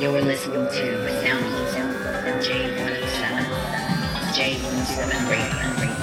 You're 0.00 0.22
listening 0.22 0.64
to 0.66 1.20
Sound 1.20 1.44
heating 1.44 1.92
from 1.92 2.40
J107. 2.40 3.44
J107 4.32 5.28
Radio. 5.28 5.99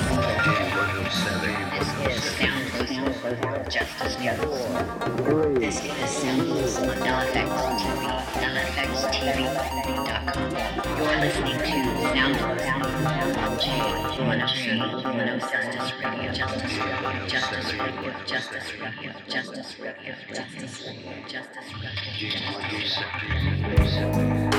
This 1.07 1.15
is 1.15 2.19
Sound 2.35 2.67
Justice 3.71 4.19
News. 4.19 4.59
This 5.57 5.79
is 5.85 6.11
on. 7.47 7.71
You're 10.97 11.15
listening 11.21 11.59
to 11.59 11.77
Sound 12.11 12.35
J107. 13.57 14.87
107 15.07 15.69
Radio. 16.03 16.33
Justice 16.33 16.75
Radio. 16.83 17.23
Justice 17.25 17.71
Radio. 17.71 18.11
Justice 18.25 18.73
Radio. 18.77 19.13
Justice 19.29 19.79
Radio. 19.79 20.13
Justice 20.27 20.83
Radio. 20.83 21.15
Justice 21.29 21.71
Radio. 21.79 22.03
Justice 22.59 22.99
Radio. 23.79 24.56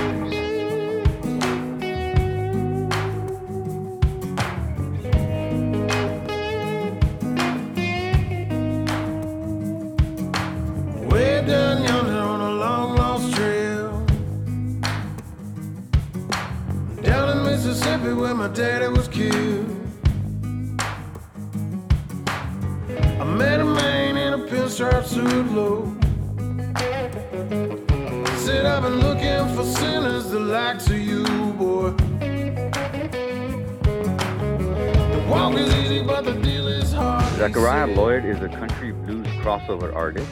Zechariah 37.48 37.86
Lloyd 37.86 38.26
is 38.26 38.42
a 38.42 38.48
country 38.48 38.92
blues 38.92 39.26
crossover 39.40 39.96
artist, 39.96 40.28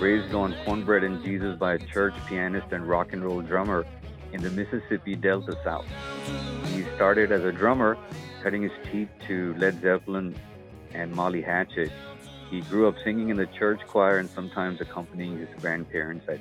raised 0.00 0.32
on 0.32 0.56
cornbread 0.64 1.04
and 1.04 1.22
Jesus 1.22 1.58
by 1.58 1.74
a 1.74 1.78
church 1.78 2.14
pianist 2.26 2.68
and 2.72 2.88
rock 2.88 3.12
and 3.12 3.22
roll 3.22 3.42
drummer 3.42 3.84
in 4.32 4.40
the 4.40 4.48
Mississippi 4.52 5.14
Delta 5.14 5.58
South. 5.62 5.84
He 6.72 6.84
started 6.94 7.32
as 7.32 7.44
a 7.44 7.52
drummer, 7.52 7.98
cutting 8.42 8.62
his 8.62 8.72
teeth 8.90 9.10
to 9.26 9.54
Led 9.58 9.82
Zeppelin 9.82 10.34
and 10.94 11.12
Molly 11.12 11.42
Hatchet. 11.42 11.92
He 12.50 12.62
grew 12.62 12.88
up 12.88 12.94
singing 13.04 13.28
in 13.28 13.36
the 13.36 13.46
church 13.58 13.82
choir 13.86 14.16
and 14.16 14.30
sometimes 14.30 14.80
accompanying 14.80 15.36
his 15.36 15.50
grandparents 15.60 16.26
at 16.30 16.40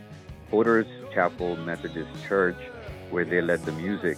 Potter's 0.50 0.88
Chapel 1.14 1.58
Methodist 1.58 2.12
Church, 2.30 2.56
where 3.10 3.26
they 3.26 3.42
led 3.42 3.66
the 3.66 3.74
music. 3.74 4.18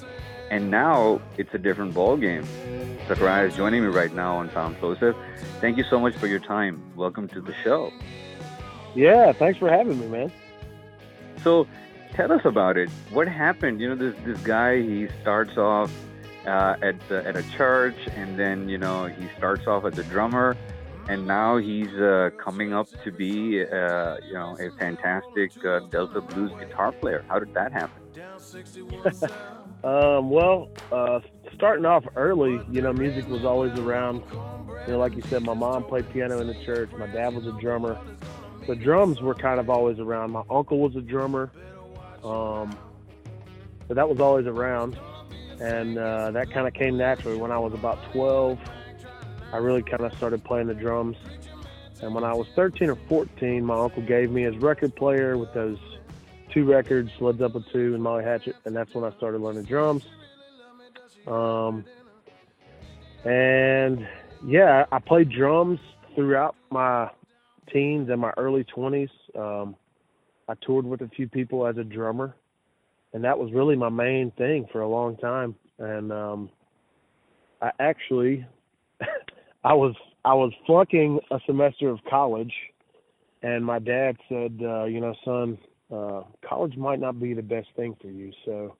And 0.50 0.72
now 0.72 1.22
it's 1.38 1.54
a 1.54 1.60
different 1.60 1.94
ballgame. 1.94 2.46
Zechariah 3.08 3.48
is 3.48 3.56
joining 3.56 3.82
me 3.82 3.88
right 3.88 4.14
now 4.14 4.36
on 4.36 4.50
Soundplosive. 4.50 5.16
Thank 5.62 5.78
you 5.78 5.84
so 5.84 6.00
much 6.00 6.16
for 6.16 6.28
your 6.28 6.40
time. 6.40 6.82
Welcome 6.96 7.28
to 7.30 7.42
the 7.42 7.54
show. 7.64 7.92
Yeah, 8.96 9.32
thanks 9.32 9.60
for 9.60 9.70
having 9.70 10.00
me, 10.00 10.08
man. 10.08 10.32
So, 11.44 11.68
tell 12.14 12.32
us 12.32 12.42
about 12.46 12.78
it. 12.78 12.90
What 13.12 13.28
happened? 13.28 13.80
You 13.80 13.90
know, 13.90 13.96
this 13.96 14.16
this 14.26 14.40
guy 14.42 14.82
he 14.82 15.08
starts 15.22 15.56
off 15.58 15.92
uh, 16.46 16.76
at 16.82 16.96
the, 17.08 17.26
at 17.28 17.36
a 17.36 17.44
church, 17.52 17.98
and 18.16 18.38
then 18.38 18.68
you 18.68 18.78
know 18.78 19.06
he 19.06 19.30
starts 19.38 19.68
off 19.68 19.86
as 19.86 19.98
a 20.00 20.04
drummer, 20.04 20.58
and 21.08 21.28
now 21.28 21.58
he's 21.58 21.94
uh, 21.94 22.32
coming 22.44 22.74
up 22.74 22.88
to 23.04 23.12
be 23.12 23.62
uh, 23.64 24.18
you 24.28 24.34
know 24.34 24.58
a 24.60 24.72
fantastic 24.80 25.52
uh, 25.64 25.80
Delta 25.92 26.22
blues 26.22 26.52
guitar 26.60 26.92
player. 26.92 27.24
How 27.28 27.38
did 27.38 27.54
that 27.54 27.72
happen? 27.72 28.02
Um, 29.84 30.30
well, 30.30 30.70
uh, 30.92 31.22
starting 31.56 31.86
off 31.86 32.06
early, 32.16 32.62
you 32.70 32.82
know, 32.82 32.92
music 32.92 33.28
was 33.30 33.46
always 33.46 33.78
around. 33.80 34.24
You 34.86 34.94
know, 34.94 35.00
like 35.00 35.16
you 35.16 35.22
said, 35.24 35.44
my 35.44 35.54
mom 35.54 35.86
played 35.86 36.10
piano 36.12 36.40
in 36.40 36.48
the 36.48 36.66
church. 36.66 36.92
My 36.98 37.08
dad 37.08 37.34
was 37.34 37.46
a 37.46 37.54
drummer. 37.60 37.98
The 38.68 38.76
drums 38.76 39.22
were 39.22 39.36
kind 39.36 39.60
of 39.60 39.70
always 39.70 40.00
around. 40.00 40.32
My 40.32 40.44
uncle 40.50 40.80
was 40.80 40.96
a 40.96 41.02
drummer. 41.02 41.52
Um, 42.24 42.78
but 43.88 43.96
that 43.96 44.10
was 44.10 44.20
always 44.20 44.48
around. 44.48 44.98
And 45.62 45.98
uh, 45.98 46.32
that 46.32 46.52
kind 46.52 46.68
of 46.68 46.74
came 46.74 46.98
naturally. 46.98 47.38
When 47.38 47.52
I 47.52 47.58
was 47.58 47.74
about 47.74 48.00
12, 48.12 48.60
I 49.54 49.58
really 49.58 49.82
kind 49.82 50.02
of 50.02 50.14
started 50.18 50.44
playing 50.44 50.68
the 50.68 50.74
drums. 50.74 51.18
And 52.02 52.14
when 52.14 52.24
I 52.24 52.34
was 52.34 52.48
13 52.56 52.90
or 52.90 52.96
14, 53.08 53.66
my 53.66 53.76
uncle 53.76 54.04
gave 54.04 54.32
me 54.32 54.44
his 54.44 54.58
record 54.58 54.96
player 54.96 55.38
with 55.38 55.54
those 55.54 55.78
two 56.54 56.66
records, 56.66 57.12
Led 57.20 57.38
Zeppelin 57.38 57.66
2 57.72 57.94
and 57.94 58.04
Molly 58.04 58.24
Hatchet, 58.24 58.56
and 58.66 58.76
that's 58.76 58.94
when 58.94 59.04
I 59.04 59.16
started 59.18 59.42
learning 59.42 59.64
drums. 59.64 60.04
Um, 61.28 61.86
and 63.26 64.08
yeah, 64.46 64.86
I 64.92 65.00
played 65.00 65.30
drums 65.30 65.80
throughout 66.16 66.56
my 66.72 67.10
teens 67.72 68.10
and 68.10 68.20
my 68.20 68.32
early 68.38 68.64
20s. 68.64 69.10
Um, 69.38 69.76
I 70.48 70.54
toured 70.66 70.86
with 70.86 71.02
a 71.02 71.10
few 71.10 71.28
people 71.28 71.68
as 71.68 71.78
a 71.78 71.84
drummer, 71.84 72.36
and 73.14 73.24
that 73.24 73.38
was 73.38 73.52
really 73.52 73.76
my 73.76 73.90
main 73.90 74.32
thing 74.32 74.68
for 74.72 74.82
a 74.82 74.88
long 74.88 75.18
time. 75.18 75.56
And 75.78 76.12
um, 76.12 76.50
I 77.62 77.72
actually, 77.80 78.46
I 79.64 79.74
was 79.74 79.96
I 80.26 80.34
was 80.34 80.52
flunking 80.66 81.20
a 81.32 81.40
semester 81.46 81.90
of 81.90 82.00
college, 82.10 82.54
and 83.44 83.64
my 83.64 83.80
dad 83.80 84.18
said, 84.28 84.60
uh, 84.62 84.86
you 84.86 85.00
know, 85.00 85.14
son, 85.24 85.58
uh, 85.92 86.24
college 86.48 86.78
might 86.78 87.00
not 87.00 87.20
be 87.20 87.34
the 87.34 87.42
best 87.42 87.68
thing 87.76 87.96
for 88.02 88.08
you. 88.08 88.32
So 88.46 88.76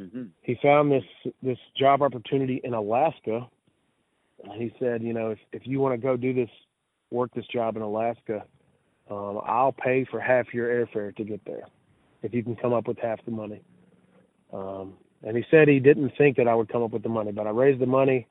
Mm-hmm. 0.00 0.24
he 0.42 0.56
found 0.62 0.92
this 0.92 1.32
this 1.42 1.58
job 1.76 2.02
opportunity 2.02 2.60
in 2.62 2.74
Alaska. 2.74 3.48
And 4.44 4.62
he 4.62 4.72
said, 4.78 5.02
you 5.02 5.12
know, 5.12 5.30
if 5.30 5.38
if 5.52 5.66
you 5.66 5.80
want 5.80 5.94
to 5.94 5.98
go 5.98 6.16
do 6.16 6.32
this 6.32 6.50
work 7.10 7.32
this 7.34 7.46
job 7.48 7.76
in 7.76 7.82
Alaska, 7.82 8.44
um, 9.10 9.40
I'll 9.44 9.72
pay 9.72 10.04
for 10.04 10.20
half 10.20 10.54
your 10.54 10.68
airfare 10.68 11.16
to 11.16 11.24
get 11.24 11.44
there, 11.44 11.64
if 12.22 12.32
you 12.32 12.42
can 12.42 12.54
come 12.54 12.72
up 12.72 12.86
with 12.86 12.98
half 12.98 13.18
the 13.24 13.30
money. 13.30 13.62
Um, 14.52 14.94
and 15.24 15.36
he 15.36 15.44
said 15.50 15.66
he 15.66 15.80
didn't 15.80 16.12
think 16.16 16.36
that 16.36 16.46
I 16.46 16.54
would 16.54 16.68
come 16.68 16.82
up 16.82 16.92
with 16.92 17.02
the 17.02 17.08
money, 17.08 17.32
but 17.32 17.46
I 17.46 17.50
raised 17.50 17.80
the 17.80 17.86
money. 17.86 18.28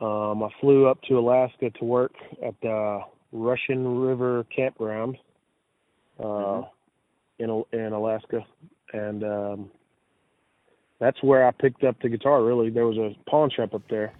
Um, 0.00 0.42
I 0.42 0.48
flew 0.60 0.86
up 0.86 1.00
to 1.02 1.18
Alaska 1.18 1.70
to 1.70 1.84
work 1.84 2.12
at 2.44 2.54
the 2.60 3.00
Russian 3.32 4.00
River 4.00 4.44
Campground 4.54 5.16
uh, 6.18 6.22
Mhm. 6.22 6.68
In 7.38 7.64
in 7.72 7.92
Alaska, 7.92 8.44
and 8.92 9.24
um, 9.24 9.70
that's 11.00 11.20
where 11.22 11.46
I 11.46 11.50
picked 11.50 11.82
up 11.82 12.00
the 12.00 12.08
guitar. 12.08 12.42
Really, 12.44 12.70
there 12.70 12.86
was 12.86 12.96
a 12.96 13.16
pawn 13.28 13.50
shop 13.50 13.74
up 13.74 13.82
there, 13.88 14.12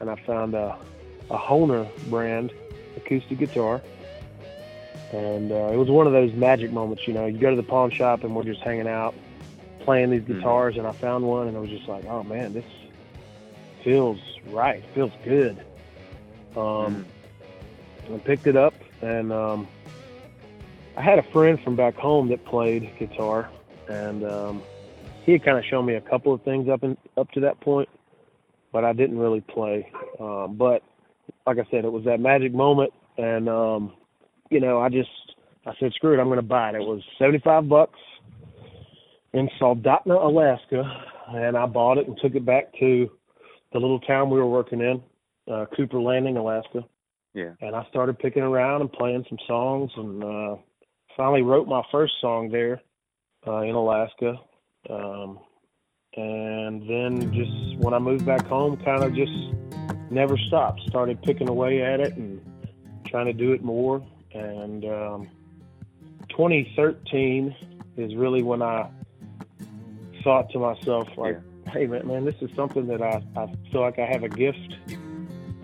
and 0.00 0.08
I 0.08 0.16
found 0.26 0.54
a 0.54 0.76
a 1.30 1.36
Hohner 1.36 1.86
brand 2.08 2.52
acoustic 2.96 3.38
guitar, 3.38 3.82
and 5.12 5.52
uh, 5.52 5.70
it 5.70 5.76
was 5.76 5.90
one 5.90 6.06
of 6.06 6.14
those 6.14 6.32
magic 6.32 6.70
moments. 6.72 7.06
You 7.06 7.12
know, 7.12 7.26
you 7.26 7.38
go 7.38 7.50
to 7.50 7.56
the 7.56 7.62
pawn 7.62 7.90
shop 7.90 8.24
and 8.24 8.34
we're 8.34 8.44
just 8.44 8.60
hanging 8.62 8.88
out, 8.88 9.14
playing 9.80 10.08
these 10.10 10.22
Mhm. 10.22 10.36
guitars, 10.38 10.76
and 10.78 10.86
I 10.86 10.92
found 10.92 11.26
one, 11.26 11.48
and 11.48 11.56
I 11.58 11.60
was 11.60 11.68
just 11.68 11.88
like, 11.88 12.06
oh 12.06 12.22
man, 12.22 12.54
this 12.54 12.64
feels 13.84 14.18
right, 14.50 14.82
feels 14.94 15.12
good. 15.24 15.58
Um, 16.56 17.04
I 18.10 18.16
picked 18.18 18.46
it 18.46 18.56
up, 18.56 18.72
and 19.02 19.30
um, 19.30 19.68
I 20.96 21.02
had 21.02 21.18
a 21.18 21.22
friend 21.32 21.58
from 21.62 21.76
back 21.76 21.94
home 21.96 22.28
that 22.30 22.44
played 22.46 22.90
guitar, 22.98 23.50
and 23.88 24.24
um, 24.24 24.62
he 25.24 25.32
had 25.32 25.44
kind 25.44 25.58
of 25.58 25.64
shown 25.64 25.84
me 25.84 25.94
a 25.94 26.00
couple 26.00 26.32
of 26.32 26.42
things 26.42 26.68
up 26.68 26.82
in, 26.82 26.96
up 27.16 27.30
to 27.32 27.40
that 27.40 27.60
point, 27.60 27.88
but 28.72 28.84
I 28.84 28.92
didn't 28.92 29.18
really 29.18 29.42
play. 29.42 29.90
Um, 30.18 30.56
but 30.56 30.82
like 31.46 31.58
I 31.58 31.66
said, 31.70 31.84
it 31.84 31.92
was 31.92 32.04
that 32.04 32.20
magic 32.20 32.54
moment, 32.54 32.92
and 33.18 33.48
um, 33.48 33.92
you 34.50 34.60
know, 34.60 34.80
I 34.80 34.88
just 34.88 35.10
I 35.66 35.72
said, 35.78 35.92
screw 35.94 36.14
it, 36.14 36.20
I'm 36.20 36.28
going 36.28 36.36
to 36.36 36.42
buy 36.42 36.70
it. 36.70 36.76
It 36.76 36.80
was 36.80 37.02
seventy 37.18 37.40
five 37.40 37.68
bucks 37.68 37.98
in 39.34 39.50
Soldotna, 39.60 40.22
Alaska, 40.24 40.82
and 41.28 41.56
I 41.58 41.66
bought 41.66 41.98
it 41.98 42.06
and 42.08 42.16
took 42.22 42.34
it 42.34 42.46
back 42.46 42.72
to 42.80 43.10
the 43.72 43.78
little 43.78 44.00
town 44.00 44.30
we 44.30 44.38
were 44.38 44.48
working 44.48 44.80
in, 44.80 45.02
uh, 45.52 45.66
Cooper 45.76 46.00
Landing, 46.00 46.38
Alaska 46.38 46.84
Yeah. 47.34 47.50
and 47.60 47.76
I 47.76 47.84
started 47.90 48.18
picking 48.18 48.42
around 48.42 48.80
and 48.80 48.90
playing 48.90 49.26
some 49.28 49.38
songs 49.46 49.90
and 49.96 50.24
uh 50.24 50.56
finally 51.16 51.42
wrote 51.42 51.66
my 51.66 51.82
first 51.90 52.14
song 52.20 52.50
there 52.50 52.80
uh 53.46 53.60
in 53.60 53.74
Alaska. 53.74 54.34
Um 54.88 55.38
and 56.16 56.82
then 56.88 57.32
just 57.32 57.78
when 57.78 57.92
I 57.92 57.98
moved 57.98 58.24
back 58.24 58.46
home 58.46 58.76
kind 58.78 59.02
of 59.02 59.14
just 59.14 59.32
never 60.10 60.36
stopped. 60.38 60.80
Started 60.88 61.22
picking 61.22 61.48
away 61.48 61.82
at 61.82 62.00
it 62.00 62.16
and 62.16 62.40
trying 63.06 63.26
to 63.26 63.32
do 63.32 63.52
it 63.52 63.62
more 63.62 64.04
and 64.32 64.84
um 64.84 65.28
2013 66.30 67.54
is 67.96 68.14
really 68.14 68.42
when 68.42 68.62
I 68.62 68.88
thought 70.22 70.50
to 70.50 70.58
myself 70.58 71.08
like 71.16 71.40
hey 71.72 71.86
man, 71.86 72.06
man 72.06 72.24
this 72.24 72.36
is 72.40 72.50
something 72.54 72.86
that 72.86 73.02
I, 73.02 73.22
I 73.36 73.52
feel 73.70 73.80
like 73.80 73.98
I 73.98 74.06
have 74.06 74.22
a 74.22 74.28
gift 74.28 74.74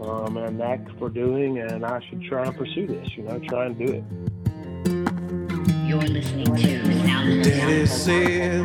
um, 0.03 0.37
and 0.37 0.47
a 0.47 0.51
knack 0.51 0.81
for 0.99 1.09
doing, 1.09 1.59
and 1.59 1.85
I 1.85 2.01
should 2.09 2.23
try 2.25 2.45
and 2.45 2.57
pursue 2.57 2.87
this. 2.87 3.09
You 3.17 3.25
know, 3.25 3.39
try 3.49 3.67
and 3.67 3.79
do 3.79 3.85
it. 3.85 4.05
You're 5.93 6.01
listening 6.01 6.47
to 6.57 7.07
Sound 7.07 7.45
Daddy 7.45 7.85
said, 7.85 8.65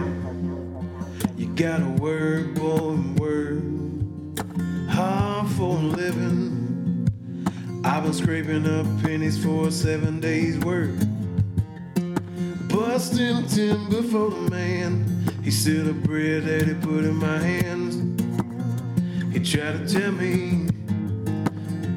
You 1.35 1.47
gotta 1.55 1.89
work, 1.99 2.53
boy, 2.53 2.93
and 2.93 3.19
work 3.19 4.89
hard 4.89 5.49
for 5.49 5.75
a 5.75 5.81
living. 5.81 7.09
I've 7.83 8.03
been 8.03 8.13
scraping 8.13 8.65
up 8.65 8.85
pennies 9.03 9.43
for 9.43 9.69
seven 9.71 10.21
days' 10.21 10.57
work. 10.59 10.91
Busting 12.69 13.45
timber 13.47 14.03
for 14.03 14.29
the 14.29 14.49
man. 14.49 15.03
He 15.43 15.51
said 15.51 15.83
the 15.83 15.91
bread 15.91 16.45
that 16.45 16.65
he 16.65 16.75
put 16.75 17.03
in 17.03 17.15
my 17.15 17.39
hands. 17.39 17.95
He 19.33 19.41
tried 19.41 19.85
to 19.85 19.99
tell 19.99 20.13
me, 20.13 20.69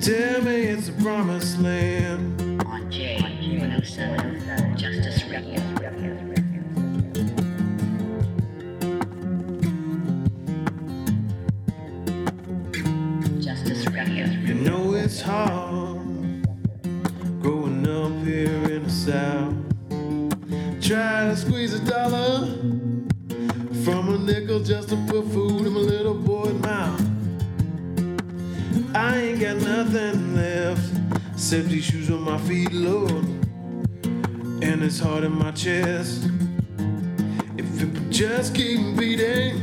tell 0.00 0.42
me 0.42 0.62
it's 0.62 0.88
a 0.88 0.92
promised 0.94 1.60
land. 1.60 2.42
On 2.66 2.90
J107. 2.90 4.39
Try 20.90 21.28
to 21.28 21.36
squeeze 21.36 21.72
a 21.72 21.84
dollar 21.84 22.48
from 23.84 24.08
a 24.12 24.18
nickel 24.18 24.58
just 24.58 24.88
to 24.88 24.96
put 25.06 25.24
food 25.26 25.64
in 25.64 25.72
my 25.72 25.78
little 25.78 26.14
boy's 26.14 26.52
mouth. 26.54 27.00
I 28.92 29.16
ain't 29.18 29.40
got 29.40 29.58
nothing 29.58 30.34
left 30.34 30.82
except 31.32 31.68
these 31.68 31.84
shoes 31.84 32.10
on 32.10 32.22
my 32.22 32.38
feet, 32.38 32.72
Lord, 32.72 33.24
and 34.64 34.82
this 34.82 34.98
heart 34.98 35.22
in 35.22 35.30
my 35.30 35.52
chest. 35.52 36.28
If 37.56 37.82
it 37.82 38.10
just 38.10 38.56
keep 38.56 38.96
beating 38.98 39.60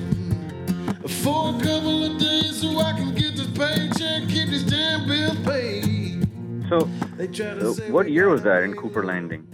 for 1.10 1.50
a 1.50 1.62
couple 1.62 2.06
of 2.06 2.22
days 2.22 2.62
so 2.62 2.80
I 2.80 2.94
can 2.94 3.14
get 3.14 3.36
this 3.36 3.48
paycheck, 3.48 4.30
keep 4.30 4.48
these 4.48 4.64
damn 4.64 5.06
bills 5.06 5.38
paid. 5.46 6.26
So, 6.70 6.90
They 7.18 7.28
try 7.28 7.56
to 7.56 7.74
say 7.74 7.92
what 7.92 8.10
year 8.10 8.30
was 8.30 8.44
that 8.44 8.64
in 8.64 8.76
Cooper 8.76 9.04
Landing? 9.04 9.46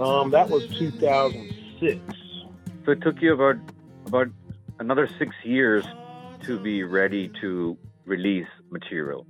But 0.00 0.04
it's 0.04 0.10
hard 0.10 0.24
Um, 0.24 0.30
that 0.30 0.48
was 0.50 0.66
2006. 0.78 2.00
So 2.84 2.92
it 2.92 3.02
took 3.02 3.20
you 3.20 3.34
about 3.34 3.56
about 4.06 4.28
another 4.78 5.06
six 5.18 5.34
years 5.44 5.84
to 6.46 6.58
be 6.58 6.82
ready 6.84 7.30
to 7.42 7.76
release 8.06 8.46
material. 8.70 9.26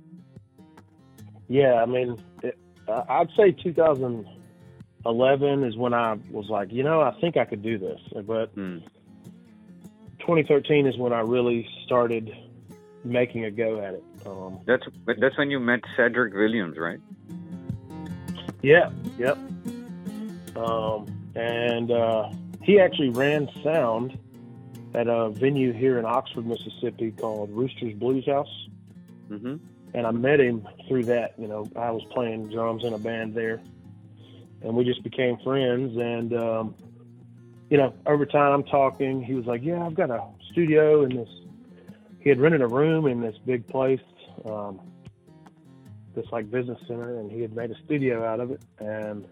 Yeah, 1.49 1.83
I 1.83 1.85
mean, 1.85 2.15
it, 2.41 2.57
I'd 2.87 3.27
say 3.35 3.51
2011 3.51 5.63
is 5.65 5.75
when 5.75 5.93
I 5.93 6.17
was 6.31 6.47
like, 6.49 6.71
you 6.71 6.83
know, 6.83 7.01
I 7.01 7.11
think 7.19 7.35
I 7.35 7.43
could 7.43 7.61
do 7.61 7.77
this. 7.77 7.99
But 8.25 8.51
Hmm. 8.55 8.77
2013 10.19 10.87
is 10.87 10.97
when 10.97 11.11
I 11.11 11.19
really 11.19 11.67
started 11.85 12.31
making 13.03 13.43
a 13.45 13.51
go 13.51 13.81
at 13.81 13.95
it. 13.95 14.03
Um, 14.25 14.59
That's 14.65 14.85
that's 15.19 15.37
when 15.37 15.51
you 15.51 15.59
met 15.59 15.81
Cedric 15.97 16.33
Williams, 16.33 16.77
right? 16.77 16.99
yeah, 18.61 18.89
yep. 19.17 19.37
Um, 20.55 21.31
and 21.35 21.91
uh, 21.91 22.31
he 22.61 22.79
actually 22.79 23.09
ran 23.09 23.49
sound 23.63 24.17
at 24.93 25.07
a 25.07 25.29
venue 25.29 25.71
here 25.71 25.97
in 25.97 26.05
Oxford, 26.05 26.45
Mississippi 26.45 27.11
called 27.11 27.49
Rooster's 27.51 27.93
Blues 27.93 28.25
House. 28.25 28.67
hmm 29.27 29.57
and 29.93 30.07
I 30.07 30.11
met 30.11 30.39
him 30.39 30.67
through 30.87 31.05
that. 31.05 31.33
You 31.37 31.47
know, 31.47 31.69
I 31.75 31.91
was 31.91 32.03
playing 32.11 32.49
drums 32.49 32.83
in 32.83 32.93
a 32.93 32.97
band 32.97 33.35
there, 33.35 33.61
and 34.61 34.75
we 34.75 34.83
just 34.83 35.03
became 35.03 35.37
friends. 35.43 35.97
And 35.97 36.33
um, 36.33 36.75
you 37.69 37.77
know, 37.77 37.93
over 38.05 38.25
time, 38.25 38.53
I'm 38.53 38.63
talking. 38.63 39.23
He 39.23 39.33
was 39.33 39.45
like, 39.45 39.61
"Yeah, 39.63 39.85
I've 39.85 39.95
got 39.95 40.09
a 40.09 40.23
studio 40.51 41.03
in 41.03 41.15
this." 41.15 41.29
He 42.19 42.29
had 42.29 42.39
rented 42.39 42.61
a 42.61 42.67
room 42.67 43.07
in 43.07 43.19
this 43.19 43.35
big 43.45 43.67
place, 43.67 43.99
um, 44.45 44.79
this 46.15 46.25
like 46.31 46.51
business 46.51 46.79
center, 46.87 47.19
and 47.19 47.31
he 47.31 47.41
had 47.41 47.55
made 47.55 47.71
a 47.71 47.75
studio 47.85 48.23
out 48.23 48.39
of 48.39 48.51
it. 48.51 48.61
And 48.79 49.25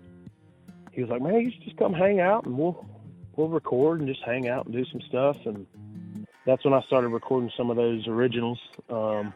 he 0.92 1.02
was 1.02 1.10
like, 1.10 1.22
"Man, 1.22 1.42
you 1.42 1.52
should 1.52 1.64
just 1.64 1.78
come 1.78 1.94
hang 1.94 2.20
out, 2.20 2.46
and 2.46 2.58
we'll 2.58 2.86
we'll 3.36 3.50
record 3.50 4.00
and 4.00 4.08
just 4.08 4.24
hang 4.24 4.48
out 4.48 4.66
and 4.66 4.74
do 4.74 4.86
some 4.86 5.02
stuff." 5.02 5.38
And 5.46 5.66
that's 6.46 6.64
when 6.64 6.74
I 6.74 6.82
started 6.82 7.10
recording 7.10 7.52
some 7.56 7.70
of 7.70 7.78
those 7.78 8.08
originals. 8.08 8.60
Um, 8.90 9.34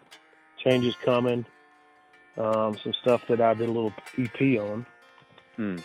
changes 0.63 0.95
coming. 1.03 1.45
Um, 2.37 2.77
some 2.83 2.93
stuff 2.93 3.27
that 3.27 3.41
I 3.41 3.53
did 3.53 3.69
a 3.69 3.71
little 3.71 3.93
EP 4.17 4.59
on. 4.59 4.85
Hmm. 5.55 5.77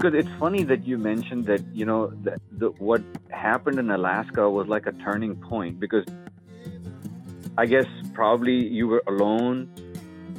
Because 0.00 0.18
it's 0.18 0.38
funny 0.38 0.62
that 0.62 0.86
you 0.86 0.96
mentioned 0.96 1.44
that 1.44 1.62
you 1.74 1.84
know 1.84 2.06
that 2.22 2.40
the, 2.52 2.70
what 2.78 3.02
happened 3.28 3.78
in 3.78 3.90
Alaska 3.90 4.48
was 4.48 4.66
like 4.66 4.86
a 4.86 4.92
turning 4.92 5.36
point 5.36 5.78
because 5.78 6.06
I 7.58 7.66
guess 7.66 7.84
probably 8.14 8.66
you 8.66 8.88
were 8.88 9.02
alone 9.06 9.68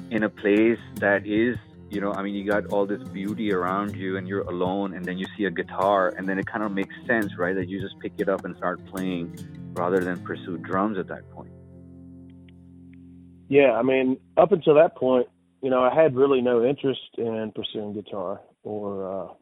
in 0.10 0.24
a 0.24 0.30
place 0.30 0.80
that 0.96 1.28
is 1.28 1.58
you 1.92 2.02
know 2.02 2.12
I 2.12 2.24
mean 2.24 2.34
you 2.34 2.44
got 2.44 2.74
all 2.74 2.88
this 2.88 3.04
beauty 3.10 3.54
around 3.54 3.96
you 3.96 4.18
and 4.18 4.28
you're 4.28 4.50
alone 4.50 4.96
and 4.96 5.06
then 5.06 5.19
you 5.19 5.28
see 5.38 5.46
a 5.46 5.52
guitar 5.52 6.12
and 6.18 6.28
then 6.28 6.40
it 6.40 6.48
kind 6.48 6.63
of 6.63 6.72
makes 6.72 6.96
sense 7.06 7.38
right 7.38 7.54
that 7.54 7.69
you 7.69 7.80
just 7.80 8.00
pick 8.00 8.13
it 8.18 8.30
up 8.30 8.46
and 8.46 8.58
start 8.58 8.84
playing 8.88 9.38
rather 9.74 10.00
than 10.00 10.19
pursue 10.24 10.58
drums 10.58 10.98
at 10.98 11.08
that 11.08 11.30
point. 11.30 11.52
Yeah, 13.48 13.74
I 13.74 13.84
mean, 13.84 14.18
up 14.38 14.54
until 14.54 14.74
that 14.74 14.96
point, 14.96 15.28
you 15.62 15.69
know, 15.69 15.84
I 15.84 15.94
had 15.94 16.16
really 16.16 16.42
no 16.42 16.66
interest 16.66 17.02
in 17.19 17.52
pursuing 17.54 17.94
guitar 17.94 18.42
or 18.63 19.30
uh, 19.30 19.34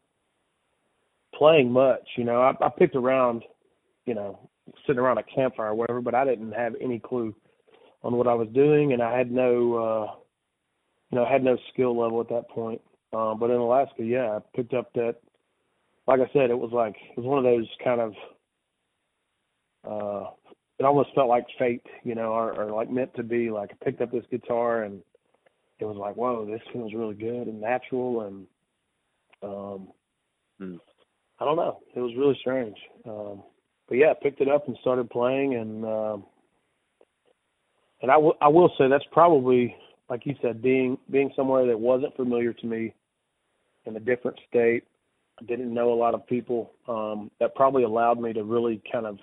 playing 1.40 1.72
much. 1.72 2.06
You 2.16 2.24
know, 2.24 2.42
I, 2.42 2.52
I 2.64 2.68
picked 2.68 2.94
around, 2.94 3.42
you 4.04 4.14
know, 4.14 4.50
sitting 4.86 5.00
around 5.00 5.16
a 5.16 5.22
campfire 5.22 5.70
or 5.70 5.74
whatever, 5.74 6.02
but 6.02 6.14
I 6.14 6.26
didn't 6.26 6.52
have 6.52 6.74
any 6.80 6.98
clue 6.98 7.34
on 8.02 8.14
what 8.14 8.28
I 8.28 8.34
was 8.34 8.48
doing, 8.54 8.92
and 8.92 9.02
I 9.02 9.16
had 9.16 9.32
no, 9.32 9.74
uh, 9.74 10.14
you 11.10 11.18
know, 11.18 11.24
had 11.24 11.42
no 11.42 11.56
skill 11.72 11.98
level 11.98 12.20
at 12.20 12.28
that 12.28 12.50
point. 12.50 12.82
Um, 13.14 13.38
but 13.40 13.50
in 13.50 13.56
Alaska, 13.56 14.04
yeah, 14.04 14.36
I 14.36 14.38
picked 14.54 14.74
up 14.74 14.92
that. 14.92 15.16
Like 16.06 16.20
I 16.20 16.30
said, 16.32 16.50
it 16.50 16.58
was 16.58 16.72
like 16.72 16.96
it 16.96 17.16
was 17.16 17.26
one 17.26 17.38
of 17.38 17.44
those 17.44 17.66
kind 17.82 18.00
of. 18.00 18.12
Uh, 19.82 20.30
it 20.78 20.84
almost 20.84 21.10
felt 21.14 21.28
like 21.28 21.46
fate, 21.58 21.84
you 22.04 22.14
know, 22.14 22.32
or, 22.32 22.52
or 22.52 22.70
like 22.70 22.90
meant 22.90 23.14
to 23.14 23.22
be. 23.22 23.50
Like 23.50 23.70
I 23.72 23.84
picked 23.84 24.02
up 24.02 24.12
this 24.12 24.24
guitar 24.30 24.82
and 24.84 25.00
it 25.78 25.84
was 25.86 25.96
like, 25.96 26.16
whoa, 26.16 26.44
this 26.44 26.60
feels 26.72 26.92
really 26.92 27.14
good 27.14 27.48
and 27.48 27.60
natural, 27.60 28.22
and 28.22 28.46
um, 29.42 29.88
Hmm. 30.60 30.76
I 31.40 31.44
don't 31.44 31.56
know, 31.56 31.80
it 31.94 32.00
was 32.00 32.14
really 32.16 32.36
strange. 32.40 32.76
Um, 33.06 33.42
but 33.88 33.96
yeah, 33.96 34.12
picked 34.22 34.40
it 34.40 34.48
up 34.48 34.68
and 34.68 34.76
started 34.80 35.10
playing, 35.10 35.54
and 35.54 35.84
um, 35.84 36.24
and 38.02 38.10
I 38.10 38.16
will 38.16 38.34
I 38.40 38.48
will 38.48 38.72
say 38.78 38.88
that's 38.88 39.04
probably 39.10 39.74
like 40.10 40.26
you 40.26 40.34
said, 40.42 40.60
being 40.60 40.98
being 41.10 41.30
somewhere 41.36 41.64
that 41.66 41.78
wasn't 41.78 42.14
familiar 42.16 42.52
to 42.52 42.66
me, 42.66 42.92
in 43.86 43.96
a 43.96 44.00
different 44.00 44.38
state, 44.48 44.84
I 45.40 45.44
didn't 45.44 45.72
know 45.72 45.92
a 45.92 45.94
lot 45.94 46.14
of 46.14 46.26
people. 46.26 46.72
Um, 46.88 47.30
that 47.38 47.54
probably 47.54 47.84
allowed 47.84 48.20
me 48.20 48.32
to 48.32 48.42
really 48.42 48.82
kind 48.92 49.06
of 49.06 49.18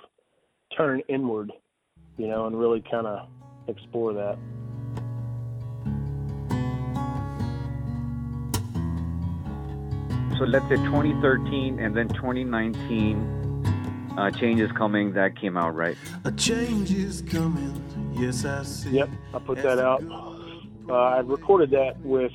turn 0.76 1.02
inward, 1.10 1.52
you 2.18 2.28
know, 2.28 2.48
and 2.48 2.58
really 2.58 2.84
kind 2.90 3.06
of 3.06 3.28
explore 3.68 4.14
that. 4.14 4.38
So 10.38 10.46
let's 10.46 10.70
say 10.70 10.76
2013 10.76 11.80
and 11.80 11.98
then 11.98 12.10
2019 12.10 14.14
uh, 14.18 14.30
changes 14.30 14.72
coming 14.72 15.14
that 15.14 15.36
came 15.36 15.58
out 15.58 15.74
right. 15.74 15.98
A 16.26 16.32
change 16.32 16.92
is 16.92 17.24
coming. 17.24 18.14
Yes, 18.14 18.46
I 18.46 18.62
see. 18.62 18.92
Yep, 18.92 19.10
I 19.34 19.40
put 19.40 19.64
that 19.64 19.80
out. 19.80 20.04
Uh, 20.88 20.94
I 20.94 21.20
recorded 21.22 21.72
that 21.72 22.00
with 22.02 22.32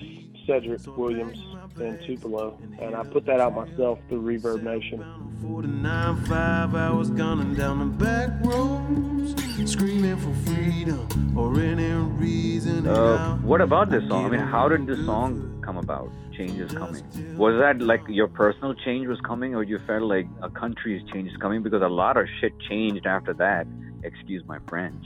Cedric 0.46 0.84
Williams 0.96 1.44
in 1.82 1.98
Tupelo, 2.06 2.58
and 2.80 2.94
I 2.94 3.02
put 3.04 3.26
that 3.26 3.40
out 3.40 3.54
myself 3.54 3.98
through 4.08 4.22
ReverbNation. 4.22 5.22
49 5.42 6.24
5 6.26 6.74
hours 6.76 7.10
gunning 7.10 7.54
down 7.54 7.78
the 7.80 8.04
back 8.04 8.30
roads, 8.44 9.34
screaming 9.70 10.16
for 10.16 10.32
freedom 10.48 11.36
or 11.36 11.58
any 11.60 11.92
reason. 11.92 12.86
Uh, 12.86 13.36
what 13.38 13.60
about 13.60 13.90
this 13.90 14.06
song? 14.08 14.26
I 14.26 14.28
mean, 14.28 14.40
how 14.40 14.68
did 14.68 14.86
this 14.86 15.04
song 15.04 15.60
come 15.64 15.76
about? 15.76 16.10
Changes 16.32 16.72
coming. 16.72 17.02
Was 17.36 17.58
that 17.58 17.84
like 17.84 18.02
your 18.08 18.28
personal 18.28 18.74
change 18.74 19.06
was 19.08 19.20
coming, 19.20 19.54
or 19.54 19.62
you 19.62 19.78
felt 19.86 20.02
like 20.02 20.26
a 20.42 20.48
country's 20.48 21.02
change 21.12 21.30
is 21.30 21.36
coming? 21.38 21.62
Because 21.62 21.82
a 21.82 21.88
lot 21.88 22.16
of 22.16 22.26
shit 22.40 22.52
changed 22.68 23.06
after 23.06 23.34
that. 23.34 23.66
Excuse 24.04 24.44
my 24.46 24.58
French. 24.68 25.04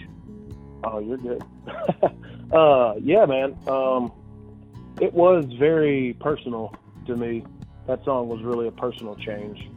Oh, 0.85 0.99
you're 1.01 1.17
good. 1.17 1.43
uh, 2.53 2.95
yeah, 3.01 3.25
man. 3.25 3.57
Um, 3.67 4.13
it 5.01 5.13
was 5.13 5.45
very 5.59 6.17
personal 6.21 6.75
to 7.07 7.17
me. 7.17 7.45
that 7.87 8.05
song 8.05 8.29
was 8.29 8.43
really 8.43 8.67
a 8.67 8.73
personal 8.73 9.15
change. 9.17 9.69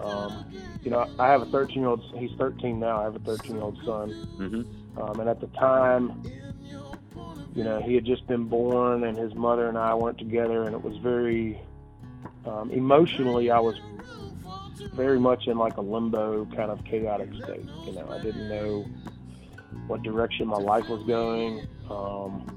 Um, 0.00 0.46
you 0.82 0.90
know, 0.90 1.08
I 1.18 1.28
have 1.28 1.42
a 1.42 1.46
13 1.46 1.80
year 1.80 1.88
old. 1.88 2.02
He's 2.16 2.30
13 2.38 2.80
now. 2.80 3.00
I 3.00 3.04
have 3.04 3.16
a 3.16 3.20
13 3.20 3.52
year 3.52 3.62
old 3.62 3.78
son. 3.84 4.10
Mm-hmm. 4.38 5.00
Um, 5.00 5.20
and 5.20 5.28
at 5.28 5.40
the 5.40 5.46
time, 5.48 6.22
you 7.54 7.64
know, 7.64 7.80
he 7.80 7.94
had 7.94 8.04
just 8.04 8.26
been 8.26 8.44
born, 8.48 9.04
and 9.04 9.16
his 9.16 9.34
mother 9.34 9.68
and 9.68 9.78
I 9.78 9.94
weren't 9.94 10.18
together, 10.18 10.64
and 10.64 10.74
it 10.74 10.82
was 10.82 10.96
very 10.98 11.60
um, 12.46 12.70
emotionally. 12.70 13.50
I 13.50 13.60
was 13.60 13.76
very 14.94 15.18
much 15.18 15.46
in 15.46 15.56
like 15.56 15.76
a 15.76 15.80
limbo, 15.80 16.44
kind 16.46 16.70
of 16.70 16.84
chaotic 16.84 17.30
state. 17.42 17.64
You 17.84 17.92
know, 17.92 18.08
I 18.10 18.20
didn't 18.20 18.48
know 18.48 18.86
what 19.86 20.02
direction 20.02 20.48
my 20.48 20.58
life 20.58 20.88
was 20.88 21.02
going. 21.04 21.66
Um, 21.90 22.55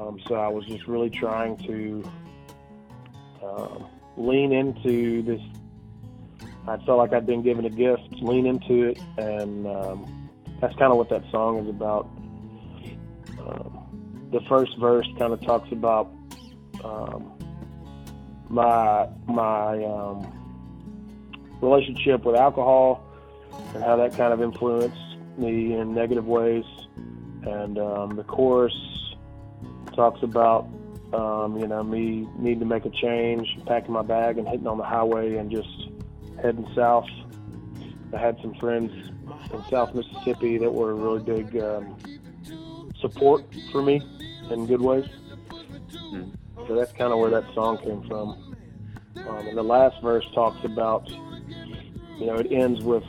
um, 0.00 0.20
so 0.26 0.34
I 0.34 0.48
was 0.48 0.64
just 0.66 0.86
really 0.86 1.10
trying 1.10 1.56
to 1.58 2.10
um, 3.44 3.86
lean 4.16 4.52
into 4.52 5.22
this. 5.22 5.40
I 6.66 6.76
felt 6.84 6.98
like 6.98 7.12
I'd 7.12 7.26
been 7.26 7.42
given 7.42 7.64
a 7.64 7.70
gift, 7.70 8.02
lean 8.20 8.46
into 8.46 8.88
it, 8.88 9.00
and 9.18 9.66
um, 9.66 10.30
that's 10.60 10.74
kind 10.76 10.90
of 10.90 10.98
what 10.98 11.08
that 11.10 11.22
song 11.30 11.58
is 11.58 11.68
about. 11.68 12.08
Um, 13.40 14.28
the 14.30 14.40
first 14.48 14.76
verse 14.78 15.06
kind 15.18 15.32
of 15.32 15.40
talks 15.40 15.72
about 15.72 16.10
um, 16.84 17.32
my 18.48 19.08
my 19.26 19.84
um, 19.84 21.58
relationship 21.60 22.24
with 22.24 22.36
alcohol 22.36 23.02
and 23.74 23.82
how 23.82 23.96
that 23.96 24.16
kind 24.16 24.32
of 24.32 24.40
influenced 24.40 24.96
me 25.36 25.74
in 25.74 25.94
negative 25.94 26.26
ways. 26.26 26.64
And 27.42 27.78
um, 27.78 28.16
the 28.16 28.24
chorus 28.24 28.74
talks 29.94 30.22
about 30.22 30.68
um, 31.12 31.58
you 31.58 31.66
know 31.66 31.82
me 31.82 32.28
needing 32.36 32.60
to 32.60 32.66
make 32.66 32.84
a 32.84 32.90
change, 32.90 33.48
packing 33.66 33.92
my 33.92 34.02
bag 34.02 34.38
and 34.38 34.48
hitting 34.48 34.66
on 34.66 34.78
the 34.78 34.84
highway 34.84 35.36
and 35.36 35.50
just 35.50 35.88
heading 36.40 36.68
south. 36.74 37.08
I 38.12 38.18
had 38.18 38.38
some 38.40 38.54
friends 38.54 38.90
in 39.52 39.64
South 39.70 39.94
Mississippi 39.94 40.58
that 40.58 40.72
were 40.72 40.94
really 40.94 41.22
big 41.22 41.56
um, 41.60 41.96
support 43.00 43.44
for 43.70 43.82
me 43.82 44.02
in 44.50 44.66
good 44.66 44.80
ways. 44.80 45.06
Mm. 46.12 46.32
So 46.66 46.74
that's 46.74 46.92
kind 46.92 47.12
of 47.12 47.18
where 47.18 47.30
that 47.30 47.44
song 47.54 47.78
came 47.78 48.02
from. 48.06 48.56
Um, 49.28 49.46
and 49.46 49.56
the 49.56 49.62
last 49.62 50.00
verse 50.02 50.24
talks 50.34 50.64
about, 50.64 51.08
you 51.08 52.26
know, 52.26 52.36
it 52.36 52.50
ends 52.50 52.82
with, 52.82 53.04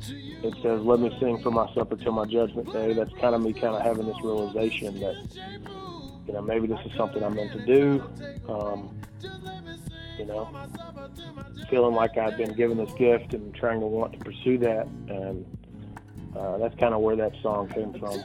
it 0.00 0.54
says, 0.62 0.80
"Let 0.82 1.00
me 1.00 1.14
sing 1.20 1.42
for 1.42 1.50
my 1.50 1.72
supper 1.74 1.96
till 1.96 2.12
my 2.12 2.24
judgment 2.24 2.72
day." 2.72 2.92
That's 2.92 3.12
kind 3.14 3.34
of 3.34 3.42
me, 3.42 3.52
kind 3.52 3.74
of 3.74 3.82
having 3.82 4.06
this 4.06 4.16
realization 4.22 4.98
that, 5.00 5.16
you 6.30 6.36
know, 6.36 6.42
maybe 6.42 6.68
this 6.68 6.78
is 6.86 6.92
something 6.96 7.24
I'm 7.24 7.34
meant 7.34 7.50
to 7.54 7.66
do. 7.66 8.04
Um, 8.48 8.96
you 10.16 10.26
know, 10.26 10.48
feeling 11.68 11.96
like 11.96 12.16
I've 12.16 12.36
been 12.36 12.54
given 12.54 12.76
this 12.76 12.92
gift 12.92 13.34
and 13.34 13.52
trying 13.52 13.80
to 13.80 13.86
want 13.86 14.12
to 14.12 14.18
pursue 14.20 14.56
that, 14.58 14.86
and 15.08 15.44
uh, 16.36 16.58
that's 16.58 16.78
kind 16.78 16.94
of 16.94 17.00
where 17.00 17.16
that 17.16 17.32
song 17.42 17.66
came 17.70 17.92
from. 17.94 18.22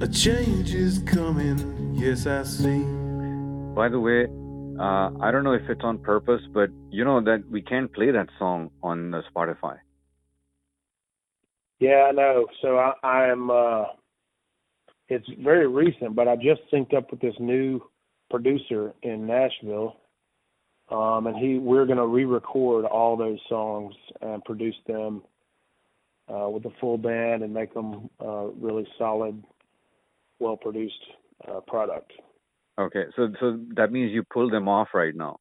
A 0.00 0.08
change 0.08 0.72
is 0.72 1.00
coming, 1.00 1.94
yes, 1.94 2.26
I 2.26 2.42
see. 2.44 2.84
By 3.74 3.90
the 3.90 4.00
way, 4.00 4.28
uh, 4.78 5.10
I 5.20 5.30
don't 5.30 5.44
know 5.44 5.52
if 5.52 5.68
it's 5.68 5.82
on 5.82 5.98
purpose, 5.98 6.42
but 6.52 6.70
you 6.90 7.04
know 7.04 7.20
that 7.22 7.44
we 7.50 7.62
can't 7.62 7.92
play 7.92 8.10
that 8.10 8.28
song 8.38 8.70
on 8.82 9.14
uh, 9.14 9.22
Spotify. 9.34 9.78
Yeah, 11.78 12.06
I 12.08 12.12
know. 12.12 12.46
So 12.62 12.78
I, 12.78 12.92
I 13.02 13.26
am. 13.28 13.50
Uh, 13.50 13.84
it's 15.08 15.28
very 15.42 15.68
recent, 15.68 16.16
but 16.16 16.26
I 16.28 16.36
just 16.36 16.62
synced 16.72 16.94
up 16.94 17.10
with 17.10 17.20
this 17.20 17.34
new 17.38 17.80
producer 18.30 18.92
in 19.02 19.26
Nashville, 19.26 19.96
um, 20.90 21.26
and 21.26 21.36
he 21.36 21.58
we're 21.58 21.86
going 21.86 21.98
to 21.98 22.06
re-record 22.06 22.84
all 22.84 23.16
those 23.16 23.38
songs 23.48 23.94
and 24.20 24.44
produce 24.44 24.74
them 24.86 25.22
uh, 26.28 26.48
with 26.48 26.64
a 26.64 26.72
full 26.80 26.98
band 26.98 27.42
and 27.42 27.54
make 27.54 27.72
them 27.72 28.10
uh, 28.20 28.46
really 28.60 28.86
solid, 28.98 29.42
well-produced 30.38 30.94
uh, 31.48 31.60
product. 31.60 32.12
Okay, 32.78 33.04
so 33.16 33.28
so 33.40 33.58
that 33.76 33.90
means 33.90 34.12
you 34.12 34.22
pulled 34.22 34.52
them 34.52 34.68
off 34.68 34.88
right 34.94 35.14
now. 35.14 35.38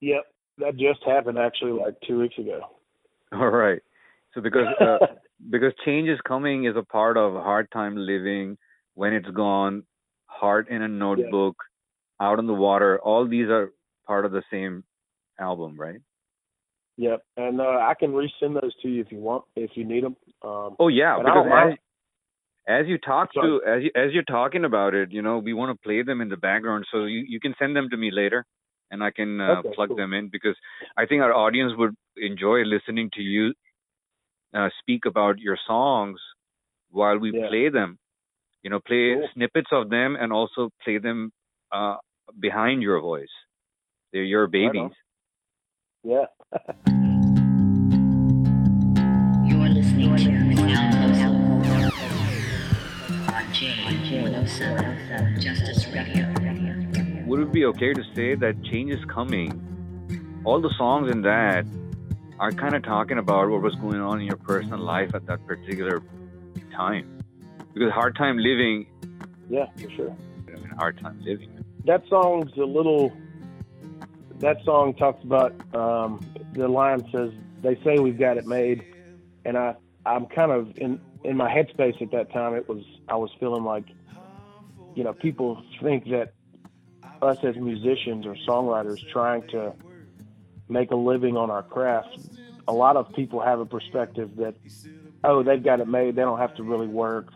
Yep, 0.00 0.24
that 0.58 0.76
just 0.76 1.00
happened 1.06 1.38
actually 1.38 1.72
like 1.72 1.94
two 2.06 2.20
weeks 2.20 2.36
ago. 2.38 2.60
All 3.32 3.48
right. 3.48 3.80
So 4.34 4.40
because 4.40 4.66
uh, 4.80 4.98
because 5.50 5.72
change 5.84 6.08
is 6.08 6.18
coming 6.26 6.64
is 6.64 6.76
a 6.76 6.82
part 6.82 7.16
of 7.16 7.34
hard 7.34 7.70
time 7.70 7.96
living. 7.96 8.58
When 8.94 9.12
it's 9.12 9.28
gone, 9.28 9.82
heart 10.26 10.70
in 10.70 10.80
a 10.80 10.88
notebook, 10.88 11.56
out 12.20 12.38
on 12.38 12.46
the 12.46 12.54
water. 12.54 12.98
All 12.98 13.28
these 13.28 13.48
are 13.48 13.72
part 14.06 14.24
of 14.24 14.32
the 14.32 14.42
same 14.50 14.84
album, 15.38 15.78
right? 15.78 16.00
Yep, 16.96 17.22
and 17.36 17.60
uh, 17.60 17.64
I 17.64 17.92
can 17.98 18.12
resend 18.12 18.58
those 18.60 18.74
to 18.82 18.88
you 18.88 19.02
if 19.02 19.12
you 19.12 19.18
want, 19.18 19.44
if 19.54 19.70
you 19.74 19.84
need 19.84 20.02
them. 20.02 20.16
Um, 20.42 20.76
Oh 20.78 20.88
yeah, 20.88 21.16
I 21.16 21.22
because 21.22 21.46
as 21.46 21.78
as 22.68 22.86
you 22.86 22.98
talk 22.98 23.32
to 23.34 23.62
as 23.66 23.82
you 23.82 23.90
as 23.94 24.12
you're 24.12 24.24
talking 24.24 24.64
about 24.64 24.94
it, 24.94 25.12
you 25.12 25.22
know, 25.22 25.38
we 25.38 25.52
want 25.54 25.70
to 25.76 25.82
play 25.88 26.02
them 26.02 26.20
in 26.20 26.28
the 26.28 26.36
background, 26.36 26.84
so 26.92 27.04
you 27.04 27.24
you 27.28 27.40
can 27.40 27.54
send 27.58 27.76
them 27.76 27.88
to 27.90 27.96
me 27.96 28.10
later, 28.10 28.44
and 28.90 29.02
I 29.02 29.10
can 29.10 29.40
uh, 29.40 29.62
Okay, 29.64 29.74
plug 29.74 29.88
cool. 29.88 29.96
them 29.96 30.12
in 30.12 30.28
because 30.30 30.56
I 30.96 31.06
think 31.06 31.22
our 31.22 31.32
audience 31.34 31.72
would 31.76 31.94
enjoy 32.16 32.62
listening 32.64 33.10
to 33.14 33.22
you 33.22 33.54
uh, 34.54 34.68
speak 34.80 35.04
about 35.06 35.38
your 35.38 35.58
songs 35.66 36.18
while 36.90 37.18
we 37.18 37.32
Yeah. 37.32 37.48
play 37.48 37.68
them. 37.68 37.98
You 38.62 38.70
know, 38.70 38.80
play 38.80 39.14
Cool. 39.14 39.28
snippets 39.34 39.70
of 39.72 39.90
them 39.90 40.16
and 40.16 40.32
also 40.32 40.70
play 40.82 40.98
them 40.98 41.30
uh, 41.72 41.96
behind 42.40 42.82
your 42.82 43.00
voice. 43.00 43.34
They're 44.12 44.24
your 44.24 44.46
babies. 44.48 44.92
yeah. 46.04 46.26
J107 54.46 55.40
Justice 55.40 55.86
Radio. 55.88 57.24
would 57.26 57.40
it 57.40 57.52
be 57.52 57.64
okay 57.64 57.92
to 57.92 58.02
say 58.14 58.36
that 58.36 58.62
change 58.62 58.92
is 58.94 59.04
coming? 59.06 59.50
All 60.44 60.60
the 60.60 60.72
songs 60.78 61.10
in 61.10 61.22
that 61.22 61.66
are 62.38 62.52
kind 62.52 62.76
of 62.76 62.84
talking 62.84 63.18
about 63.18 63.48
what 63.50 63.60
was 63.60 63.74
going 63.74 64.00
on 64.00 64.20
in 64.20 64.26
your 64.26 64.36
personal 64.36 64.78
life 64.78 65.12
at 65.16 65.26
that 65.26 65.44
particular 65.48 66.00
time. 66.72 67.18
Because 67.74 67.90
hard 67.92 68.14
time 68.14 68.38
living, 68.38 68.86
Yeah, 69.50 69.66
for 69.82 69.90
sure. 69.90 70.16
I 70.46 70.52
mean, 70.52 70.70
hard 70.78 70.96
time 71.00 71.20
living. 71.24 71.50
that 71.84 72.04
song's 72.08 72.52
a 72.56 72.64
little 72.64 73.12
that 74.38 74.58
song 74.64 74.94
talks 74.94 75.24
about 75.24 75.52
um 75.74 76.20
the 76.52 76.68
line 76.68 77.02
says 77.10 77.32
they 77.62 77.74
say 77.82 77.98
we've 77.98 78.18
got 78.18 78.36
it 78.36 78.46
made 78.46 78.84
and 79.44 79.56
i 79.58 79.74
i'm 80.04 80.26
kind 80.26 80.52
of 80.52 80.76
in 80.78 81.00
in 81.24 81.36
my 81.36 81.48
headspace 81.50 82.00
at 82.02 82.10
that 82.12 82.30
time 82.32 82.54
it 82.54 82.68
was 82.68 82.82
i 83.08 83.16
was 83.16 83.30
feeling 83.40 83.64
like 83.64 83.84
you 84.96 85.04
know 85.04 85.12
people 85.12 85.62
think 85.80 86.04
that 86.10 86.32
us 87.22 87.38
as 87.44 87.54
musicians 87.56 88.26
or 88.26 88.34
songwriters 88.48 88.98
trying 89.12 89.46
to 89.48 89.72
make 90.68 90.90
a 90.90 90.96
living 90.96 91.36
on 91.36 91.50
our 91.50 91.62
craft 91.62 92.18
a 92.68 92.72
lot 92.72 92.96
of 92.96 93.12
people 93.14 93.40
have 93.40 93.60
a 93.60 93.66
perspective 93.66 94.30
that 94.36 94.54
oh 95.24 95.42
they've 95.42 95.62
got 95.62 95.80
it 95.80 95.88
made 95.88 96.16
they 96.16 96.22
don't 96.22 96.38
have 96.38 96.54
to 96.56 96.62
really 96.62 96.86
work. 96.86 97.28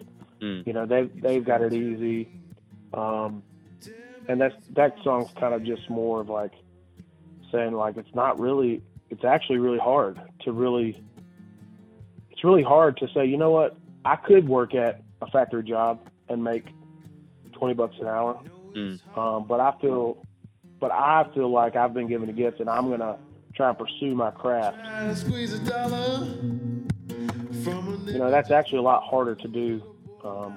Mm. 0.43 0.67
you 0.67 0.73
know 0.73 0.87
they've 0.87 1.11
they've 1.21 1.45
got 1.45 1.63
it 1.63 1.73
easy. 1.73 2.29
Um 2.95 3.43
and 4.29 4.41
that's 4.41 4.55
that 4.71 4.97
song's 5.03 5.31
kind 5.39 5.55
of 5.55 5.65
just 5.65 5.89
more 5.91 6.21
of 6.21 6.29
like 6.29 6.53
saying 7.53 7.73
like 7.73 7.97
it's 7.97 8.15
not 8.15 8.41
really 8.41 8.83
it's 9.11 9.25
actually 9.25 9.59
really 9.59 9.79
hard 9.79 10.21
to 10.45 10.53
really 10.53 11.03
it's 12.31 12.45
really 12.45 12.63
hard 12.63 12.97
to 12.99 13.09
say 13.15 13.27
you 13.27 13.37
know 13.37 13.51
what? 13.51 13.77
I 14.05 14.17
could 14.17 14.49
work 14.49 14.75
at 14.75 15.03
a 15.21 15.31
factory 15.31 15.63
job 15.63 16.01
and 16.29 16.43
make 16.43 16.65
20 17.61 17.75
bucks 17.75 17.95
an 18.01 18.07
hour 18.09 18.41
Mm. 18.75 19.01
um, 19.19 19.47
but 19.49 19.59
i 19.59 19.73
feel 19.81 20.17
but 20.79 20.93
i 20.93 21.27
feel 21.35 21.51
like 21.51 21.75
i've 21.75 21.93
been 21.93 22.07
given 22.07 22.29
a 22.29 22.33
gift 22.33 22.61
and 22.61 22.71
i'm 22.71 22.89
gonna 22.89 23.19
try 23.53 23.69
and 23.69 23.77
pursue 23.77 24.15
my 24.15 24.31
craft 24.31 24.79
Try 24.79 25.09
to 25.09 25.17
squeeze 25.17 25.53
a 25.53 25.59
dollar 25.59 26.25
from 27.65 28.07
a 28.09 28.13
you 28.13 28.19
know 28.19 28.31
that's 28.31 28.51
actually 28.53 28.79
a 28.79 28.83
lot 28.83 29.03
harder 29.03 29.35
to 29.35 29.49
do 29.49 29.83
um, 30.25 30.57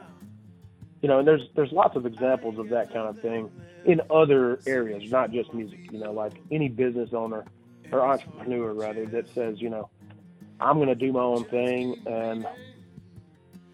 you 1.02 1.08
know 1.10 1.18
and 1.20 1.28
there's 1.28 1.42
there's 1.56 1.72
lots 1.72 1.96
of 1.96 2.06
examples 2.06 2.60
of 2.60 2.70
that 2.70 2.94
kind 2.94 3.08
of 3.10 3.20
thing 3.20 3.50
in 3.86 4.00
other 4.12 4.60
areas 4.68 5.12
not 5.12 5.32
just 5.32 5.52
music 5.56 5.80
you 5.92 5.98
know 6.00 6.12
like 6.12 6.34
any 6.52 6.70
business 6.70 7.10
owner 7.14 7.44
or 7.92 8.02
entrepreneur 8.06 8.74
rather 8.74 9.08
that 9.08 9.28
says 9.34 9.60
you 9.60 9.70
know 9.72 9.90
i'm 10.60 10.76
going 10.78 10.88
to 10.88 10.94
do 10.96 11.12
my 11.12 11.20
own 11.22 11.44
thing 11.46 11.96
and 12.06 12.46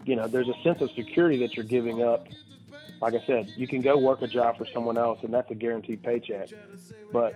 you 0.06 0.16
know 0.16 0.26
there's 0.26 0.48
a 0.48 0.54
sense 0.64 0.80
of 0.80 0.90
security 0.92 1.36
that 1.36 1.54
you're 1.56 1.64
giving 1.66 2.02
up 2.02 2.26
like 3.00 3.14
i 3.14 3.20
said 3.26 3.52
you 3.56 3.66
can 3.66 3.80
go 3.80 3.96
work 3.96 4.22
a 4.22 4.26
job 4.26 4.56
for 4.58 4.66
someone 4.72 4.96
else 4.98 5.18
and 5.22 5.32
that's 5.32 5.50
a 5.50 5.54
guaranteed 5.54 6.02
paycheck 6.02 6.48
but 7.12 7.34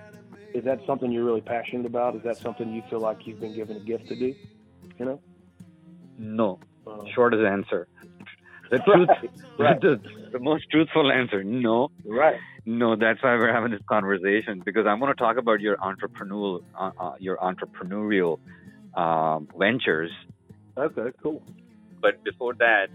is 0.54 0.64
that 0.64 0.78
something 0.86 1.10
you're 1.10 1.24
really 1.24 1.40
passionate 1.40 1.86
about 1.86 2.14
is 2.14 2.22
that 2.22 2.36
something 2.38 2.72
you 2.72 2.82
feel 2.90 3.00
like 3.00 3.18
you've 3.26 3.40
been 3.40 3.54
given 3.54 3.76
a 3.76 3.80
gift 3.80 4.06
to 4.08 4.14
do 4.16 4.34
you 4.98 5.04
know 5.04 5.20
No, 6.18 6.58
Um, 6.86 7.06
Shortest 7.14 7.42
answer. 7.44 7.88
The 8.70 8.78
truth, 8.78 9.08
Right. 9.58 9.80
the, 9.80 10.00
the 10.32 10.38
most 10.38 10.64
truthful 10.70 11.12
answer. 11.12 11.44
No, 11.44 11.90
right. 12.06 12.36
no. 12.64 12.96
That's 12.96 13.22
why 13.22 13.34
we're 13.36 13.52
having 13.52 13.70
this 13.70 13.82
conversation 13.88 14.62
because 14.64 14.84
I'm 14.86 14.98
going 14.98 15.12
to 15.12 15.18
talk 15.26 15.36
about 15.36 15.60
your 15.60 15.76
entrepreneurial, 15.76 16.60
uh, 16.78 16.90
uh, 16.98 17.12
your 17.20 17.36
entrepreneurial 17.36 18.38
um, 18.96 19.46
ventures. 19.56 20.10
Okay. 20.76 21.08
Cool. 21.22 21.42
But 22.00 22.24
before 22.24 22.54
that, 22.54 22.86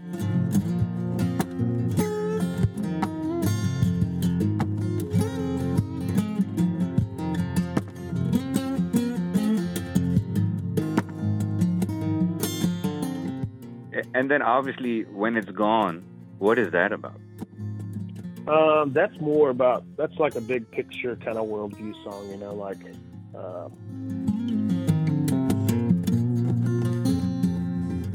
and 14.14 14.30
then 14.30 14.42
obviously 14.42 15.02
when 15.04 15.36
it's 15.36 15.50
gone, 15.50 16.02
what 16.38 16.58
is 16.58 16.72
that 16.72 16.92
about? 16.92 17.20
Um, 18.48 18.92
that's 18.92 19.18
more 19.20 19.50
about 19.50 19.84
that's 19.96 20.16
like 20.18 20.34
a 20.34 20.40
big 20.40 20.70
picture 20.70 21.16
kind 21.16 21.38
of 21.38 21.46
worldview 21.46 21.92
song, 22.02 22.28
you 22.30 22.36
know, 22.36 22.54
like 22.54 22.78
um, 23.34 23.72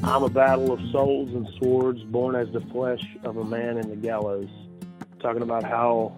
I'm 0.03 0.23
a 0.23 0.29
battle 0.29 0.71
of 0.71 0.79
souls 0.91 1.29
and 1.33 1.47
swords, 1.57 2.03
born 2.03 2.35
as 2.35 2.51
the 2.51 2.61
flesh 2.61 3.03
of 3.23 3.37
a 3.37 3.43
man 3.43 3.77
in 3.77 3.89
the 3.89 3.95
gallows. 3.95 4.49
Talking 5.19 5.41
about 5.41 5.63
how, 5.63 6.15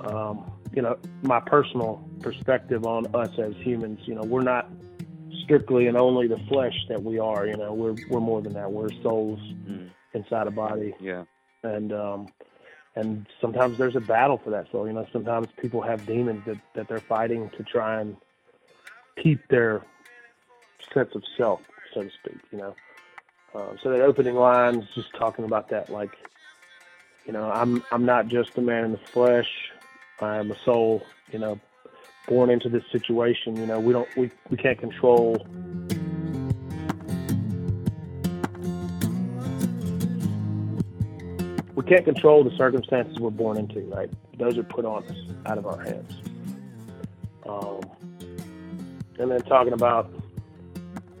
um, 0.00 0.50
you 0.72 0.82
know, 0.82 0.98
my 1.22 1.38
personal 1.38 2.02
perspective 2.20 2.84
on 2.86 3.06
us 3.14 3.30
as 3.38 3.54
humans. 3.56 4.00
You 4.06 4.16
know, 4.16 4.22
we're 4.22 4.42
not 4.42 4.68
strictly 5.44 5.86
and 5.86 5.96
only 5.96 6.26
the 6.26 6.38
flesh 6.48 6.74
that 6.88 7.02
we 7.02 7.18
are. 7.18 7.46
You 7.46 7.56
know, 7.56 7.72
we're 7.72 7.96
we're 8.08 8.20
more 8.20 8.42
than 8.42 8.54
that. 8.54 8.70
We're 8.70 8.90
souls 9.02 9.38
Mm, 9.68 9.90
inside 10.12 10.46
a 10.46 10.50
body 10.50 10.94
yeah. 11.00 11.24
and 11.62 11.92
um, 11.92 12.28
and 12.96 13.26
sometimes 13.40 13.78
there's 13.78 13.96
a 13.96 14.00
battle 14.00 14.40
for 14.42 14.50
that 14.50 14.66
soul. 14.70 14.86
You 14.86 14.92
know, 14.92 15.06
sometimes 15.12 15.48
people 15.60 15.82
have 15.82 16.06
demons 16.06 16.42
that, 16.46 16.58
that 16.74 16.88
they're 16.88 17.00
fighting 17.08 17.50
to 17.56 17.64
try 17.64 18.00
and 18.00 18.16
keep 19.22 19.46
their 19.48 19.82
sense 20.92 21.10
of 21.14 21.22
self, 21.36 21.60
so 21.92 22.02
to 22.04 22.10
speak. 22.22 22.40
You 22.52 22.58
know, 22.58 22.74
uh, 23.54 23.74
so 23.82 23.90
that 23.90 24.00
opening 24.00 24.34
line's 24.34 24.84
just 24.94 25.08
talking 25.18 25.44
about 25.44 25.70
that, 25.70 25.90
like, 25.90 26.12
you 27.26 27.32
know, 27.32 27.50
I'm 27.50 27.82
I'm 27.90 28.04
not 28.04 28.28
just 28.28 28.50
a 28.56 28.60
man 28.60 28.84
in 28.84 28.92
the 28.92 29.00
flesh. 29.12 29.48
I 30.20 30.36
am 30.36 30.50
a 30.50 30.56
soul. 30.64 31.02
You 31.32 31.38
know, 31.40 31.60
born 32.26 32.50
into 32.50 32.68
this 32.68 32.84
situation. 32.90 33.56
You 33.56 33.66
know, 33.66 33.80
we 33.80 33.92
don't 33.92 34.08
we, 34.16 34.30
we 34.50 34.56
can't 34.56 34.78
control 34.78 35.46
we 41.74 41.82
can't 41.84 42.04
control 42.04 42.44
the 42.44 42.56
circumstances 42.56 43.18
we're 43.18 43.30
born 43.30 43.58
into, 43.58 43.80
right? 43.82 44.10
Those 44.38 44.58
are 44.58 44.62
put 44.62 44.84
on 44.84 45.04
us 45.04 45.18
out 45.46 45.58
of 45.58 45.66
our 45.66 45.80
hands. 45.80 46.20
Um, 47.46 47.80
and 49.18 49.30
then 49.30 49.42
talking 49.42 49.72
about 49.72 50.10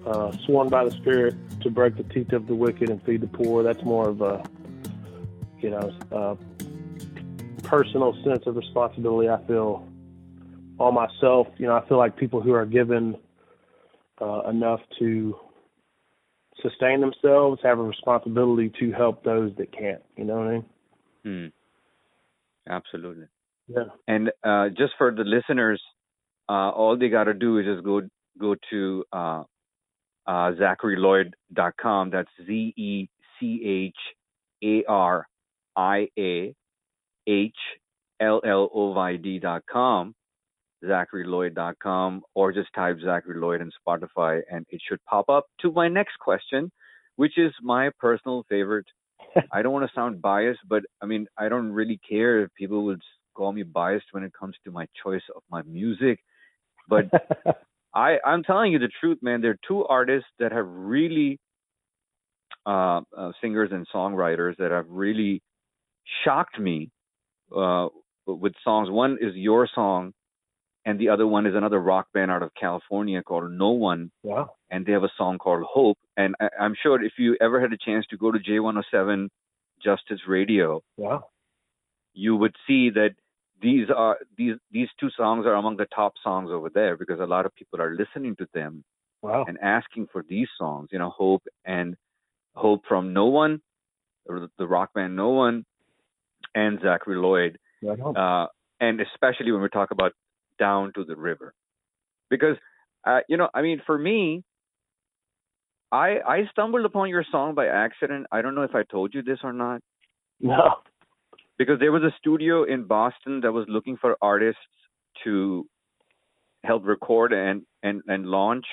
uh, 0.06 0.32
sworn 0.44 0.68
by 0.68 0.84
the 0.84 0.90
Spirit 0.90 1.34
to 1.60 1.70
break 1.70 1.96
the 1.96 2.02
teeth 2.04 2.32
of 2.32 2.46
the 2.46 2.54
wicked 2.54 2.90
and 2.90 3.02
feed 3.04 3.20
the 3.20 3.26
poor. 3.26 3.62
That's 3.62 3.82
more 3.82 4.08
of 4.08 4.20
a, 4.20 4.44
you 5.60 5.70
know, 5.70 5.92
a 6.10 6.36
personal 7.62 8.14
sense 8.24 8.46
of 8.46 8.56
responsibility. 8.56 9.28
I 9.28 9.42
feel 9.46 9.86
on 10.78 10.94
myself. 10.94 11.46
You 11.58 11.66
know, 11.66 11.76
I 11.76 11.86
feel 11.88 11.98
like 11.98 12.16
people 12.16 12.40
who 12.40 12.52
are 12.52 12.66
given 12.66 13.16
uh, 14.20 14.48
enough 14.48 14.80
to 14.98 15.36
sustain 16.62 17.00
themselves 17.00 17.60
have 17.62 17.78
a 17.78 17.82
responsibility 17.82 18.72
to 18.80 18.92
help 18.92 19.24
those 19.24 19.52
that 19.58 19.76
can't. 19.76 20.02
You 20.16 20.24
know 20.24 20.36
what 20.36 20.46
I 20.46 20.52
mean? 20.52 20.64
Hmm. 21.24 22.72
Absolutely. 22.72 23.26
Yeah. 23.68 23.84
And 24.08 24.30
uh, 24.42 24.68
just 24.68 24.92
for 24.98 25.10
the 25.10 25.24
listeners, 25.24 25.82
uh, 26.48 26.70
all 26.70 26.96
they 26.98 27.08
got 27.08 27.24
to 27.24 27.34
do 27.34 27.58
is 27.58 27.66
just 27.66 27.84
go 27.84 28.02
go 28.38 28.54
to 28.70 29.04
uh, 29.12 29.42
uh, 30.26 30.52
ZacharyLloyd.com. 30.52 32.10
That's 32.10 32.28
Z 32.46 32.74
E 32.76 33.08
C 33.38 33.92
H 33.92 33.96
A 34.62 34.90
R 34.90 35.26
I 35.76 36.08
A 36.18 36.54
H 37.26 37.56
L 38.20 38.40
L 38.44 38.70
O 38.74 38.92
Y 38.92 39.16
D.com, 39.16 40.14
ZacharyLloyd.com, 40.84 42.22
or 42.34 42.52
just 42.52 42.68
type 42.74 42.98
Zachary 43.04 43.40
Lloyd 43.40 43.60
in 43.60 43.70
Spotify, 43.86 44.40
and 44.50 44.66
it 44.70 44.80
should 44.86 45.04
pop 45.04 45.28
up 45.28 45.46
to 45.60 45.72
my 45.72 45.88
next 45.88 46.18
question, 46.18 46.70
which 47.16 47.38
is 47.38 47.52
my 47.62 47.90
personal 47.98 48.44
favorite. 48.48 48.86
I 49.52 49.62
don't 49.62 49.72
want 49.72 49.86
to 49.88 49.94
sound 49.94 50.22
biased, 50.22 50.60
but 50.68 50.82
I 51.02 51.06
mean, 51.06 51.26
I 51.38 51.48
don't 51.48 51.72
really 51.72 52.00
care 52.08 52.42
if 52.42 52.50
people 52.54 52.84
would 52.84 53.00
call 53.34 53.52
me 53.52 53.62
biased 53.62 54.06
when 54.12 54.22
it 54.22 54.32
comes 54.38 54.54
to 54.64 54.70
my 54.70 54.86
choice 55.02 55.22
of 55.34 55.42
my 55.50 55.62
music. 55.62 56.20
But 56.88 57.06
I, 57.94 58.18
I'm 58.24 58.42
telling 58.42 58.72
you 58.72 58.78
the 58.78 58.90
truth, 59.00 59.18
man. 59.22 59.40
There 59.40 59.52
are 59.52 59.58
two 59.66 59.84
artists 59.84 60.28
that 60.38 60.52
have 60.52 60.66
really, 60.66 61.38
uh, 62.66 63.02
uh, 63.16 63.32
singers 63.40 63.70
and 63.72 63.86
songwriters 63.94 64.56
that 64.58 64.70
have 64.70 64.86
really 64.88 65.42
shocked 66.24 66.58
me 66.58 66.90
uh, 67.54 67.88
with 68.26 68.52
songs. 68.62 68.90
One 68.90 69.18
is 69.20 69.34
your 69.34 69.68
song, 69.74 70.12
and 70.84 70.98
the 70.98 71.08
other 71.08 71.26
one 71.26 71.46
is 71.46 71.54
another 71.54 71.78
rock 71.80 72.08
band 72.12 72.30
out 72.30 72.42
of 72.42 72.50
California 72.54 73.22
called 73.22 73.50
No 73.50 73.70
One, 73.70 74.10
wow. 74.22 74.50
and 74.70 74.84
they 74.84 74.92
have 74.92 75.04
a 75.04 75.10
song 75.16 75.38
called 75.38 75.62
Hope. 75.68 75.98
And 76.16 76.34
I, 76.40 76.48
I'm 76.60 76.74
sure 76.82 77.02
if 77.02 77.12
you 77.18 77.36
ever 77.40 77.60
had 77.60 77.72
a 77.72 77.78
chance 77.78 78.04
to 78.10 78.16
go 78.16 78.30
to 78.32 78.38
J107 78.38 79.28
Justice 79.82 80.20
Radio, 80.28 80.82
Wow. 80.96 81.24
you 82.12 82.36
would 82.36 82.54
see 82.66 82.90
that 82.90 83.10
these 83.62 83.88
are 83.94 84.18
these 84.36 84.56
these 84.70 84.88
two 85.00 85.10
songs 85.16 85.46
are 85.46 85.54
among 85.54 85.76
the 85.78 85.86
top 85.94 86.14
songs 86.22 86.50
over 86.50 86.68
there 86.68 86.96
because 86.96 87.18
a 87.20 87.26
lot 87.26 87.46
of 87.46 87.54
people 87.54 87.80
are 87.80 87.94
listening 87.96 88.36
to 88.36 88.46
them 88.52 88.84
Wow. 89.22 89.44
and 89.48 89.58
asking 89.62 90.08
for 90.12 90.22
these 90.28 90.48
songs. 90.58 90.88
You 90.92 90.98
know, 90.98 91.10
Hope 91.10 91.44
and 91.64 91.96
Hope 92.54 92.82
from 92.86 93.12
No 93.14 93.26
One, 93.26 93.62
or 94.26 94.48
the 94.58 94.66
rock 94.66 94.92
band 94.94 95.16
No 95.16 95.30
One, 95.30 95.64
and 96.54 96.78
Zachary 96.82 97.16
Lloyd 97.16 97.58
on. 97.82 98.16
uh, 98.16 98.46
and 98.80 99.00
especially 99.00 99.50
when 99.50 99.62
we 99.62 99.68
talk 99.70 99.90
about 99.92 100.12
down 100.58 100.92
to 100.94 101.04
the 101.04 101.16
river, 101.16 101.54
because 102.30 102.56
uh, 103.06 103.20
you 103.28 103.36
know, 103.36 103.48
I 103.54 103.62
mean, 103.62 103.82
for 103.86 103.98
me, 103.98 104.42
I 105.92 106.16
I 106.26 106.42
stumbled 106.50 106.84
upon 106.84 107.08
your 107.08 107.24
song 107.30 107.54
by 107.54 107.66
accident. 107.66 108.26
I 108.32 108.42
don't 108.42 108.54
know 108.54 108.62
if 108.62 108.74
I 108.74 108.82
told 108.84 109.14
you 109.14 109.22
this 109.22 109.38
or 109.44 109.52
not, 109.52 109.80
no. 110.40 110.76
because 111.58 111.78
there 111.78 111.92
was 111.92 112.02
a 112.02 112.14
studio 112.18 112.64
in 112.64 112.84
Boston 112.84 113.40
that 113.42 113.52
was 113.52 113.66
looking 113.68 113.96
for 113.96 114.16
artists 114.22 114.60
to 115.24 115.66
help 116.64 116.86
record 116.86 117.32
and 117.32 117.62
and 117.82 118.02
and 118.06 118.26
launch 118.26 118.66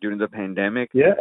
during 0.00 0.18
the 0.18 0.28
pandemic. 0.28 0.90
Yeah. 0.94 1.14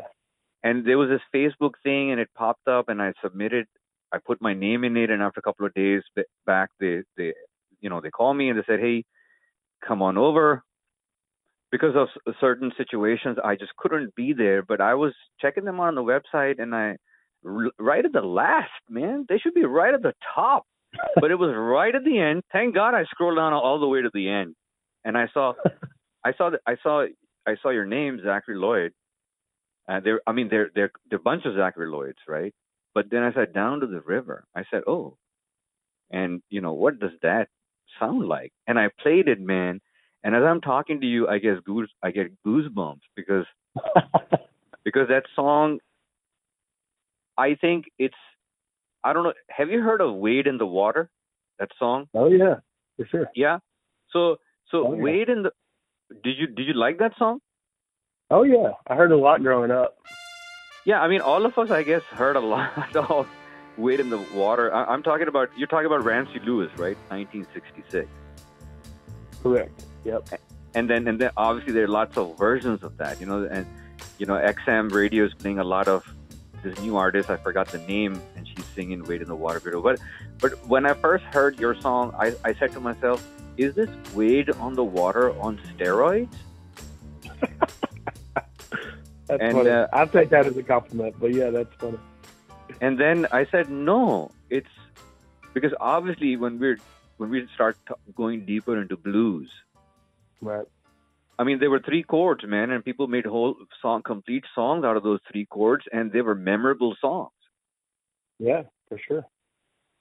and 0.63 0.85
there 0.85 0.97
was 0.97 1.09
this 1.09 1.21
Facebook 1.33 1.73
thing, 1.83 2.11
and 2.11 2.19
it 2.19 2.29
popped 2.35 2.67
up, 2.67 2.89
and 2.89 3.01
I 3.01 3.13
submitted. 3.23 3.65
I 4.13 4.19
put 4.25 4.41
my 4.41 4.53
name 4.53 4.83
in 4.83 4.97
it, 4.97 5.09
and 5.09 5.21
after 5.21 5.39
a 5.39 5.43
couple 5.43 5.65
of 5.65 5.73
days 5.73 6.03
back, 6.45 6.69
they 6.79 7.01
they 7.17 7.33
you 7.79 7.89
know 7.89 8.01
they 8.01 8.11
called 8.11 8.37
me 8.37 8.49
and 8.49 8.59
they 8.59 8.63
said, 8.67 8.79
"Hey, 8.79 9.03
come 9.85 10.01
on 10.01 10.17
over." 10.17 10.63
Because 11.71 11.95
of 11.95 12.09
certain 12.41 12.71
situations, 12.77 13.37
I 13.43 13.55
just 13.55 13.75
couldn't 13.77 14.13
be 14.15 14.33
there. 14.33 14.61
But 14.61 14.81
I 14.81 14.95
was 14.95 15.13
checking 15.39 15.63
them 15.63 15.79
on 15.79 15.95
the 15.95 16.03
website, 16.03 16.61
and 16.61 16.75
I 16.75 16.97
right 17.43 18.05
at 18.05 18.13
the 18.13 18.21
last, 18.21 18.69
man, 18.89 19.25
they 19.29 19.37
should 19.37 19.53
be 19.53 19.65
right 19.65 19.93
at 19.93 20.01
the 20.01 20.13
top. 20.35 20.65
but 21.21 21.31
it 21.31 21.35
was 21.35 21.53
right 21.55 21.95
at 21.95 22.03
the 22.03 22.19
end. 22.19 22.43
Thank 22.51 22.75
God 22.75 22.93
I 22.93 23.05
scrolled 23.05 23.37
down 23.37 23.53
all 23.53 23.79
the 23.79 23.87
way 23.87 24.01
to 24.01 24.09
the 24.13 24.29
end, 24.29 24.55
and 25.05 25.17
I 25.17 25.27
saw, 25.33 25.53
I 26.25 26.33
saw 26.37 26.51
I 26.67 26.75
saw 26.83 27.05
I 27.47 27.55
saw 27.61 27.69
your 27.69 27.85
name, 27.85 28.19
Zachary 28.23 28.57
Lloyd. 28.57 28.91
Uh, 29.89 29.99
there, 29.99 30.21
I 30.27 30.31
mean, 30.31 30.47
there, 30.49 30.69
there, 30.75 30.91
there 31.09 31.17
are 31.17 31.19
a 31.19 31.23
bunch 31.23 31.45
of 31.45 31.55
Zachary 31.55 31.89
Lloyds, 31.89 32.19
right? 32.27 32.53
But 32.93 33.05
then 33.09 33.23
I 33.23 33.33
said 33.33 33.53
down 33.53 33.79
to 33.79 33.87
the 33.87 34.01
river. 34.01 34.45
I 34.55 34.63
said, 34.69 34.83
oh, 34.85 35.17
and 36.11 36.41
you 36.49 36.61
know 36.61 36.73
what 36.73 36.99
does 36.99 37.11
that 37.23 37.47
sound 37.99 38.27
like? 38.27 38.51
And 38.67 38.77
I 38.79 38.89
played 39.01 39.27
it, 39.27 39.39
man. 39.39 39.81
And 40.23 40.35
as 40.35 40.43
I'm 40.43 40.61
talking 40.61 41.01
to 41.01 41.07
you, 41.07 41.27
I 41.27 41.39
guess 41.39 41.57
goose, 41.65 41.89
I 42.03 42.11
get 42.11 42.31
goosebumps 42.45 43.01
because 43.15 43.45
because 44.83 45.07
that 45.09 45.23
song. 45.35 45.79
I 47.37 47.55
think 47.55 47.85
it's, 47.97 48.13
I 49.03 49.13
don't 49.13 49.23
know. 49.23 49.33
Have 49.49 49.69
you 49.69 49.81
heard 49.81 50.01
of 50.01 50.13
Wade 50.15 50.45
in 50.47 50.57
the 50.57 50.65
Water? 50.65 51.09
That 51.59 51.69
song? 51.79 52.07
oh 52.13 52.29
yeah. 52.29 52.55
For 52.97 53.05
sure. 53.07 53.29
Yeah. 53.35 53.59
So 54.11 54.37
so 54.69 54.87
Oh, 54.87 54.93
yeah. 54.93 55.01
Wade 55.03 55.29
in 55.29 55.43
the. 55.43 55.51
Did 56.23 56.37
you 56.37 56.47
did 56.47 56.67
you 56.67 56.73
like 56.73 56.99
that 56.99 57.13
song? 57.17 57.39
Oh 58.29 58.43
yeah. 58.43 58.71
I 58.87 58.95
heard 58.95 59.11
a 59.11 59.17
lot 59.17 59.41
growing 59.41 59.71
up. 59.71 59.95
Yeah, 60.85 60.99
I 61.01 61.07
mean, 61.07 61.21
all 61.21 61.45
of 61.45 61.57
us, 61.57 61.69
I 61.69 61.83
guess, 61.83 62.01
heard 62.03 62.35
a 62.35 62.39
lot 62.39 62.95
of 62.95 63.27
"Wade 63.77 63.99
in 63.99 64.09
the 64.09 64.17
Water." 64.33 64.73
I, 64.73 64.85
I'm 64.85 65.03
talking 65.03 65.27
about 65.27 65.49
you're 65.57 65.67
talking 65.67 65.85
about 65.87 66.03
Ramsey 66.03 66.39
Lewis, 66.45 66.69
right? 66.77 66.97
1966, 67.09 68.07
Correct. 69.43 69.85
Yep. 70.03 70.29
and 70.75 70.89
then 70.89 71.07
and 71.07 71.19
then 71.19 71.31
obviously 71.37 71.73
there 71.73 71.83
are 71.85 71.87
lots 71.87 72.17
of 72.17 72.37
versions 72.37 72.83
of 72.83 72.97
that, 72.97 73.19
you 73.19 73.25
know, 73.27 73.43
and 73.43 73.65
you 74.17 74.25
know 74.25 74.35
XM 74.35 74.91
radio 74.91 75.25
is 75.25 75.33
playing 75.33 75.59
a 75.59 75.63
lot 75.63 75.87
of 75.87 76.05
this 76.63 76.79
new 76.79 76.95
artist. 76.97 77.29
I 77.29 77.37
forgot 77.37 77.67
the 77.69 77.79
name, 77.79 78.21
and 78.35 78.47
she's 78.47 78.65
singing 78.75 79.03
"Wade 79.03 79.21
in 79.21 79.27
the 79.27 79.35
Water" 79.35 79.59
video. 79.59 79.81
But 79.81 79.99
but 80.39 80.51
when 80.67 80.85
I 80.85 80.93
first 80.93 81.23
heard 81.25 81.59
your 81.59 81.79
song, 81.81 82.13
I, 82.17 82.33
I 82.43 82.53
said 82.53 82.71
to 82.73 82.79
myself, 82.79 83.25
"Is 83.57 83.73
this 83.75 83.89
Wade 84.13 84.49
on 84.51 84.73
the 84.75 84.83
water 84.83 85.31
on 85.39 85.59
steroids?" 85.77 86.33
That's 89.27 89.41
And, 89.41 89.53
funny. 89.57 89.69
uh, 89.69 89.87
I 89.93 90.05
take 90.05 90.29
that 90.29 90.45
as 90.45 90.57
a 90.57 90.63
compliment, 90.63 91.15
but 91.19 91.33
yeah, 91.33 91.49
that's 91.51 91.73
funny. 91.75 91.97
And 92.81 92.99
then 92.99 93.27
I 93.31 93.45
said, 93.45 93.69
"No, 93.69 94.31
it's 94.49 94.75
because 95.53 95.73
obviously 95.79 96.35
when 96.37 96.59
we're 96.59 96.79
when 97.17 97.29
we 97.29 97.47
start 97.55 97.77
t- 97.87 97.93
going 98.15 98.45
deeper 98.45 98.81
into 98.81 98.97
blues, 98.97 99.51
Right. 100.41 100.67
I 101.39 101.43
mean, 101.43 101.59
there 101.59 101.69
were 101.71 101.79
three 101.79 102.03
chords, 102.03 102.43
man, 102.45 102.71
and 102.71 102.83
people 102.85 103.07
made 103.07 103.25
whole 103.25 103.55
song, 103.81 104.03
complete 104.03 104.45
songs 104.55 104.83
out 104.85 104.97
of 104.97 105.03
those 105.03 105.19
three 105.31 105.45
chords, 105.45 105.85
and 105.93 106.11
they 106.11 106.21
were 106.21 106.35
memorable 106.35 106.95
songs." 106.99 107.31
Yeah, 108.39 108.63
for 108.89 108.97
sure. 108.97 109.25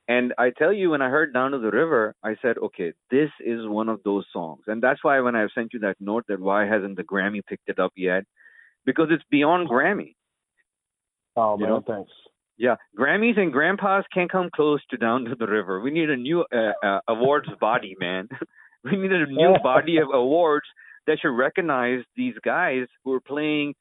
And 0.08 0.34
I 0.38 0.50
tell 0.50 0.72
you, 0.72 0.90
when 0.90 1.02
I 1.02 1.08
heard 1.08 1.32
Down 1.32 1.52
to 1.52 1.58
the 1.58 1.70
River, 1.70 2.16
I 2.24 2.36
said, 2.42 2.58
okay, 2.58 2.92
this 3.10 3.30
is 3.38 3.68
one 3.68 3.88
of 3.88 4.02
those 4.02 4.26
songs. 4.32 4.64
And 4.66 4.82
that's 4.82 5.04
why 5.04 5.20
when 5.20 5.36
I 5.36 5.46
sent 5.54 5.72
you 5.72 5.78
that 5.80 6.00
note 6.00 6.24
that 6.28 6.40
why 6.40 6.66
hasn't 6.66 6.96
the 6.96 7.04
Grammy 7.04 7.42
picked 7.46 7.68
it 7.68 7.78
up 7.78 7.92
yet? 7.96 8.24
Because 8.84 9.08
it's 9.12 9.22
beyond 9.30 9.68
Grammy. 9.68 10.16
Oh 11.36 11.56
You 11.56 11.66
man, 11.66 11.68
know? 11.68 11.84
thanks. 11.86 12.10
Yeah, 12.60 12.76
Grammys 12.96 13.38
and 13.38 13.50
grandpas 13.50 14.04
can't 14.12 14.30
come 14.30 14.50
close 14.54 14.80
to 14.90 14.98
Down 14.98 15.24
to 15.24 15.34
the 15.34 15.46
River. 15.46 15.80
We 15.80 15.90
need 15.90 16.10
a 16.10 16.16
new 16.16 16.44
uh, 16.54 16.72
uh, 16.86 17.00
awards 17.08 17.48
body, 17.58 17.96
man. 17.98 18.28
we 18.84 18.98
need 18.98 19.10
a 19.12 19.24
new 19.24 19.54
body 19.62 19.96
of 19.96 20.08
awards 20.12 20.66
that 21.06 21.18
should 21.22 21.34
recognize 21.34 22.04
these 22.16 22.34
guys 22.44 22.86
who 23.02 23.14
are 23.14 23.20
playing 23.20 23.72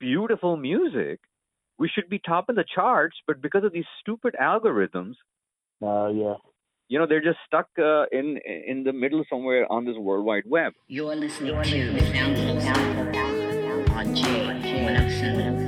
beautiful 0.00 0.58
music. 0.58 1.18
We 1.78 1.88
should 1.88 2.10
be 2.10 2.18
top 2.18 2.50
of 2.50 2.56
the 2.56 2.64
charts, 2.74 3.16
but 3.26 3.40
because 3.40 3.64
of 3.64 3.72
these 3.72 3.86
stupid 4.00 4.36
algorithms, 4.38 5.14
Uh, 5.82 6.08
yeah. 6.08 6.34
you 6.88 6.98
know, 6.98 7.06
they're 7.06 7.22
just 7.22 7.38
stuck 7.46 7.68
uh, 7.78 8.04
in 8.12 8.36
in 8.46 8.84
the 8.84 8.92
middle 8.92 9.24
somewhere 9.30 9.66
on 9.72 9.86
this 9.86 9.96
World 9.96 10.26
Wide 10.26 10.44
Web. 10.46 10.74
You're 10.88 11.16
listening 11.16 11.56
to 11.64 12.00
Sound 12.12 13.16
on 13.96 14.06
J107 14.14 15.63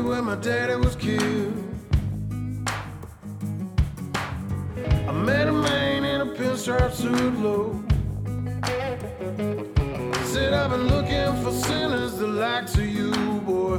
Mississippi 0.00 0.08
where 0.08 0.22
my 0.22 0.36
daddy 0.36 0.76
was 0.76 0.96
killed. 0.96 1.52
I 5.08 5.12
met 5.12 5.48
a 5.48 5.52
man 5.52 6.04
in 6.04 6.20
a 6.20 6.26
pinstripe 6.26 6.92
suit 6.92 7.38
low. 7.38 7.82
Said 10.24 10.52
I've 10.52 10.70
been 10.70 10.88
looking 10.88 11.42
for 11.42 11.52
sinners 11.52 12.18
the 12.18 12.26
likes 12.26 12.74
of 12.74 12.86
you, 12.86 13.10
boy. 13.44 13.78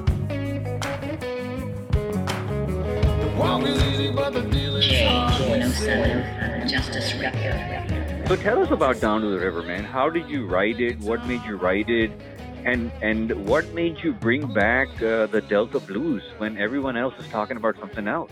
The 3.20 3.34
walk 3.38 3.64
is 3.64 3.82
easy, 3.84 4.12
but 4.12 4.34
the 4.34 4.42
deal 4.42 4.76
is 4.78 4.86
hard. 5.02 5.62
he 5.64 5.70
said. 5.72 6.66
J107 6.66 6.70
Justice 6.70 7.14
Radio. 7.16 8.28
So 8.28 8.36
tell 8.38 8.62
us 8.62 8.72
about 8.72 9.00
Down 9.02 9.22
to 9.22 9.30
the 9.30 9.40
River, 9.40 9.62
man. 9.62 9.84
How 9.84 10.10
did 10.10 10.30
you 10.30 10.46
write 10.48 10.80
it? 10.80 11.00
What 11.00 11.26
made 11.26 11.44
you 11.44 11.58
write 11.58 11.90
it? 11.90 12.12
And 12.66 12.92
and 13.02 13.48
what 13.48 13.74
made 13.74 14.00
you 14.04 14.14
bring 14.14 14.54
back 14.54 14.88
uh, 15.02 15.28
the 15.28 15.44
Delta 15.48 15.80
Blues 15.80 16.24
when 16.38 16.58
everyone 16.58 16.96
else 16.96 17.14
is 17.18 17.28
talking 17.30 17.58
about 17.58 17.80
something 17.80 18.08
else? 18.08 18.32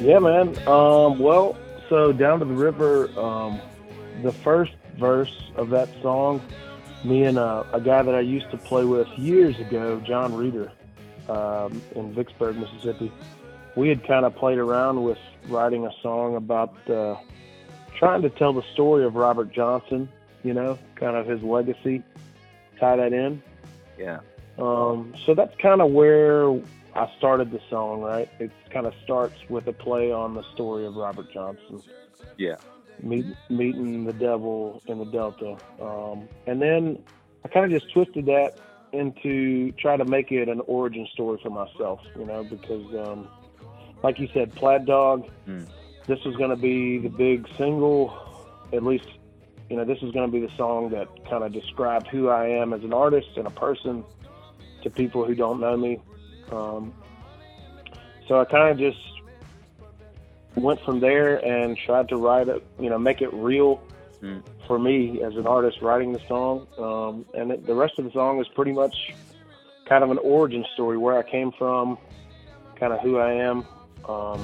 Yeah, 0.00 0.18
man. 0.18 0.56
Um, 0.66 1.18
well, 1.18 1.56
so 1.88 2.12
down 2.12 2.38
to 2.40 2.44
the 2.44 2.54
river. 2.54 3.08
Um, 3.18 3.60
the 4.22 4.32
first 4.32 4.72
verse 4.98 5.50
of 5.56 5.70
that 5.70 5.88
song, 6.00 6.40
me 7.04 7.24
and 7.24 7.38
uh, 7.38 7.64
a 7.72 7.80
guy 7.80 8.02
that 8.02 8.14
I 8.14 8.20
used 8.20 8.50
to 8.50 8.56
play 8.56 8.84
with 8.84 9.08
years 9.18 9.58
ago, 9.58 10.00
John 10.00 10.34
Reeder, 10.34 10.72
um, 11.28 11.82
in 11.94 12.14
Vicksburg, 12.14 12.56
Mississippi. 12.56 13.12
We 13.76 13.88
had 13.88 14.06
kind 14.06 14.24
of 14.24 14.34
played 14.36 14.58
around 14.58 15.02
with 15.02 15.18
writing 15.48 15.86
a 15.86 15.90
song 16.02 16.36
about 16.36 16.74
uh, 16.90 17.16
trying 17.96 18.22
to 18.22 18.30
tell 18.30 18.52
the 18.52 18.64
story 18.72 19.04
of 19.04 19.14
Robert 19.14 19.52
Johnson. 19.52 20.08
You 20.42 20.54
know, 20.54 20.78
kind 20.96 21.16
of 21.16 21.26
his 21.26 21.42
legacy. 21.42 22.02
Tie 22.80 22.96
that 22.96 23.12
in. 23.12 23.42
Yeah. 23.98 24.20
Um, 24.58 25.14
so 25.24 25.34
that's 25.34 25.54
kind 25.60 25.80
of 25.80 25.92
where 25.92 26.50
I 26.94 27.10
started 27.18 27.50
the 27.50 27.60
song, 27.70 28.00
right? 28.00 28.28
It 28.38 28.50
kind 28.70 28.86
of 28.86 28.94
starts 29.04 29.36
with 29.48 29.66
a 29.68 29.72
play 29.72 30.10
on 30.12 30.34
the 30.34 30.42
story 30.54 30.84
of 30.84 30.96
Robert 30.96 31.32
Johnson. 31.32 31.82
Yeah. 32.36 32.56
Meet, 33.02 33.26
meeting 33.48 34.04
the 34.04 34.12
devil 34.12 34.82
in 34.86 34.98
the 34.98 35.06
Delta. 35.06 35.56
Um, 35.80 36.28
and 36.46 36.60
then 36.60 37.02
I 37.44 37.48
kind 37.48 37.64
of 37.72 37.80
just 37.80 37.92
twisted 37.92 38.26
that 38.26 38.58
into 38.92 39.72
try 39.72 39.96
to 39.96 40.04
make 40.04 40.30
it 40.32 40.48
an 40.48 40.60
origin 40.66 41.06
story 41.14 41.38
for 41.42 41.50
myself, 41.50 42.00
you 42.18 42.26
know, 42.26 42.44
because, 42.44 42.84
um, 43.08 43.28
like 44.02 44.18
you 44.18 44.28
said, 44.34 44.54
Plaid 44.54 44.84
Dog, 44.86 45.28
Hmm. 45.46 45.62
this 46.06 46.22
was 46.24 46.36
going 46.36 46.50
to 46.50 46.56
be 46.56 46.98
the 46.98 47.08
big 47.08 47.48
single, 47.56 48.12
at 48.72 48.82
least, 48.82 49.06
you 49.70 49.76
know, 49.76 49.84
this 49.84 50.02
is 50.02 50.12
going 50.12 50.30
to 50.30 50.32
be 50.32 50.44
the 50.44 50.52
song 50.56 50.90
that 50.90 51.08
kind 51.28 51.44
of 51.44 51.52
described 51.52 52.06
who 52.08 52.28
I 52.28 52.48
am 52.48 52.72
as 52.72 52.82
an 52.84 52.92
artist 52.92 53.28
and 53.36 53.46
a 53.46 53.50
person 53.50 54.04
to 54.82 54.90
people 54.90 55.24
who 55.24 55.34
don't 55.34 55.60
know 55.60 55.76
me. 55.76 56.00
Um, 56.50 56.92
so 58.28 58.40
I 58.40 58.44
kind 58.44 58.70
of 58.70 58.78
just 58.78 58.98
went 60.56 60.80
from 60.82 61.00
there 61.00 61.36
and 61.44 61.76
tried 61.78 62.08
to 62.10 62.16
write 62.16 62.48
it, 62.48 62.62
you 62.78 62.90
know, 62.90 62.98
make 62.98 63.22
it 63.22 63.32
real 63.32 63.80
Hmm. 64.20 64.38
for 64.68 64.78
me 64.78 65.20
as 65.20 65.34
an 65.34 65.48
artist 65.48 65.82
writing 65.82 66.12
the 66.12 66.20
song. 66.28 66.68
Um, 66.78 67.26
and 67.34 67.50
it, 67.50 67.66
the 67.66 67.74
rest 67.74 67.98
of 67.98 68.04
the 68.04 68.12
song 68.12 68.40
is 68.40 68.46
pretty 68.54 68.70
much 68.70 69.12
kind 69.84 70.04
of 70.04 70.12
an 70.12 70.18
origin 70.18 70.64
story, 70.74 70.96
where 70.96 71.18
I 71.18 71.24
came 71.28 71.50
from, 71.50 71.98
kind 72.76 72.92
of 72.92 73.00
who 73.00 73.18
I 73.18 73.32
am. 73.32 73.66
Um, 74.08 74.38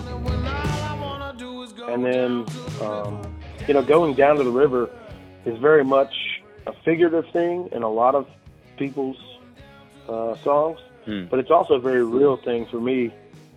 and 1.89 2.05
then, 2.05 2.45
um, 2.83 3.23
you 3.69 3.75
know, 3.75 3.83
going 3.83 4.15
down 4.15 4.37
to 4.39 4.43
the 4.43 4.51
river 4.51 4.91
is 5.49 5.59
very 5.59 5.85
much 5.85 6.15
a 6.67 6.73
figurative 6.85 7.31
thing 7.33 7.69
in 7.73 7.83
a 7.83 7.89
lot 7.89 8.15
of 8.15 8.27
people's 8.77 9.17
uh, 10.09 10.37
songs, 10.45 10.79
Hmm. 11.05 11.25
but 11.31 11.39
it's 11.39 11.51
also 11.51 11.75
a 11.75 11.79
very 11.81 12.05
real 12.05 12.37
thing 12.37 12.67
for 12.67 12.81
me. 12.81 13.13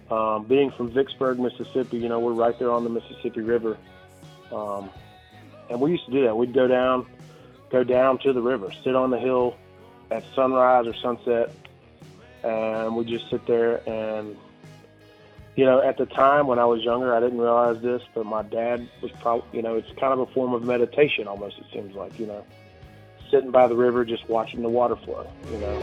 Um, 0.09 0.45
being 0.45 0.71
from 0.71 0.91
Vicksburg, 0.91 1.39
Mississippi, 1.39 1.97
you 1.97 2.09
know, 2.09 2.19
we're 2.19 2.33
right 2.33 2.57
there 2.59 2.71
on 2.71 2.83
the 2.83 2.89
Mississippi 2.89 3.41
River, 3.41 3.77
um, 4.51 4.89
and 5.69 5.79
we 5.79 5.91
used 5.91 6.05
to 6.05 6.11
do 6.11 6.23
that. 6.25 6.35
We'd 6.35 6.53
go 6.53 6.67
down, 6.67 7.05
go 7.71 7.83
down 7.83 8.17
to 8.19 8.33
the 8.33 8.41
river, 8.41 8.71
sit 8.83 8.95
on 8.95 9.09
the 9.09 9.19
hill 9.19 9.55
at 10.09 10.23
sunrise 10.35 10.85
or 10.87 10.93
sunset, 10.95 11.51
and 12.43 12.95
we'd 12.95 13.07
just 13.07 13.29
sit 13.29 13.45
there 13.47 13.87
and 13.89 14.35
you 15.55 15.65
know, 15.65 15.81
at 15.81 15.97
the 15.97 16.05
time 16.05 16.47
when 16.47 16.59
I 16.59 16.65
was 16.65 16.81
younger, 16.81 17.13
I 17.13 17.19
didn't 17.19 17.39
realize 17.39 17.81
this, 17.81 18.01
but 18.15 18.25
my 18.25 18.41
dad 18.41 18.87
was 19.01 19.11
probably, 19.19 19.45
you 19.51 19.61
know, 19.61 19.75
it's 19.75 19.89
kind 19.99 20.13
of 20.13 20.19
a 20.19 20.25
form 20.27 20.53
of 20.53 20.63
meditation 20.63 21.27
almost, 21.27 21.57
it 21.57 21.65
seems 21.73 21.93
like, 21.93 22.17
you 22.17 22.25
know, 22.25 22.45
sitting 23.29 23.51
by 23.51 23.67
the 23.67 23.75
river, 23.75 24.05
just 24.05 24.27
watching 24.29 24.61
the 24.61 24.69
water 24.69 24.95
flow, 24.95 25.27
you 25.51 25.57
know. 25.57 25.81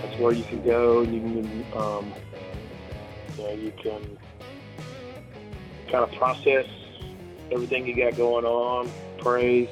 That's 0.00 0.20
where 0.20 0.32
you 0.32 0.44
can 0.44 0.62
go, 0.64 1.00
and 1.00 1.12
you 1.12 1.20
can, 1.20 1.66
um, 1.76 2.12
you 3.36 3.42
know, 3.42 3.50
you 3.50 3.72
can 3.82 4.18
kind 5.92 6.04
of 6.04 6.10
process 6.18 6.64
everything 7.52 7.86
you 7.86 7.94
got 7.94 8.16
going 8.16 8.44
on, 8.44 8.90
pray, 9.18 9.68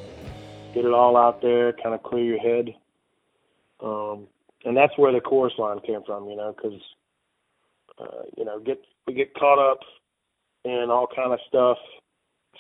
get 0.75 0.85
it 0.85 0.93
all 0.93 1.17
out 1.17 1.41
there, 1.41 1.73
kind 1.73 1.95
of 1.95 2.03
clear 2.03 2.23
your 2.25 2.39
head. 2.39 2.75
Um, 3.83 4.27
and 4.65 4.77
that's 4.77 4.97
where 4.99 5.13
the 5.13 5.21
chorus 5.21 5.55
line 5.59 5.81
came 5.81 6.03
from, 6.05 6.29
you 6.29 6.37
know, 6.37 6.55
because 6.55 6.81
uh, 7.99 8.23
you 8.37 8.45
know, 8.45 8.61
get 8.61 8.81
we 9.07 9.15
get 9.15 9.35
caught 9.35 9.59
up 9.59 9.81
in 10.65 10.87
all 10.91 11.09
kind 11.15 11.33
of 11.33 11.39
stuff. 11.49 11.79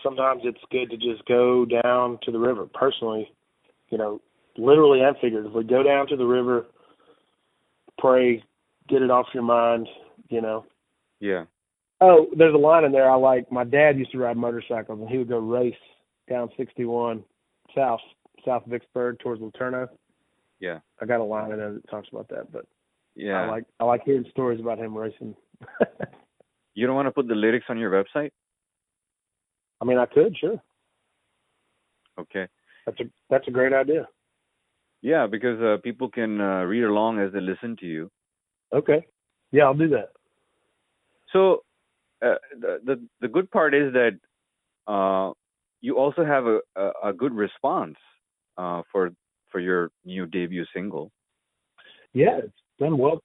Sometimes 0.02 0.42
it's 0.44 0.60
good 0.70 0.90
to 0.90 0.96
just 0.96 1.24
go 1.26 1.66
down 1.66 2.18
to 2.22 2.32
the 2.32 2.38
river. 2.38 2.66
Personally, 2.72 3.30
you 3.90 3.98
know, 3.98 4.20
literally 4.56 5.02
and 5.02 5.16
figuratively, 5.20 5.64
go 5.64 5.82
down 5.82 6.06
to 6.08 6.16
the 6.16 6.24
river, 6.24 6.66
pray, 7.98 8.42
get 8.88 9.02
it 9.02 9.10
off 9.10 9.26
your 9.34 9.42
mind, 9.42 9.86
you 10.30 10.40
know, 10.40 10.64
Yeah. 11.20 11.44
Oh, 12.00 12.26
there's 12.36 12.54
a 12.54 12.58
line 12.58 12.84
in 12.84 12.92
there 12.92 13.10
I 13.10 13.16
like. 13.16 13.50
My 13.52 13.64
dad 13.64 13.98
used 13.98 14.12
to 14.12 14.18
ride 14.18 14.36
motorcycles, 14.36 15.00
and 15.00 15.08
he 15.08 15.18
would 15.18 15.28
go 15.28 15.38
race 15.38 15.74
down 16.28 16.48
61 16.56 17.22
south, 17.74 18.00
South 18.44 18.62
Vicksburg 18.66 19.18
towards 19.18 19.42
Laterno. 19.42 19.88
Yeah. 20.60 20.78
I 21.00 21.06
got 21.06 21.20
a 21.20 21.24
line 21.24 21.52
in 21.52 21.58
there 21.58 21.74
that 21.74 21.90
talks 21.90 22.08
about 22.12 22.28
that, 22.28 22.50
but 22.52 22.64
Yeah. 23.14 23.42
I 23.42 23.46
like 23.50 23.64
I 23.80 23.84
like 23.84 24.02
hearing 24.04 24.24
stories 24.30 24.60
about 24.60 24.78
him 24.78 24.96
racing. 24.96 25.34
You 26.74 26.86
don't 26.86 26.96
want 26.96 27.06
to 27.06 27.12
put 27.12 27.28
the 27.28 27.34
lyrics 27.34 27.66
on 27.68 27.78
your 27.78 27.90
website? 27.90 28.30
I 29.80 29.84
mean, 29.84 29.98
I 29.98 30.06
could, 30.06 30.36
sure. 30.38 30.62
Okay. 32.18 32.46
That's 32.86 33.00
a 33.00 33.04
that's 33.28 33.48
a 33.48 33.50
great 33.50 33.72
idea. 33.72 34.08
Yeah, 35.02 35.26
because 35.26 35.60
uh, 35.60 35.78
people 35.82 36.08
can 36.08 36.40
uh, 36.40 36.62
read 36.62 36.84
along 36.84 37.18
as 37.18 37.32
they 37.32 37.40
listen 37.40 37.76
to 37.80 37.86
you. 37.86 38.10
Okay. 38.72 39.06
Yeah, 39.52 39.64
I'll 39.64 39.74
do 39.74 39.88
that. 39.88 40.10
So 41.32 41.64
uh, 42.22 42.34
the, 42.58 42.80
the 42.84 43.08
the 43.20 43.28
good 43.28 43.50
part 43.50 43.74
is 43.74 43.92
that 43.92 44.18
uh, 44.86 45.32
you 45.80 45.96
also 45.96 46.24
have 46.24 46.46
a, 46.46 46.60
a, 46.76 46.90
a 47.10 47.12
good 47.12 47.34
response 47.34 47.96
uh, 48.58 48.82
for 48.92 49.10
for 49.50 49.60
your 49.60 49.90
new 50.04 50.26
debut 50.26 50.64
single. 50.74 51.10
Yeah, 52.12 52.38
it's 52.44 52.52
done 52.78 52.98
well. 52.98 53.20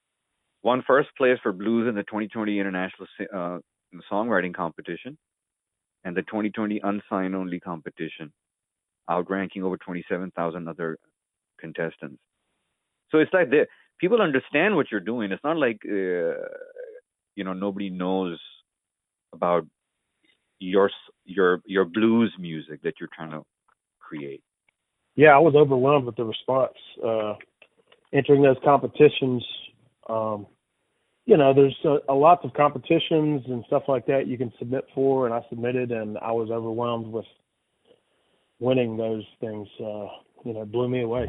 Won 0.63 0.83
first 0.87 1.09
place 1.17 1.37
for 1.43 1.51
blues 1.51 1.87
in 1.87 1.95
the 1.95 2.03
2020 2.03 2.59
International 2.59 3.07
uh, 3.33 3.59
Songwriting 4.11 4.53
Competition 4.53 5.17
and 6.03 6.15
the 6.15 6.23
2020 6.23 6.81
Unsigned 6.83 7.35
Only 7.35 7.59
Competition, 7.59 8.31
outranking 9.09 9.63
over 9.63 9.77
27,000 9.77 10.67
other 10.67 10.97
contestants. 11.59 12.19
So 13.11 13.19
it's 13.19 13.33
like 13.33 13.49
the 13.49 13.67
people 13.99 14.21
understand 14.21 14.75
what 14.75 14.87
you're 14.91 14.99
doing. 14.99 15.31
It's 15.31 15.43
not 15.43 15.57
like 15.57 15.79
uh, 15.85 16.45
you 17.35 17.43
know 17.43 17.53
nobody 17.53 17.89
knows 17.89 18.39
about 19.35 19.65
your 20.59 20.89
your 21.25 21.61
your 21.65 21.85
blues 21.85 22.33
music 22.39 22.81
that 22.83 22.93
you're 22.99 23.09
trying 23.15 23.31
to 23.31 23.41
create. 23.99 24.41
Yeah, 25.15 25.29
I 25.29 25.39
was 25.39 25.55
overwhelmed 25.55 26.05
with 26.05 26.15
the 26.15 26.25
response. 26.25 26.73
Uh, 27.03 27.33
entering 28.13 28.41
those 28.41 28.57
competitions, 28.63 29.43
um, 30.09 30.47
you 31.25 31.37
know, 31.37 31.53
there's 31.53 31.77
a, 31.85 32.13
a 32.13 32.13
lots 32.13 32.43
of 32.45 32.53
competitions 32.53 33.43
and 33.47 33.63
stuff 33.67 33.83
like 33.87 34.05
that 34.07 34.27
you 34.27 34.37
can 34.37 34.51
submit 34.59 34.85
for, 34.93 35.25
and 35.25 35.33
I 35.33 35.41
submitted, 35.49 35.91
and 35.91 36.17
I 36.19 36.31
was 36.31 36.49
overwhelmed 36.51 37.07
with 37.07 37.25
winning 38.59 38.97
those 38.97 39.23
things. 39.39 39.67
Uh, 39.79 40.07
you 40.43 40.53
know, 40.53 40.65
blew 40.65 40.87
me 40.87 41.01
away. 41.01 41.25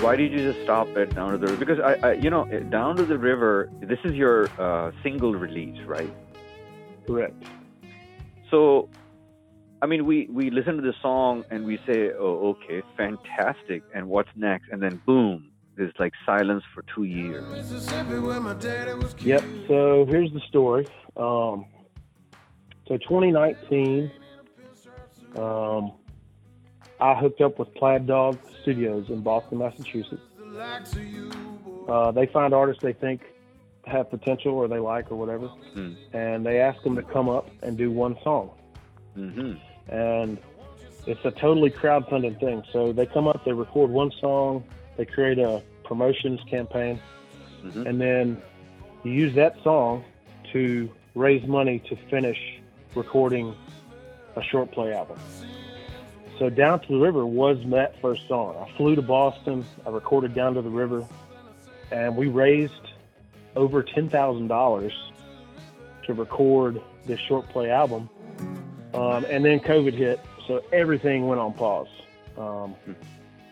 Why 0.00 0.16
did 0.16 0.32
you 0.32 0.52
just 0.52 0.62
stop 0.64 0.86
at 0.98 1.14
Down 1.14 1.32
to 1.32 1.38
the 1.38 1.46
River? 1.46 1.64
Because 1.64 1.78
I, 1.80 2.08
I 2.08 2.12
you 2.14 2.28
know, 2.28 2.44
Down 2.70 2.96
to 2.96 3.06
the 3.06 3.16
River. 3.16 3.70
This 3.80 3.98
is 4.04 4.12
your 4.14 4.50
uh, 4.60 4.90
single 5.02 5.32
release, 5.32 5.78
right? 5.86 6.10
Correct. 7.06 7.42
So, 8.50 8.88
I 9.82 9.86
mean, 9.86 10.06
we 10.06 10.26
we 10.30 10.50
listen 10.50 10.76
to 10.76 10.82
the 10.82 10.94
song 11.02 11.44
and 11.50 11.64
we 11.64 11.78
say, 11.86 12.10
"Oh, 12.18 12.56
okay, 12.56 12.82
fantastic," 12.96 13.82
and 13.94 14.08
what's 14.08 14.30
next? 14.36 14.68
And 14.70 14.82
then 14.82 15.00
boom, 15.06 15.50
there's 15.76 15.92
like 15.98 16.12
silence 16.24 16.62
for 16.72 16.84
two 16.94 17.04
years. 17.04 17.44
Yep. 19.26 19.44
So 19.68 20.06
here's 20.06 20.32
the 20.32 20.40
story. 20.48 20.86
Um, 21.16 21.66
so 22.86 22.96
2019, 22.98 24.10
um, 25.36 25.92
I 27.00 27.14
hooked 27.14 27.40
up 27.40 27.58
with 27.58 27.74
Plaid 27.74 28.06
Dog 28.06 28.38
Studios 28.62 29.06
in 29.08 29.20
Boston, 29.22 29.58
Massachusetts. 29.58 30.22
Uh, 31.88 32.10
they 32.12 32.26
find 32.26 32.54
artists 32.54 32.82
they 32.82 32.92
think 32.92 33.20
have 33.86 34.10
potential 34.10 34.52
or 34.54 34.68
they 34.68 34.78
like 34.78 35.10
or 35.10 35.16
whatever, 35.16 35.48
Hmm. 35.74 35.92
and 36.12 36.44
they 36.46 36.60
ask 36.60 36.82
them 36.82 36.96
to 36.96 37.02
come 37.02 37.28
up 37.28 37.48
and 37.62 37.76
do 37.76 37.90
one 37.90 38.16
song. 38.22 38.50
hmm 39.14 39.54
and 39.88 40.38
it's 41.06 41.22
a 41.26 41.30
totally 41.32 41.70
crowdfunded 41.70 42.40
thing. 42.40 42.62
So 42.72 42.92
they 42.92 43.04
come 43.04 43.28
up, 43.28 43.44
they 43.44 43.52
record 43.52 43.90
one 43.90 44.10
song, 44.18 44.64
they 44.96 45.04
create 45.04 45.38
a 45.38 45.62
promotions 45.84 46.40
campaign, 46.50 46.98
hmm 47.62 47.86
and 47.86 48.00
then 48.00 48.42
you 49.04 49.12
use 49.12 49.34
that 49.34 49.54
song 49.62 50.02
to 50.52 50.90
raise 51.14 51.46
money 51.46 51.80
to 51.90 51.96
finish 52.10 52.38
recording 52.94 53.54
a 54.36 54.42
short 54.42 54.72
play 54.72 54.92
album. 54.94 55.18
So 56.38 56.48
Down 56.50 56.80
to 56.80 56.88
the 56.88 56.98
River 56.98 57.24
was 57.26 57.58
that 57.66 58.00
first 58.00 58.26
song. 58.26 58.56
I 58.58 58.76
flew 58.76 58.96
to 58.96 59.02
Boston, 59.02 59.64
I 59.86 59.90
recorded 59.90 60.34
Down 60.34 60.54
to 60.54 60.62
the 60.62 60.70
River, 60.70 61.04
and 61.92 62.16
we 62.16 62.26
raised 62.26 62.72
over 63.56 63.82
ten 63.82 64.08
thousand 64.08 64.48
dollars 64.48 64.92
to 66.06 66.14
record 66.14 66.80
this 67.06 67.20
short 67.20 67.48
play 67.48 67.70
album. 67.70 68.08
Um, 68.92 69.24
and 69.28 69.44
then 69.44 69.58
COVID 69.60 69.94
hit, 69.94 70.20
so 70.46 70.62
everything 70.72 71.26
went 71.26 71.40
on 71.40 71.52
pause. 71.52 71.88
Um, 72.38 72.74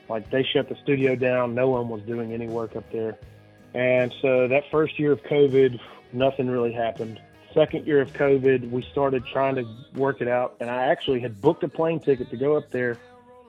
like 0.09 0.31
they 0.31 0.45
shut 0.45 0.69
the 0.69 0.77
studio 0.83 1.17
down, 1.17 1.55
no 1.55 1.69
one 1.69 1.89
was 1.89 2.03
doing 2.03 2.33
any 2.33 2.47
work 2.47 2.77
up 2.77 2.91
there. 2.93 3.19
And 3.75 4.15
so 4.21 4.49
that 4.49 4.65
first 4.71 4.99
year 4.99 5.13
of 5.13 5.23
COVID, 5.23 5.81
nothing 6.13 6.49
really 6.49 6.73
happened. 6.73 7.21
Second 7.55 7.87
year 7.87 8.01
of 8.01 8.13
COVID, 8.13 8.71
we 8.71 8.83
started 8.93 9.27
trying 9.27 9.57
to 9.57 9.67
work 9.95 10.21
it 10.21 10.29
out, 10.29 10.57
and 10.61 10.71
I 10.71 10.87
actually 10.87 11.21
had 11.21 11.41
booked 11.41 11.65
a 11.65 11.69
plane 11.69 12.01
ticket 12.01 12.31
to 12.31 12.37
go 12.37 12.57
up 12.57 12.71
there. 12.71 12.99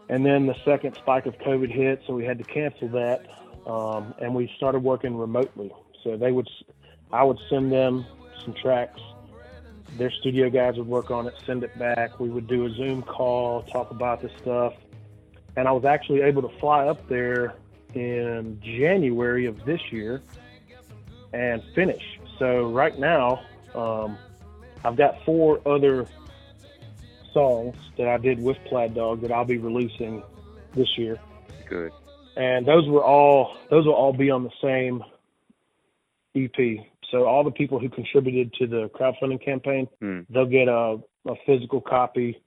And 0.10 0.26
then 0.26 0.46
the 0.46 0.56
second 0.66 0.96
spike 0.96 1.26
of 1.26 1.38
COVID 1.40 1.70
hit, 1.70 2.02
so 2.06 2.14
we 2.14 2.26
had 2.26 2.38
to 2.38 2.44
cancel 2.44 2.90
that. 2.90 3.26
Um, 3.66 4.14
and 4.20 4.36
we 4.36 4.52
started 4.58 4.80
working 4.80 5.16
remotely. 5.16 5.72
So 6.04 6.18
they 6.18 6.32
would, 6.32 6.50
I 7.12 7.24
would 7.24 7.40
send 7.50 7.72
them 7.72 8.06
some 8.44 8.54
tracks. 8.54 9.00
Their 9.98 10.12
studio 10.12 10.50
guys 10.50 10.78
would 10.78 10.88
work 10.88 11.12
on 11.12 11.28
it, 11.28 11.36
send 11.46 11.64
it 11.64 11.78
back. 11.78 12.20
We 12.20 12.30
would 12.30 12.48
do 12.48 12.66
a 12.66 12.70
Zoom 12.72 13.04
call, 13.04 13.62
talk 13.64 13.92
about 13.92 14.22
the 14.22 14.30
stuff. 14.42 14.74
And 15.56 15.68
I 15.68 15.72
was 15.72 15.86
actually 15.86 16.22
able 16.22 16.42
to 16.42 16.60
fly 16.60 16.88
up 16.88 17.08
there 17.08 17.54
in 17.94 18.60
January 18.62 19.46
of 19.46 19.64
this 19.66 19.82
year 19.92 20.22
and 21.32 21.62
finish. 21.76 22.04
So 22.40 22.70
right 22.72 22.98
now, 22.98 23.42
um, 23.76 24.18
I've 24.84 24.96
got 24.96 25.24
four 25.26 25.62
other 25.68 26.08
songs 27.34 27.76
that 27.98 28.08
I 28.08 28.18
did 28.18 28.42
with 28.42 28.58
Plaid 28.66 28.94
Dog 28.94 29.22
that 29.22 29.32
I'll 29.32 29.46
be 29.46 29.58
releasing 29.58 30.24
this 30.76 30.98
year, 30.98 31.20
Good. 31.68 31.92
and 32.36 32.66
those 32.66 32.88
were 32.88 33.04
all 33.04 33.56
those 33.70 33.86
will 33.86 33.94
all 33.94 34.14
be 34.14 34.30
on 34.32 34.44
the 34.44 34.52
same 34.62 35.04
EP. 36.36 36.86
So 37.12 37.26
all 37.26 37.44
the 37.44 37.52
people 37.52 37.80
who 37.80 37.90
contributed 37.90 38.54
to 38.56 38.68
the 38.68 38.90
crowdfunding 38.90 39.44
campaign, 39.44 39.88
Hmm. 40.02 40.22
they'll 40.30 40.46
get 40.46 40.68
a, 40.68 40.98
a 41.28 41.36
physical 41.46 41.80
copy. 41.82 42.42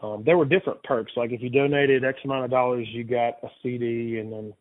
Um, 0.00 0.22
there 0.24 0.38
were 0.38 0.44
different 0.44 0.82
perks. 0.84 1.12
Like 1.16 1.32
if 1.32 1.42
you 1.42 1.50
donated 1.50 2.04
X 2.04 2.18
amount 2.24 2.44
of 2.44 2.50
dollars, 2.50 2.86
you 2.90 3.02
got 3.04 3.38
a 3.42 3.48
CD, 3.62 4.18
and 4.18 4.32
then 4.32 4.54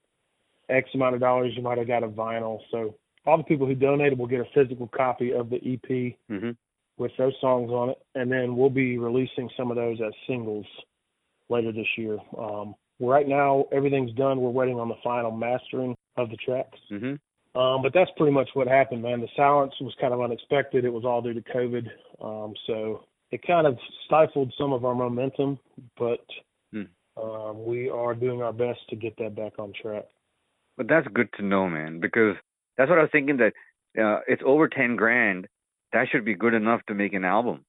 X 0.69 0.89
amount 0.95 1.13
of 1.15 1.21
dollars, 1.21 1.53
you 1.55 1.61
might 1.61 1.77
have 1.77 1.87
got 1.87 2.03
a 2.03 2.07
vinyl. 2.07 2.59
So 2.71 2.95
all 3.25 3.37
the 3.37 3.43
people 3.43 3.67
who 3.67 3.75
donated 3.75 4.17
will 4.17 4.25
get 4.27 4.39
a 4.39 4.45
physical 4.53 4.87
copy 4.87 5.33
of 5.33 5.49
the 5.49 5.57
EP 5.57 6.15
hmm 6.27 6.51
with 6.97 7.11
those 7.19 7.33
songs 7.39 7.69
on 7.69 7.91
it, 7.91 7.99
and 8.15 8.31
then 8.31 8.55
we'll 8.57 8.71
be 8.71 8.97
releasing 8.97 9.47
some 9.55 9.69
of 9.69 9.77
those 9.77 10.01
as 10.01 10.11
singles 10.25 10.65
later 11.47 11.71
this 11.71 11.85
year. 11.95 12.17
Um, 12.35 12.73
right 12.99 13.27
now, 13.27 13.65
everything's 13.71 14.11
done. 14.13 14.41
We're 14.41 14.49
waiting 14.49 14.79
on 14.79 14.89
the 14.89 14.95
final 15.03 15.29
mastering 15.29 15.95
of 16.17 16.31
the 16.31 16.37
tracks. 16.37 16.79
hmm 16.89 17.13
Um, 17.57 17.81
but 17.81 17.93
that's 17.93 18.11
pretty 18.17 18.31
much 18.31 18.49
what 18.53 18.67
happened, 18.67 19.01
man. 19.01 19.21
The 19.21 19.27
silence 19.35 19.73
was 19.81 19.95
kind 19.99 20.13
of 20.13 20.21
unexpected. 20.21 20.85
It 20.85 20.93
was 20.93 21.05
all 21.05 21.21
due 21.21 21.33
to 21.33 21.41
COVID. 21.41 21.87
Um, 22.21 22.53
so 22.67 23.03
it 23.31 23.41
kind 23.45 23.65
of 23.65 23.77
stifled 24.05 24.53
some 24.57 24.73
of 24.73 24.85
our 24.85 24.93
momentum, 24.95 25.57
but 25.97 26.23
Hmm. 26.71 26.83
um, 27.21 27.65
we 27.65 27.89
are 27.89 28.13
doing 28.13 28.41
our 28.41 28.53
best 28.53 28.79
to 28.89 28.95
get 28.95 29.15
that 29.17 29.35
back 29.35 29.53
on 29.57 29.73
track. 29.73 30.05
But 30.77 30.87
that's 30.87 31.07
good 31.07 31.29
to 31.33 31.41
know, 31.41 31.67
man, 31.67 31.99
because 31.99 32.35
that's 32.77 32.89
what 32.89 32.99
I 32.99 33.03
was 33.03 33.11
thinking 33.11 33.37
that 33.37 33.53
uh, 33.99 34.19
it's 34.27 34.43
over 34.45 34.67
10 34.67 34.95
grand. 34.95 35.47
That 35.93 36.07
should 36.11 36.25
be 36.25 36.35
good 36.35 36.53
enough 36.53 36.81
to 36.87 36.93
make 36.93 37.13
an 37.13 37.25
album. 37.25 37.65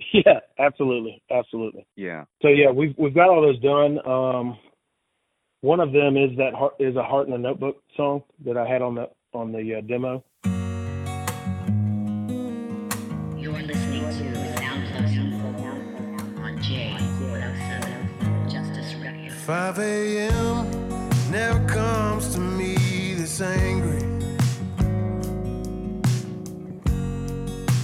Yeah, 0.14 0.40
absolutely, 0.58 1.22
absolutely. 1.30 1.86
Yeah. 1.94 2.24
So 2.40 2.48
yeah, 2.48 2.70
we've 2.70 2.94
we've 2.96 3.14
got 3.14 3.28
all 3.28 3.42
those 3.42 3.60
done. 3.60 3.98
Um, 4.06 4.58
one 5.60 5.80
of 5.80 5.92
them 5.92 6.16
is 6.16 6.36
that 6.38 6.54
heart, 6.54 6.74
is 6.78 6.96
a 6.96 7.02
heart 7.02 7.28
in 7.28 7.34
a 7.34 7.38
notebook 7.38 7.82
song 7.96 8.22
that 8.44 8.56
I 8.56 8.66
had 8.66 8.82
on 8.82 8.94
the 8.94 9.10
on 9.32 9.52
the 9.52 9.76
uh, 9.76 9.80
demo. 9.82 10.24
You're 13.38 13.62
listening 13.62 14.02
to 14.02 14.24
Soundplosive 14.58 15.32
on 16.38 16.58
J107 16.58 18.50
Justice 18.50 18.94
Radio. 18.94 19.30
5 19.32 19.78
a.m. 19.78 21.30
never 21.30 21.64
comes 21.68 22.34
to 22.34 22.40
me 22.40 23.14
this 23.14 23.40
angry. 23.40 24.00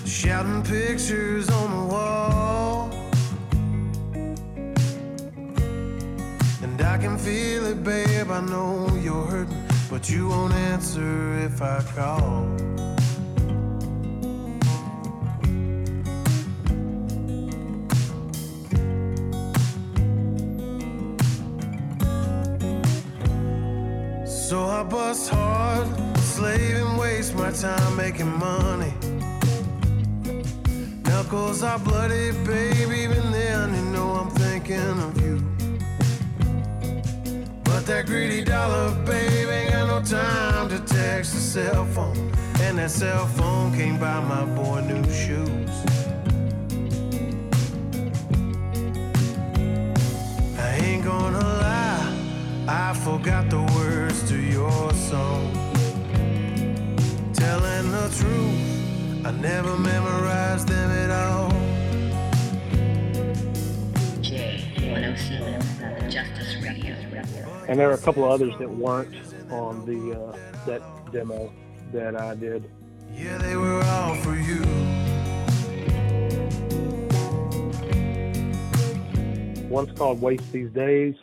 Shouting 0.07 0.63
pictures 0.63 1.49
on 1.51 1.71
the 1.71 1.95
wall. 1.95 2.36
Feel 7.27 7.67
it, 7.67 7.83
babe. 7.83 8.31
I 8.31 8.41
know 8.41 8.89
you're 9.03 9.27
hurting, 9.33 9.63
but 9.91 10.09
you 10.09 10.29
won't 10.29 10.55
answer 10.55 11.39
if 11.49 11.61
I 11.61 11.83
call. 11.97 12.47
So 24.25 24.67
I 24.67 24.85
bust 24.85 25.29
hard, 25.31 25.89
slave 26.19 26.77
and 26.77 26.97
waste 26.97 27.35
my 27.35 27.51
time 27.51 27.97
making 27.97 28.33
money. 28.39 28.95
knuckles 31.03 31.65
are 31.65 31.81
bloody, 31.81 32.31
babe. 32.47 32.93
Even 32.93 33.33
then, 33.33 33.75
you 33.75 33.85
know 33.95 34.11
I'm 34.21 34.31
thinking 34.31 35.01
of 35.09 35.21
you. 35.21 35.56
That 37.87 38.07
greedy 38.07 38.43
dollar, 38.43 38.93
babe, 39.05 39.49
ain't 39.49 39.71
got 39.71 39.87
no 39.87 40.03
time 40.03 40.69
to 40.71 40.81
text 40.81 41.37
a 41.37 41.39
cell 41.39 41.85
phone. 41.85 42.33
And 42.61 42.79
that 42.79 42.91
cell 42.91 43.27
phone 43.27 43.73
can't 43.77 44.01
buy 44.01 44.19
my 44.19 44.45
boy 44.45 44.81
new 44.81 45.05
shoes. 45.05 45.71
I 50.59 50.79
ain't 50.83 51.05
gonna 51.05 51.39
lie, 51.39 52.67
I 52.67 52.93
forgot 53.05 53.51
the 53.51 53.63
words 53.77 54.29
to 54.31 54.37
your 54.37 54.93
song. 54.93 55.53
Telling 57.35 57.93
the 57.93 58.09
truth, 58.19 59.25
I 59.25 59.31
never 59.31 59.77
memorized 59.77 60.67
them 60.67 60.91
at 60.91 61.11
all. 61.13 61.36
And 67.69 67.79
there 67.81 67.91
are 67.91 67.95
a 67.95 67.99
couple 67.99 68.25
of 68.25 68.31
others 68.31 68.55
that 68.59 68.71
weren't 68.71 69.15
on 69.51 69.85
the 69.87 70.21
uh, 70.21 70.37
that 70.67 70.83
demo 71.13 71.53
that 71.93 72.15
I 72.15 72.35
did. 72.35 72.71
Yeah, 73.13 73.39
they 73.39 73.57
were 73.57 73.83
all 73.83 74.15
for 74.17 74.37
you. 74.37 74.63
One's 79.69 79.97
called 79.99 80.21
Waste 80.21 80.53
These 80.53 80.71
Days. 80.71 81.15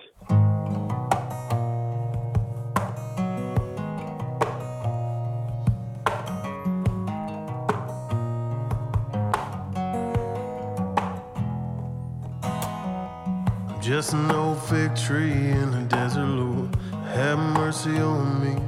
Just 13.84 14.13
an 14.13 14.32
old 14.32 14.63
fig 14.63 14.96
tree 14.96 15.34
in 15.34 15.74
a 15.74 15.84
desert, 15.89 16.26
Lord. 16.26 16.74
Have 17.15 17.38
mercy 17.38 17.98
on 17.98 18.39
me. 18.41 18.62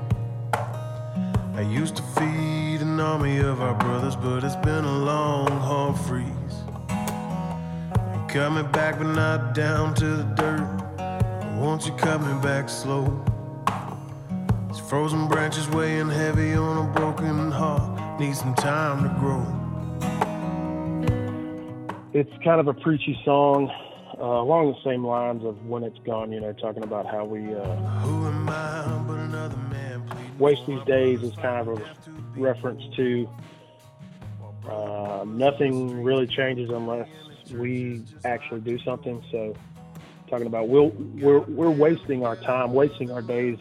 I 1.56 1.62
used 1.62 1.96
to 1.96 2.04
feed 2.04 2.82
an 2.82 3.00
army 3.00 3.38
of 3.38 3.62
our 3.62 3.76
brothers, 3.76 4.18
but 4.18 4.44
it's 4.44 4.58
been 4.58 4.84
a 4.84 4.98
long, 4.98 5.48
hard 5.48 5.98
freeze. 6.00 6.28
You 8.14 8.26
cut 8.28 8.50
me 8.50 8.64
back, 8.74 8.98
but 8.98 9.08
not 9.08 9.54
down 9.54 9.94
to 9.96 10.06
the 10.06 10.24
dirt. 10.36 10.68
Won't 11.62 11.86
you 11.86 11.94
cut 11.94 12.20
me 12.20 12.34
back 12.42 12.68
slow? 12.68 13.24
These 14.68 14.80
frozen 14.80 15.30
branches 15.30 15.70
weighing 15.70 16.10
heavy 16.10 16.56
on 16.56 16.90
a 16.90 16.92
broken 16.92 17.52
heart. 17.52 18.20
Need 18.20 18.36
some 18.36 18.54
time 18.56 19.04
to 19.04 19.10
grow. 19.22 19.46
It's 22.14 22.32
kind 22.44 22.60
of 22.60 22.68
a 22.68 22.74
preachy 22.74 23.18
song, 23.24 23.72
uh, 24.20 24.24
along 24.24 24.74
the 24.74 24.90
same 24.90 25.06
lines 25.06 25.44
of 25.44 25.66
When 25.66 25.84
It's 25.84 26.00
Gone, 26.00 26.32
you 26.32 26.40
know, 26.40 26.54
talking 26.54 26.84
about 26.84 27.06
how 27.06 27.26
we 27.26 27.54
uh, 27.54 27.76
waste 30.40 30.66
these 30.68 30.84
days 30.86 31.22
is 31.22 31.36
kind 31.36 31.68
of 31.68 31.80
a 31.80 31.96
reference 32.38 32.84
to 32.96 33.30
uh, 34.70 35.24
nothing 35.28 36.04
really 36.04 36.28
changes 36.28 36.70
unless 36.70 37.08
we 37.52 38.04
actually 38.24 38.62
do 38.62 38.80
something. 38.80 39.24
So, 39.32 39.56
talking 40.30 40.48
about 40.48 40.70
we'll, 40.70 40.90
we're 40.90 41.40
we're 41.40 41.70
wasting 41.70 42.26
our 42.26 42.36
time, 42.36 42.74
wasting 42.74 43.12
our 43.12 43.22
days, 43.22 43.58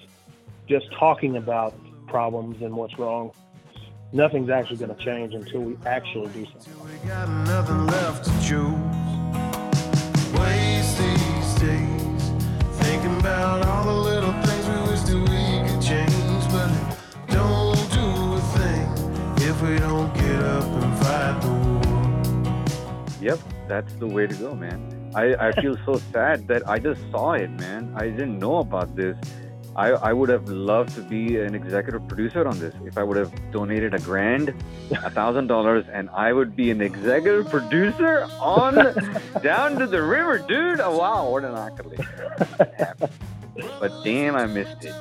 just 0.68 0.90
talking 0.92 1.36
about 1.36 1.74
problems 2.06 2.62
and 2.62 2.74
what's 2.74 2.98
wrong. 2.98 3.32
Nothing's 4.12 4.48
actually 4.48 4.76
going 4.76 4.94
to 4.94 5.04
change 5.04 5.34
until 5.34 5.60
we 5.62 5.76
actually 5.84 6.28
do 6.28 6.46
something. 6.46 6.72
About 13.24 13.64
all 13.66 13.84
the 13.84 14.00
little 14.10 14.34
things 14.42 14.68
we 14.68 14.76
wish 14.90 15.00
that 15.08 15.16
we 15.16 15.44
could 15.66 15.80
change, 15.80 16.44
but 16.52 16.68
don't 17.28 17.84
do 17.98 18.34
a 18.34 18.40
thing 18.52 18.86
if 19.48 19.56
we 19.62 19.78
don't 19.78 20.12
get 20.12 20.42
up 20.42 20.64
and 20.64 20.98
fight 20.98 21.40
the 21.40 21.52
war. 21.64 22.64
Yep, 23.22 23.38
that's 23.66 23.94
the 23.94 24.06
way 24.06 24.26
to 24.26 24.34
go, 24.34 24.54
man. 24.54 24.78
I, 25.14 25.34
I 25.46 25.52
feel 25.52 25.74
so 25.86 25.94
sad 26.12 26.46
that 26.48 26.68
I 26.68 26.78
just 26.78 27.00
saw 27.10 27.32
it, 27.32 27.48
man. 27.48 27.94
I 27.96 28.10
didn't 28.10 28.38
know 28.38 28.58
about 28.58 28.94
this. 28.94 29.16
I, 29.76 29.88
I 29.90 30.12
would 30.12 30.28
have 30.28 30.48
loved 30.48 30.94
to 30.94 31.00
be 31.02 31.38
an 31.40 31.54
executive 31.54 32.06
producer 32.06 32.46
on 32.46 32.58
this. 32.60 32.74
If 32.84 32.96
I 32.96 33.02
would 33.02 33.16
have 33.16 33.32
donated 33.50 33.92
a 33.94 33.98
grand, 33.98 34.54
a 34.92 35.10
thousand 35.10 35.48
dollars, 35.48 35.84
and 35.92 36.08
I 36.10 36.32
would 36.32 36.54
be 36.54 36.70
an 36.70 36.80
executive 36.80 37.48
producer 37.48 38.24
on 38.40 38.74
Down 39.42 39.76
to 39.78 39.86
the 39.86 40.00
River, 40.02 40.38
dude. 40.38 40.80
Oh, 40.80 40.96
wow, 40.98 41.28
what 41.30 41.44
an 41.44 41.56
accolade. 41.56 42.06
but 43.80 44.04
damn, 44.04 44.36
I 44.36 44.46
missed 44.46 44.84
it. 44.84 44.94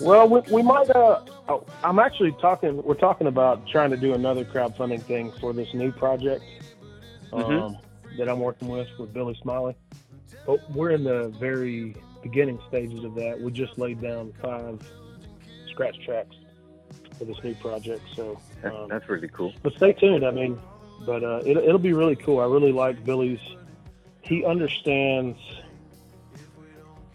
Well, 0.00 0.28
we, 0.28 0.40
we 0.50 0.62
might. 0.62 0.90
Uh, 0.90 1.20
oh, 1.48 1.64
I'm 1.84 1.98
actually 1.98 2.32
talking. 2.40 2.82
We're 2.82 2.94
talking 2.94 3.26
about 3.26 3.68
trying 3.68 3.90
to 3.90 3.96
do 3.96 4.14
another 4.14 4.44
crowdfunding 4.44 5.02
thing 5.02 5.30
for 5.40 5.52
this 5.52 5.72
new 5.74 5.92
project 5.92 6.42
um, 7.32 7.42
Mhm. 7.42 7.80
that 8.16 8.28
I'm 8.28 8.40
working 8.40 8.68
with 8.68 8.88
with 8.98 9.12
Billy 9.12 9.38
Smiley. 9.42 9.76
But 10.46 10.68
we're 10.72 10.90
in 10.90 11.04
the 11.04 11.28
very 11.38 11.94
beginning 12.22 12.58
stages 12.68 13.04
of 13.04 13.14
that. 13.14 13.40
We 13.40 13.50
just 13.50 13.78
laid 13.78 14.00
down 14.00 14.32
five 14.40 14.80
scratch 15.70 15.98
tracks 16.04 16.36
for 17.18 17.24
this 17.24 17.42
new 17.42 17.54
project. 17.56 18.02
So, 18.14 18.40
um, 18.64 18.88
that's 18.88 19.08
really 19.08 19.28
cool. 19.28 19.52
but 19.62 19.74
stay 19.74 19.92
tuned. 19.92 20.24
I 20.24 20.30
mean, 20.30 20.58
but 21.04 21.22
uh, 21.22 21.42
it, 21.44 21.56
it'll 21.56 21.78
be 21.78 21.92
really 21.92 22.16
cool. 22.16 22.40
I 22.40 22.46
really 22.46 22.72
like 22.72 23.04
Billy's. 23.04 23.40
He 24.22 24.44
understands 24.44 25.38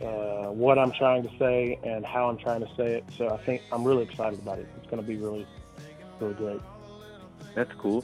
uh, 0.02 0.48
what 0.52 0.78
I'm 0.78 0.92
trying 0.92 1.24
to 1.24 1.38
say 1.38 1.80
and 1.84 2.06
how 2.06 2.30
I'm 2.30 2.38
trying 2.38 2.62
to 2.62 2.76
say 2.76 2.96
it. 2.96 3.06
So 3.18 3.30
I 3.30 3.38
think 3.38 3.62
I'm 3.72 3.84
really 3.84 4.04
excited 4.04 4.40
about 4.40 4.60
it. 4.60 4.68
It's 4.78 4.90
going 4.90 5.02
to 5.02 5.08
be 5.08 5.16
really, 5.18 5.46
really 6.20 6.34
great. 6.34 6.62
That's 7.54 7.72
cool. 7.78 8.04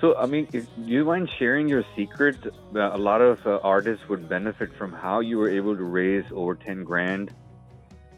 So, 0.00 0.16
I 0.16 0.26
mean, 0.26 0.48
if 0.52 0.66
you 0.78 1.04
mind 1.04 1.28
sharing 1.38 1.68
your 1.68 1.84
secret? 1.94 2.36
A 2.74 2.96
lot 2.96 3.20
of 3.20 3.46
uh, 3.46 3.58
artists 3.62 4.08
would 4.08 4.28
benefit 4.28 4.70
from 4.78 4.92
how 4.92 5.20
you 5.20 5.36
were 5.36 5.50
able 5.50 5.76
to 5.76 5.82
raise 5.82 6.24
over 6.32 6.54
10 6.54 6.84
grand 6.84 7.34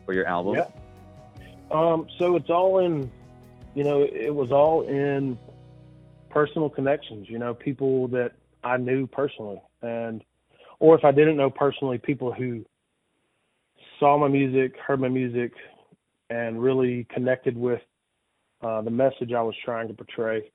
for 0.06 0.14
your 0.14 0.26
album. 0.26 0.54
Yeah. 0.54 0.66
Um, 1.72 2.06
so 2.18 2.36
it's 2.36 2.50
all 2.50 2.78
in, 2.78 3.10
you 3.74 3.82
know, 3.82 4.02
it 4.02 4.32
was 4.32 4.52
all 4.52 4.82
in 4.82 5.38
personal 6.30 6.68
connections. 6.68 7.28
You 7.28 7.38
know, 7.38 7.54
people 7.54 8.08
that 8.08 8.32
I 8.62 8.76
knew 8.76 9.06
personally, 9.06 9.60
and 9.80 10.22
or 10.78 10.96
if 10.96 11.04
I 11.04 11.10
didn't 11.10 11.36
know 11.36 11.50
personally, 11.50 11.98
people 11.98 12.32
who 12.32 12.64
saw 13.98 14.18
my 14.18 14.28
music, 14.28 14.76
heard 14.78 15.00
my 15.00 15.08
music, 15.08 15.52
and 16.30 16.62
really 16.62 17.06
connected 17.12 17.56
with 17.56 17.80
uh, 18.60 18.82
the 18.82 18.90
message 18.90 19.32
I 19.32 19.42
was 19.42 19.54
trying 19.64 19.88
to 19.88 19.94
portray. 19.94 20.50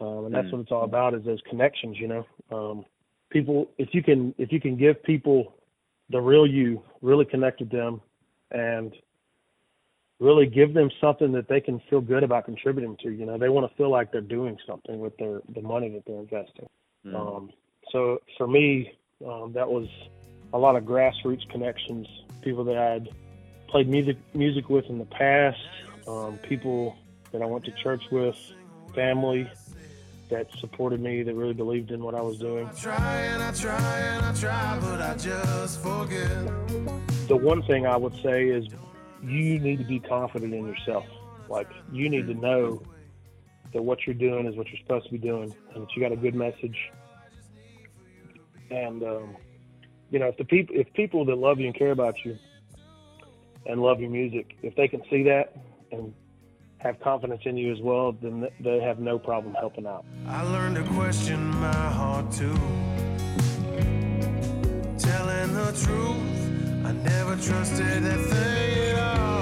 Um, 0.00 0.26
and 0.26 0.34
that's 0.34 0.48
Mm. 0.48 0.52
what 0.52 0.60
it's 0.62 0.72
all 0.72 0.84
about 0.84 1.14
is 1.14 1.24
those 1.24 1.40
connections. 1.42 1.98
You 1.98 2.08
know, 2.08 2.26
um, 2.50 2.84
people 3.30 3.68
if 3.78 3.94
you 3.94 4.02
can 4.02 4.34
if 4.38 4.52
you 4.52 4.60
can 4.60 4.76
give 4.76 5.02
people 5.02 5.54
the 6.10 6.20
real 6.20 6.46
you, 6.46 6.82
really 7.02 7.24
connect 7.24 7.60
with 7.60 7.70
them, 7.70 8.00
and 8.50 8.92
really 10.18 10.46
give 10.46 10.72
them 10.72 10.90
something 11.00 11.32
that 11.32 11.48
they 11.48 11.60
can 11.60 11.80
feel 11.90 12.00
good 12.00 12.22
about 12.22 12.44
contributing 12.44 12.96
to. 13.02 13.10
You 13.10 13.26
know, 13.26 13.38
they 13.38 13.48
want 13.48 13.70
to 13.70 13.76
feel 13.76 13.90
like 13.90 14.12
they're 14.12 14.20
doing 14.20 14.58
something 14.66 14.98
with 14.98 15.16
their 15.18 15.40
the 15.54 15.62
money 15.62 15.88
that 15.90 16.04
they're 16.06 16.20
investing. 16.20 16.68
Mm. 17.06 17.14
Um, 17.14 17.50
so 17.90 18.20
for 18.36 18.46
me, 18.46 18.92
um, 19.26 19.52
that 19.54 19.68
was 19.68 19.88
a 20.52 20.58
lot 20.58 20.76
of 20.76 20.84
grassroots 20.84 21.48
connections, 21.50 22.06
people 22.42 22.64
that 22.64 22.76
I'd 22.76 23.08
played 23.68 23.88
music 23.88 24.16
music 24.34 24.68
with 24.68 24.86
in 24.86 24.98
the 24.98 25.06
past, 25.06 25.58
um, 26.06 26.38
people 26.38 26.96
that 27.32 27.42
I 27.42 27.46
went 27.46 27.64
to 27.64 27.72
church 27.82 28.02
with, 28.10 28.36
family 28.94 29.50
that 30.28 30.48
supported 30.58 31.00
me, 31.00 31.22
that 31.22 31.34
really 31.34 31.54
believed 31.54 31.90
in 31.90 32.02
what 32.02 32.14
I 32.14 32.20
was 32.20 32.38
doing. 32.38 32.66
I 32.66 32.72
try 32.72 33.16
and 33.22 33.42
I 33.42 33.52
try 33.52 33.98
and 33.98 34.26
I 34.26 34.34
try, 34.34 34.78
but 34.80 35.00
I 35.00 35.14
just 35.16 35.80
forget. 35.80 36.28
the 37.28 37.36
one 37.36 37.62
thing 37.62 37.86
I 37.86 37.96
would 37.96 38.14
say 38.22 38.48
is 38.48 38.66
you 39.22 39.58
need 39.58 39.78
to 39.78 39.84
be 39.84 40.00
confident 40.00 40.54
in 40.54 40.66
yourself. 40.66 41.06
Like 41.48 41.68
you 41.92 42.08
need 42.08 42.26
to 42.26 42.34
know 42.34 42.82
that 43.72 43.82
what 43.82 44.06
you're 44.06 44.14
doing 44.14 44.46
is 44.46 44.56
what 44.56 44.68
you're 44.68 44.80
supposed 44.80 45.06
to 45.06 45.12
be 45.12 45.18
doing, 45.18 45.54
and 45.74 45.82
that 45.82 45.96
you 45.96 46.02
got 46.02 46.12
a 46.12 46.16
good 46.16 46.34
message. 46.34 46.76
And 48.70 49.02
um, 49.02 49.36
you 50.10 50.18
know, 50.18 50.26
if 50.26 50.36
the 50.36 50.44
people, 50.44 50.74
if 50.76 50.92
people 50.94 51.24
that 51.26 51.36
love 51.36 51.60
you 51.60 51.66
and 51.66 51.74
care 51.74 51.92
about 51.92 52.24
you, 52.24 52.38
and 53.66 53.80
love 53.80 54.00
your 54.00 54.10
music, 54.10 54.56
if 54.62 54.74
they 54.76 54.88
can 54.88 55.02
see 55.10 55.22
that 55.24 55.56
and 55.92 56.12
have 56.78 57.00
confidence 57.00 57.42
in 57.44 57.56
you 57.56 57.72
as 57.72 57.80
well, 57.80 58.12
then 58.12 58.46
they 58.60 58.80
have 58.80 58.98
no 58.98 59.18
problem 59.18 59.54
helping 59.54 59.86
out. 59.86 60.04
I 60.26 60.42
learned 60.42 60.76
to 60.76 60.84
question 60.94 61.48
my 61.56 61.72
heart 61.72 62.30
too. 62.30 62.54
Telling 64.98 65.54
the 65.54 65.72
truth, 65.84 66.84
I 66.84 66.92
never 66.92 67.36
trusted 67.36 68.02
that 68.04 68.20
thing 68.30 68.78
at 68.94 69.18
all. 69.18 69.36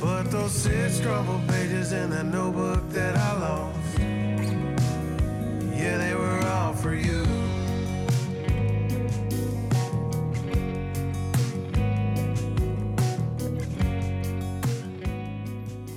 But 0.00 0.30
those 0.30 0.52
six 0.52 1.00
crumpled 1.00 1.46
pages 1.48 1.92
in 1.92 2.10
that 2.10 2.26
notebook 2.26 2.88
that 2.90 3.16
I 3.16 3.38
lost. 3.38 3.98
Yeah, 5.78 5.96
they 5.96 6.14
were 6.14 6.46
all 6.46 6.74
for 6.74 6.94
you. 6.94 7.49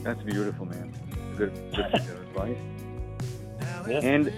That's 0.04 0.22
beautiful, 0.22 0.66
man. 0.66 0.93
Good, 1.38 1.54
good 1.76 1.86
advice. 1.86 2.58
Yeah. 3.88 3.99
And 3.99 4.32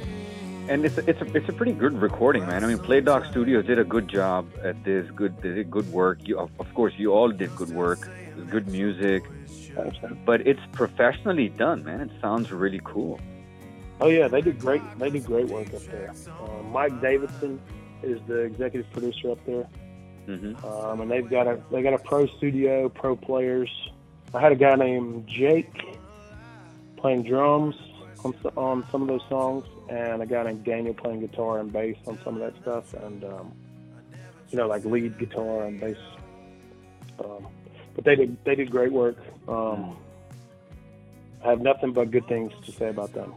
and 0.70 0.86
it's 0.86 0.98
a, 0.98 1.08
it's 1.08 1.22
a, 1.22 1.38
it's 1.38 1.48
a 1.50 1.54
pretty 1.54 1.74
good 1.74 2.02
recording, 2.02 2.48
man. 2.48 2.64
I 2.64 2.68
mean, 2.68 2.80
Plaid 2.80 3.06
Dog 3.06 3.26
Studios 3.30 3.66
did 3.66 3.78
a 3.78 3.84
good 3.84 4.08
job 4.08 4.48
at 4.64 4.84
this. 4.84 5.10
Good, 5.12 5.40
they 5.42 5.54
did 5.54 5.70
good 5.70 5.92
work. 5.92 6.28
You, 6.28 6.40
of, 6.40 6.74
course, 6.74 6.94
you 6.98 7.14
all 7.14 7.30
did 7.30 7.56
good 7.56 7.70
work. 7.70 8.10
Good 8.50 8.68
music, 8.68 9.24
but 10.26 10.46
it's 10.48 10.60
professionally 10.72 11.50
done, 11.50 11.84
man. 11.84 12.02
It 12.02 12.12
sounds 12.22 12.52
really 12.52 12.82
cool. 12.84 13.20
Oh 14.02 14.10
yeah, 14.10 14.28
they 14.28 14.42
did 14.42 14.60
great. 14.60 14.82
They 14.98 15.10
did 15.10 15.26
great 15.26 15.48
work 15.48 15.74
up 15.74 15.82
there. 15.84 16.14
Uh, 16.28 16.64
Mike 16.64 17.00
Davidson 17.02 17.62
is 18.04 18.20
the 18.28 18.40
executive 18.40 18.92
producer 18.92 19.32
up 19.32 19.46
there, 19.46 19.68
hmm 20.26 20.56
um, 20.66 21.02
and 21.02 21.10
they've 21.12 21.30
got 21.30 21.48
a 21.48 21.62
they 21.72 21.82
got 21.82 21.94
a 21.94 22.00
pro 22.00 22.26
studio, 22.26 22.90
pro 22.90 23.16
players. 23.16 23.70
I 24.36 24.42
had 24.42 24.52
a 24.52 24.56
guy 24.56 24.76
named 24.76 25.28
Jake 25.28 25.98
playing 26.98 27.24
drums 27.24 27.76
on 28.26 28.36
on 28.58 28.86
some 28.92 29.02
of 29.02 29.08
those 29.08 29.24
songs, 29.30 29.66
and 29.88 30.22
a 30.22 30.26
guy 30.26 30.44
named 30.44 30.66
Daniel 30.66 30.94
playing 30.94 31.22
guitar 31.22 31.60
and 31.60 31.72
bass 31.72 31.96
on 32.06 32.20
some 32.24 32.36
of 32.36 32.42
that 32.42 32.62
stuff, 32.62 32.94
and 32.96 33.24
um, 33.24 33.54
you 34.50 34.58
know 34.58 34.68
like 34.68 34.84
lead 34.84 35.18
guitar 35.18 35.64
and 35.64 35.80
bass. 35.80 35.98
Um, 37.24 37.48
but 37.96 38.04
they 38.04 38.16
did 38.16 38.38
they 38.44 38.56
did 38.56 38.70
great 38.70 38.92
work. 38.92 39.18
Um, 39.48 39.96
I 41.42 41.50
have 41.50 41.62
nothing 41.62 41.94
but 41.94 42.12
good 42.12 42.28
things 42.28 42.52
to 42.66 42.72
say 42.74 42.90
about 42.90 43.14
them. 43.14 43.34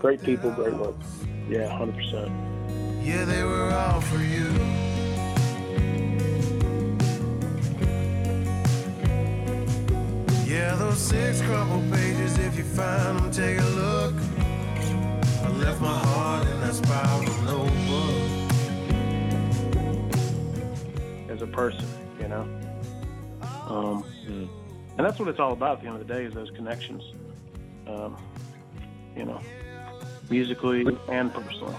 Great 0.00 0.22
people, 0.22 0.50
great 0.52 0.74
work. 0.74 0.96
Yeah, 1.48 1.68
hundred 1.68 1.96
percent. 1.96 2.32
Yeah, 3.02 3.26
they 3.26 3.42
were 3.44 3.70
all 3.70 4.00
for 4.00 4.18
you. 4.18 4.91
Yeah, 10.52 10.74
those 10.74 10.98
six 10.98 11.40
crumpled 11.40 11.90
pages, 11.90 12.36
if 12.36 12.58
you 12.58 12.64
find 12.64 13.18
them, 13.18 13.30
take 13.30 13.58
a 13.58 13.64
look. 13.70 14.14
I 15.42 15.48
left 15.48 15.80
my 15.80 15.96
heart 15.96 16.46
in 16.46 16.60
that 16.60 16.74
spiral 16.74 17.22
notebook. 17.42 18.42
as 21.30 21.40
a 21.40 21.46
person, 21.46 21.86
you 22.20 22.28
know. 22.28 22.42
Um, 23.66 24.04
and 24.28 24.50
that's 24.98 25.18
what 25.18 25.28
it's 25.28 25.40
all 25.40 25.54
about. 25.54 25.78
At 25.78 25.84
the 25.84 25.88
end 25.88 26.02
of 26.02 26.06
the 26.06 26.12
day, 26.12 26.24
is 26.24 26.34
those 26.34 26.50
connections. 26.50 27.02
Um, 27.86 28.18
you 29.16 29.24
know, 29.24 29.40
musically 30.28 30.86
and 31.08 31.32
personally. 31.32 31.74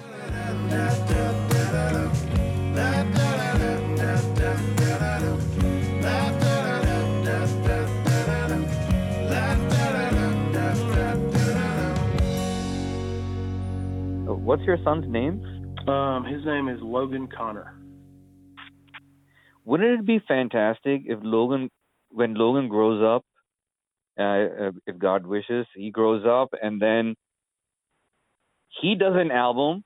What's 14.44 14.64
your 14.64 14.78
son's 14.84 15.06
name? 15.08 15.42
Um, 15.88 16.26
his 16.26 16.44
name 16.46 16.68
is 16.68 16.78
Logan 16.82 17.30
Connor. 17.34 17.80
Wouldn't 19.64 20.02
it 20.02 20.06
be 20.06 20.20
fantastic 20.28 21.04
if 21.06 21.20
Logan, 21.24 21.70
when 22.10 22.34
Logan 22.34 22.68
grows 22.68 23.02
up, 23.02 23.24
uh, 24.20 24.72
if 24.86 25.00
God 25.00 25.26
wishes, 25.26 25.66
he 25.74 25.92
grows 25.92 26.26
up 26.28 26.50
and 26.62 26.82
then 26.82 27.16
he 28.82 28.96
does 28.96 29.14
an 29.16 29.32
album, 29.32 29.82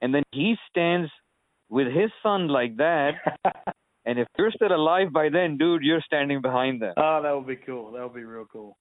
and 0.00 0.14
then 0.14 0.22
he 0.30 0.54
stands 0.68 1.10
with 1.68 1.88
his 1.88 2.10
son 2.22 2.46
like 2.46 2.76
that. 2.76 3.14
and 4.04 4.20
if 4.20 4.28
you're 4.38 4.52
still 4.52 4.72
alive 4.72 5.12
by 5.12 5.30
then, 5.30 5.58
dude, 5.58 5.82
you're 5.82 6.02
standing 6.06 6.40
behind 6.40 6.80
them. 6.80 6.94
Oh, 6.96 7.20
that 7.24 7.32
would 7.32 7.48
be 7.48 7.60
cool. 7.66 7.90
That 7.90 8.04
would 8.04 8.14
be 8.14 8.22
real 8.22 8.46
cool. 8.52 8.76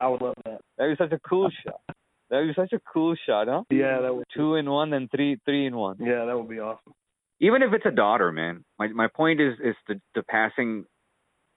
I 0.00 0.08
would 0.08 0.20
love 0.20 0.34
that. 0.46 0.60
That 0.78 0.88
would 0.88 0.98
be 0.98 1.04
such 1.04 1.12
a 1.12 1.28
cool 1.28 1.48
shot. 1.64 1.96
That 2.32 2.38
would 2.38 2.48
be 2.48 2.54
such 2.54 2.72
a 2.72 2.80
cool 2.90 3.14
shot, 3.26 3.46
huh? 3.46 3.64
Yeah, 3.68 4.00
that 4.00 4.16
would. 4.16 4.24
Two 4.34 4.54
in 4.54 4.68
one 4.70 4.94
and 4.94 5.10
three 5.10 5.38
three 5.44 5.66
in 5.66 5.76
one. 5.76 5.98
Yeah, 6.00 6.24
that 6.24 6.34
would 6.34 6.48
be 6.48 6.60
awesome. 6.60 6.94
Even 7.40 7.62
if 7.62 7.74
it's 7.74 7.84
a 7.84 7.90
daughter, 7.90 8.32
man. 8.32 8.64
My 8.78 8.88
my 8.88 9.06
point 9.06 9.38
is 9.38 9.52
is 9.62 9.74
the 9.86 10.00
the 10.14 10.22
passing 10.22 10.86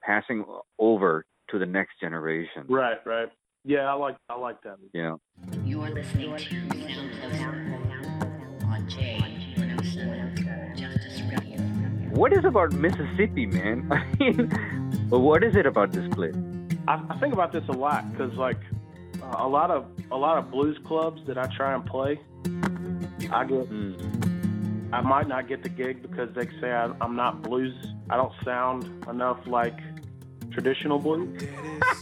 passing 0.04 0.44
over 0.78 1.26
to 1.52 1.60
the 1.60 1.66
next 1.66 2.02
generation. 2.02 2.66
Right, 2.68 2.98
right. 3.06 3.30
Yeah, 3.64 3.90
I 3.90 3.94
like 3.94 4.18
I 4.28 4.38
like 4.38 4.62
that. 4.64 4.76
Yeah. 4.92 5.16
You 5.64 5.82
are 5.82 5.92
listening 5.92 6.36
to 6.36 6.40
Sound 6.44 7.12
Closer 7.22 7.48
on 8.66 8.86
J107 8.90 10.78
Justice 10.78 11.22
Radio. 11.32 11.58
What 12.20 12.34
is 12.34 12.44
about 12.44 12.74
Mississippi, 12.74 13.46
man? 13.46 13.90
I 13.94 14.04
mean, 14.20 14.50
what 15.10 15.42
is 15.42 15.56
it 15.56 15.66
about 15.66 15.94
this 15.94 16.14
place? 16.14 16.36
I, 16.86 17.02
I 17.10 17.18
think 17.20 17.34
about 17.34 17.54
this 17.54 17.64
a 17.70 17.72
lot 17.72 18.12
because 18.12 18.34
like 18.34 18.60
uh, 19.26 19.36
a 19.40 19.48
lot 19.48 19.72
of 19.72 19.86
a 20.12 20.18
lot 20.18 20.38
of 20.38 20.52
blues 20.52 20.78
clubs 20.86 21.22
that 21.28 21.38
I 21.38 21.48
try 21.56 21.74
and 21.74 21.86
play, 21.86 22.20
I 23.32 23.46
get 23.46 23.70
Mm. 23.70 24.26
I 24.94 25.02
might 25.02 25.28
not 25.28 25.48
get 25.48 25.62
the 25.64 25.70
gig 25.70 26.02
because 26.02 26.34
they 26.36 26.46
say 26.62 26.72
I, 26.72 26.92
I'm 27.02 27.16
not 27.16 27.42
blues. 27.42 27.74
I 28.10 28.16
don't 28.18 28.32
sound 28.44 29.06
enough 29.10 29.40
like 29.46 29.78
traditional 30.52 31.00
blues, 31.00 31.44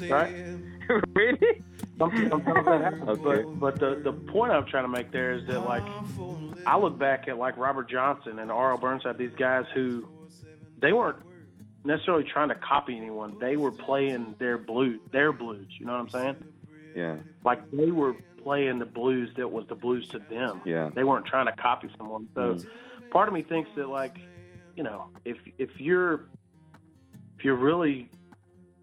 right? 0.09 0.31
really? 1.15 1.63
Sometimes, 1.97 2.29
sometimes 2.29 2.65
that 2.65 2.81
happens. 2.81 3.09
Okay. 3.09 3.43
But 3.43 3.59
but 3.59 3.79
the 3.79 4.01
the 4.03 4.11
point 4.11 4.51
I'm 4.51 4.65
trying 4.65 4.83
to 4.83 4.89
make 4.89 5.11
there 5.11 5.31
is 5.33 5.47
that 5.47 5.61
like 5.61 5.83
I 6.65 6.77
look 6.77 6.99
back 6.99 7.27
at 7.27 7.37
like 7.37 7.57
Robert 7.57 7.89
Johnson 7.89 8.39
and 8.39 8.51
R.L. 8.51 8.77
Burnside, 8.77 9.17
these 9.17 9.33
guys 9.37 9.65
who 9.73 10.07
they 10.79 10.93
weren't 10.93 11.17
necessarily 11.85 12.23
trying 12.23 12.49
to 12.49 12.55
copy 12.55 12.97
anyone. 12.97 13.37
They 13.39 13.57
were 13.57 13.71
playing 13.71 14.35
their 14.39 14.57
blues, 14.57 14.99
their 15.11 15.31
blues. 15.31 15.67
You 15.79 15.85
know 15.85 15.93
what 15.93 16.01
I'm 16.01 16.09
saying? 16.09 16.35
Yeah. 16.95 17.17
Like 17.43 17.69
they 17.71 17.91
were 17.91 18.15
playing 18.43 18.79
the 18.79 18.85
blues 18.85 19.29
that 19.37 19.49
was 19.49 19.65
the 19.67 19.75
blues 19.75 20.07
to 20.09 20.19
them. 20.19 20.61
Yeah. 20.65 20.89
They 20.93 21.03
weren't 21.03 21.25
trying 21.25 21.45
to 21.45 21.53
copy 21.53 21.89
someone. 21.97 22.27
So 22.35 22.55
Mm. 22.55 22.65
part 23.11 23.27
of 23.27 23.33
me 23.33 23.41
thinks 23.41 23.69
that 23.75 23.87
like, 23.89 24.17
you 24.75 24.83
know, 24.83 25.07
if 25.25 25.37
if 25.57 25.79
you're 25.79 26.25
if 27.37 27.45
you're 27.45 27.55
really 27.55 28.09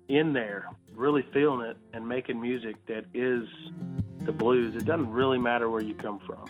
in 0.09 0.33
there, 0.33 0.69
really 0.95 1.23
feeling 1.33 1.61
it 1.69 1.77
and 1.93 2.07
making 2.09 2.41
music 2.41 2.77
that 2.87 3.05
is 3.15 3.47
the 4.21 4.33
blues, 4.33 4.75
it 4.75 4.85
doesn't 4.85 5.11
really 5.11 5.39
matter 5.39 5.71
where 5.71 5.83
you 5.83 5.95
come 5.95 6.19
from. 6.21 6.45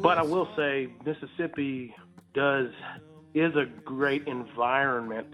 But 0.00 0.16
I 0.18 0.22
will 0.22 0.48
say 0.56 0.88
Mississippi 1.04 1.94
does 2.32 2.70
is 3.34 3.54
a 3.54 3.66
great 3.84 4.26
environment 4.26 5.26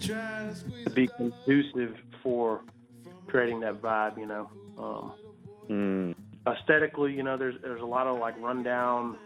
to 0.00 0.54
be 0.94 1.08
conducive 1.08 1.96
for 2.22 2.62
creating 3.36 3.60
that 3.60 3.82
vibe, 3.82 4.16
you 4.18 4.24
know. 4.26 4.48
Um, 4.78 5.12
Mm. 5.68 6.14
aesthetically, 6.46 7.12
you 7.12 7.22
know, 7.22 7.36
there's 7.36 7.56
there's 7.60 7.82
a 7.82 7.86
lot 7.86 8.06
of 8.06 8.18
like 8.18 8.34
rundown 8.38 9.18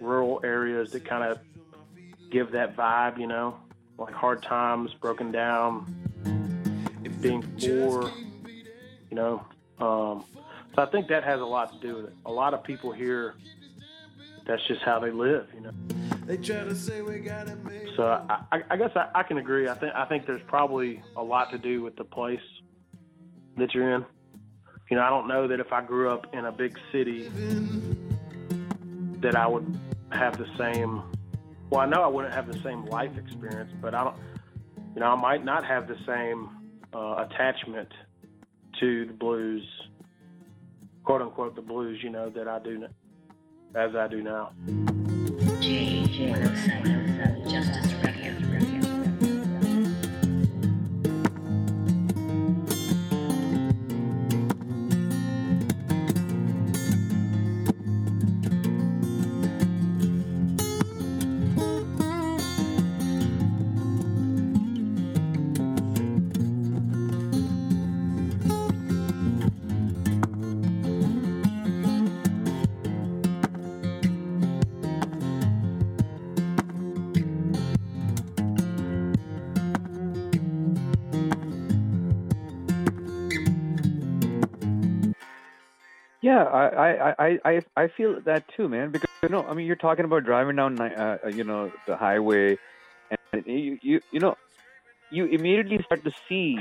rural 0.00 0.40
areas 0.44 0.90
that 0.90 1.08
kind 1.08 1.22
of 1.24 1.38
give 2.30 2.50
that 2.52 2.76
vibe, 2.76 3.18
you 3.18 3.26
know, 3.26 3.56
like 3.96 4.12
hard 4.12 4.42
times, 4.42 4.92
broken 5.00 5.30
down, 5.32 5.86
being 7.22 7.42
poor, 7.58 8.12
you 9.08 9.16
know. 9.16 9.46
Um, 9.78 10.24
so 10.74 10.82
I 10.82 10.86
think 10.86 11.08
that 11.08 11.22
has 11.24 11.40
a 11.40 11.44
lot 11.44 11.72
to 11.80 11.86
do 11.86 11.96
with 11.96 12.06
it. 12.06 12.16
A 12.26 12.32
lot 12.32 12.52
of 12.52 12.64
people 12.64 12.92
here, 12.92 13.34
that's 14.46 14.66
just 14.66 14.82
how 14.82 14.98
they 14.98 15.12
live, 15.12 15.46
you 15.54 15.60
know. 15.62 15.70
They 16.26 16.36
try 16.36 16.64
to 16.64 16.74
say 16.74 17.00
we 17.00 17.20
gotta 17.20 17.56
make 17.56 17.86
So 17.96 18.02
I, 18.02 18.40
I, 18.52 18.62
I 18.72 18.76
guess 18.76 18.90
I, 18.96 19.08
I 19.14 19.22
can 19.22 19.38
agree. 19.38 19.68
I 19.68 19.74
think 19.76 19.94
I 19.94 20.04
think 20.04 20.26
there's 20.26 20.42
probably 20.48 21.02
a 21.16 21.22
lot 21.22 21.50
to 21.52 21.58
do 21.58 21.82
with 21.82 21.96
the 21.96 22.04
place 22.04 22.40
that 23.56 23.74
you're 23.74 23.94
in. 23.94 24.04
You 24.90 24.96
know, 24.96 25.02
I 25.02 25.10
don't 25.10 25.26
know 25.28 25.48
that 25.48 25.60
if 25.60 25.72
I 25.72 25.82
grew 25.82 26.10
up 26.10 26.26
in 26.34 26.44
a 26.44 26.52
big 26.52 26.78
city 26.92 27.30
that 29.20 29.34
I 29.36 29.46
would 29.46 29.78
have 30.12 30.36
the 30.36 30.46
same. 30.58 31.02
Well, 31.70 31.80
I 31.80 31.86
know 31.86 32.02
I 32.02 32.06
wouldn't 32.06 32.34
have 32.34 32.46
the 32.46 32.60
same 32.62 32.84
life 32.86 33.16
experience, 33.16 33.72
but 33.80 33.94
I 33.94 34.04
don't. 34.04 34.16
You 34.94 35.00
know, 35.00 35.06
I 35.06 35.16
might 35.16 35.44
not 35.44 35.64
have 35.64 35.88
the 35.88 35.96
same 36.06 36.50
uh, 36.94 37.26
attachment 37.28 37.88
to 38.78 39.06
the 39.06 39.12
blues, 39.12 39.66
quote 41.02 41.22
unquote, 41.22 41.56
the 41.56 41.62
blues. 41.62 42.00
You 42.02 42.10
know 42.10 42.30
that 42.30 42.46
I 42.46 42.58
do, 42.60 42.86
as 43.74 43.96
I 43.96 44.06
do 44.08 44.22
now. 44.22 44.52
J107 45.64 47.50
Justice 47.50 47.93
Yeah, 86.34 86.44
I, 86.44 87.12
I, 87.18 87.38
I, 87.44 87.60
I 87.76 87.88
feel 87.96 88.20
that 88.26 88.42
too, 88.56 88.68
man. 88.68 88.90
Because 88.90 89.08
you 89.22 89.28
know, 89.28 89.46
I 89.46 89.54
mean, 89.54 89.66
you're 89.66 89.76
talking 89.76 90.04
about 90.04 90.24
driving 90.24 90.56
down, 90.56 90.80
uh, 90.80 91.18
you 91.32 91.44
know, 91.44 91.70
the 91.86 91.96
highway, 91.96 92.56
and 93.32 93.44
you, 93.46 93.78
you, 93.82 94.00
you 94.10 94.18
know, 94.18 94.34
you 95.10 95.26
immediately 95.26 95.78
start 95.84 96.04
to 96.04 96.10
see 96.28 96.58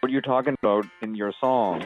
what 0.00 0.12
you're 0.12 0.22
talking 0.22 0.54
about 0.62 0.84
in 1.02 1.16
your 1.16 1.32
song. 1.40 1.84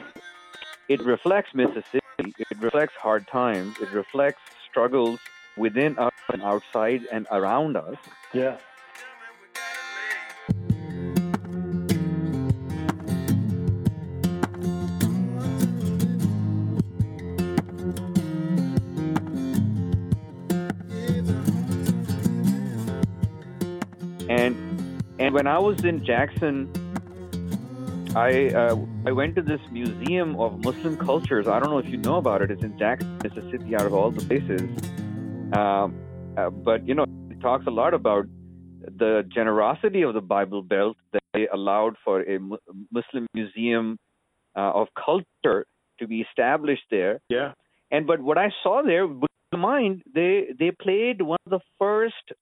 It 0.91 1.03
reflects 1.05 1.51
Mississippi. 1.55 2.01
It 2.19 2.59
reflects 2.61 2.95
hard 3.03 3.27
times. 3.33 3.75
It 3.81 3.89
reflects 3.95 4.43
struggles 4.69 5.19
within 5.57 5.99
us 5.99 6.11
and 6.33 6.43
outside 6.43 7.01
and 7.11 7.27
around 7.33 7.79
us. 7.79 7.97
Yeah. 8.35 8.57
And 25.31 25.37
when 25.37 25.47
I 25.47 25.61
was 25.61 25.85
in 25.85 26.05
Jackson, 26.05 26.69
I 28.17 28.49
uh, 28.49 28.75
I 29.07 29.13
went 29.13 29.37
to 29.37 29.43
this 29.43 29.61
museum 29.71 30.35
of 30.41 30.65
Muslim 30.65 30.97
cultures. 30.97 31.47
I 31.47 31.61
don't 31.61 31.71
know 31.71 31.79
if 31.79 31.87
you 31.87 31.99
know 31.99 32.17
about 32.17 32.43
it. 32.43 32.51
It's 32.51 32.65
in 32.65 32.77
Jackson, 32.77 33.17
Mississippi, 33.23 33.77
out 33.77 33.87
of 33.87 33.95
all 33.95 34.11
the 34.11 34.27
places. 34.27 34.63
Um, 35.53 35.95
uh, 36.37 36.51
but 36.51 36.85
you 36.85 36.97
know, 36.97 37.05
it 37.31 37.41
talks 37.41 37.65
a 37.69 37.71
lot 37.71 37.95
about 37.95 38.27
the 38.99 39.23
generosity 39.33 40.03
of 40.03 40.15
the 40.15 40.21
Bible 40.21 40.63
Belt 40.63 40.97
that 41.13 41.23
they 41.33 41.47
allowed 41.47 41.95
for 42.05 42.23
a 42.23 42.41
Muslim 42.91 43.29
museum 43.33 44.01
uh, 44.57 44.73
of 44.73 44.89
culture 44.97 45.65
to 46.01 46.09
be 46.09 46.23
established 46.23 46.87
there. 46.91 47.21
Yeah. 47.29 47.53
And 47.93 48.05
but 48.05 48.21
what 48.21 48.37
I 48.37 48.49
saw 48.65 48.83
there, 48.83 49.07
mind, 49.57 50.03
they 50.13 50.49
they 50.59 50.73
played 50.73 51.23
one 51.23 51.39
of 51.47 51.51
the 51.51 51.61
first 51.79 52.33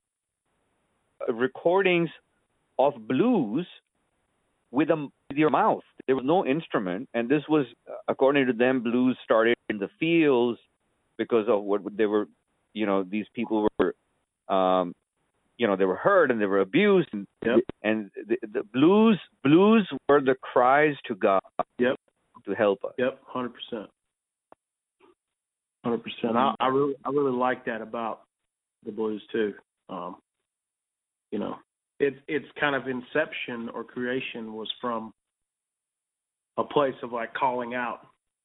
recordings 1.29 2.09
of 2.79 2.95
blues 3.07 3.67
with 4.71 4.91
a 4.91 5.09
with 5.29 5.39
your 5.39 5.51
mouth. 5.51 5.83
There 6.07 6.17
was 6.17 6.25
no 6.25 6.47
instrument, 6.47 7.09
and 7.15 7.29
this 7.29 7.43
was, 7.49 7.67
according 8.09 8.47
to 8.47 8.53
them, 8.53 8.83
blues 8.83 9.17
started 9.25 9.57
in 9.69 9.79
the 9.79 9.89
fields 10.01 10.59
because 11.19 11.47
of 11.49 11.63
what 11.63 11.83
they 11.97 12.07
were, 12.07 12.27
you 12.73 12.87
know, 12.87 13.03
these 13.03 13.27
people 13.35 13.69
were, 13.79 13.95
um, 14.55 14.95
you 15.59 15.67
know, 15.67 15.77
they 15.77 15.85
were 15.85 15.97
hurt 15.97 16.31
and 16.31 16.41
they 16.41 16.47
were 16.47 16.61
abused, 16.61 17.09
and 17.13 17.27
yep. 17.45 17.59
and 17.83 18.11
the, 18.27 18.37
the 18.53 18.63
blues 18.73 19.19
blues 19.43 19.89
were 20.09 20.21
the 20.21 20.35
cries 20.41 20.95
to 21.07 21.15
God. 21.15 21.43
Yep. 21.79 21.97
To 22.47 22.55
help 22.55 22.85
us. 22.85 22.93
Yep, 22.99 23.21
hundred 23.27 23.53
percent. 23.53 23.91
Hundred 25.85 26.03
percent. 26.03 26.37
I, 26.37 26.55
I 26.61 26.69
really 26.69 26.95
I 27.05 27.11
really 27.11 27.37
like 27.37 27.67
that 27.67 27.83
about 27.83 28.23
the 28.87 28.93
blues 28.93 29.23
too. 29.31 29.53
Um, 29.91 30.17
you 31.31 31.39
know, 31.39 31.57
its 32.01 32.17
its 32.29 32.47
kind 32.59 32.77
of 32.77 32.89
inception 32.89 33.69
or 33.75 33.85
creation 33.85 34.55
was 34.55 34.71
from 34.81 35.13
a 36.57 36.65
place 36.65 36.95
of 37.03 37.13
like 37.13 37.35
calling 37.35 37.75
out, 37.75 38.01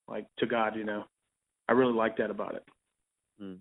like 0.08 0.26
to 0.40 0.46
God. 0.46 0.76
You 0.76 0.84
know, 0.84 1.04
I 1.68 1.74
really 1.74 1.94
like 1.94 2.18
that 2.18 2.30
about 2.30 2.56
it. 2.56 2.64
Hmm. 3.40 3.54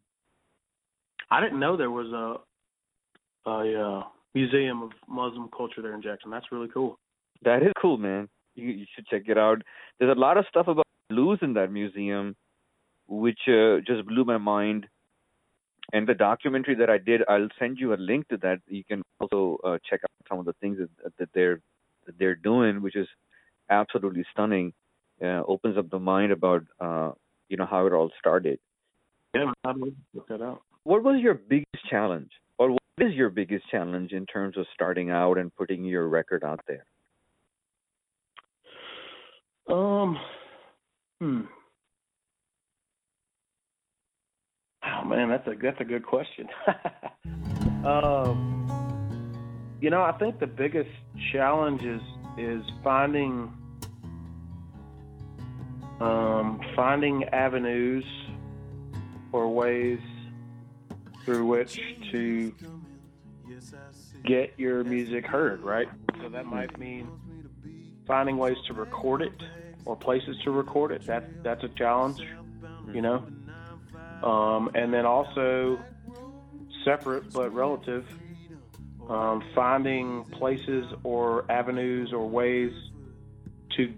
I 1.30 1.40
didn't 1.40 1.60
know 1.60 1.76
there 1.76 1.90
was 1.90 2.12
a 2.12 3.50
a 3.50 3.82
uh, 3.82 4.02
museum 4.34 4.82
of 4.82 4.90
Muslim 5.08 5.48
culture 5.56 5.82
there 5.82 5.94
in 5.94 6.02
Jackson. 6.02 6.30
That's 6.30 6.52
really 6.52 6.68
cool. 6.72 6.98
That 7.44 7.62
is 7.62 7.72
cool, 7.80 7.98
man. 7.98 8.28
You, 8.54 8.68
you 8.68 8.86
should 8.94 9.06
check 9.06 9.22
it 9.26 9.38
out. 9.38 9.62
There's 9.98 10.14
a 10.16 10.20
lot 10.20 10.36
of 10.36 10.44
stuff 10.48 10.68
about 10.68 10.86
blues 11.08 11.38
in 11.42 11.54
that 11.54 11.72
museum, 11.72 12.36
which 13.08 13.40
uh, 13.48 13.78
just 13.86 14.06
blew 14.06 14.24
my 14.24 14.38
mind 14.38 14.86
and 15.92 16.06
the 16.06 16.14
documentary 16.14 16.74
that 16.76 16.88
I 16.88 16.98
did, 16.98 17.22
I'll 17.28 17.48
send 17.58 17.78
you 17.78 17.92
a 17.92 17.96
link 17.96 18.28
to 18.28 18.36
that. 18.38 18.60
You 18.68 18.84
can 18.84 19.02
also 19.20 19.58
uh, 19.64 19.78
check 19.88 20.00
out 20.04 20.28
some 20.28 20.38
of 20.38 20.44
the 20.44 20.54
things 20.54 20.78
that, 20.78 21.16
that 21.18 21.28
they're 21.34 21.60
that 22.06 22.18
they're 22.18 22.34
doing, 22.34 22.82
which 22.82 22.96
is 22.96 23.06
absolutely 23.70 24.24
stunning. 24.32 24.72
Uh, 25.22 25.42
opens 25.46 25.78
up 25.78 25.88
the 25.90 25.98
mind 25.98 26.32
about 26.32 26.64
uh, 26.80 27.12
you 27.48 27.56
know 27.56 27.66
how 27.66 27.86
it 27.86 27.92
all 27.92 28.10
started. 28.18 28.58
Yeah, 29.34 29.52
I'd 29.64 29.76
look 30.14 30.28
that 30.28 30.42
out. 30.42 30.62
What 30.84 31.02
was 31.02 31.20
your 31.20 31.34
biggest 31.34 31.88
challenge, 31.88 32.30
or 32.58 32.70
what 32.70 32.80
is 32.98 33.14
your 33.14 33.30
biggest 33.30 33.68
challenge 33.70 34.12
in 34.12 34.26
terms 34.26 34.56
of 34.56 34.66
starting 34.74 35.10
out 35.10 35.38
and 35.38 35.54
putting 35.54 35.84
your 35.84 36.08
record 36.08 36.44
out 36.44 36.60
there? 36.66 36.84
Um, 39.68 40.18
hmm. 41.20 41.42
Oh 44.84 45.04
man, 45.04 45.28
that's 45.28 45.46
a 45.46 45.54
that's 45.60 45.80
a 45.80 45.84
good 45.84 46.04
question. 46.04 46.48
um, 47.84 48.52
you 49.80 49.90
know, 49.90 50.02
I 50.02 50.12
think 50.12 50.40
the 50.40 50.46
biggest 50.46 50.90
challenge 51.32 51.82
is 51.82 52.02
is 52.36 52.64
finding 52.82 53.52
um, 56.00 56.60
finding 56.74 57.24
avenues 57.24 58.04
or 59.32 59.48
ways 59.48 60.00
through 61.24 61.46
which 61.46 61.80
to 62.10 62.52
get 64.24 64.52
your 64.56 64.82
music 64.84 65.26
heard, 65.26 65.60
right? 65.60 65.88
So 66.20 66.28
that 66.28 66.46
might 66.46 66.76
mean 66.78 67.08
finding 68.06 68.36
ways 68.36 68.56
to 68.66 68.72
record 68.72 69.22
it 69.22 69.42
or 69.84 69.96
places 69.96 70.36
to 70.44 70.50
record 70.50 70.92
it. 70.92 71.06
That 71.06 71.42
that's 71.42 71.62
a 71.62 71.68
challenge, 71.68 72.20
you 72.92 73.02
know. 73.02 73.24
Um, 74.22 74.70
and 74.74 74.92
then 74.94 75.04
also 75.04 75.80
separate 76.84 77.32
but 77.32 77.52
relative, 77.52 78.06
um, 79.08 79.42
finding 79.54 80.24
places 80.24 80.86
or 81.02 81.50
avenues 81.50 82.12
or 82.12 82.28
ways 82.28 82.72
to, 83.76 83.92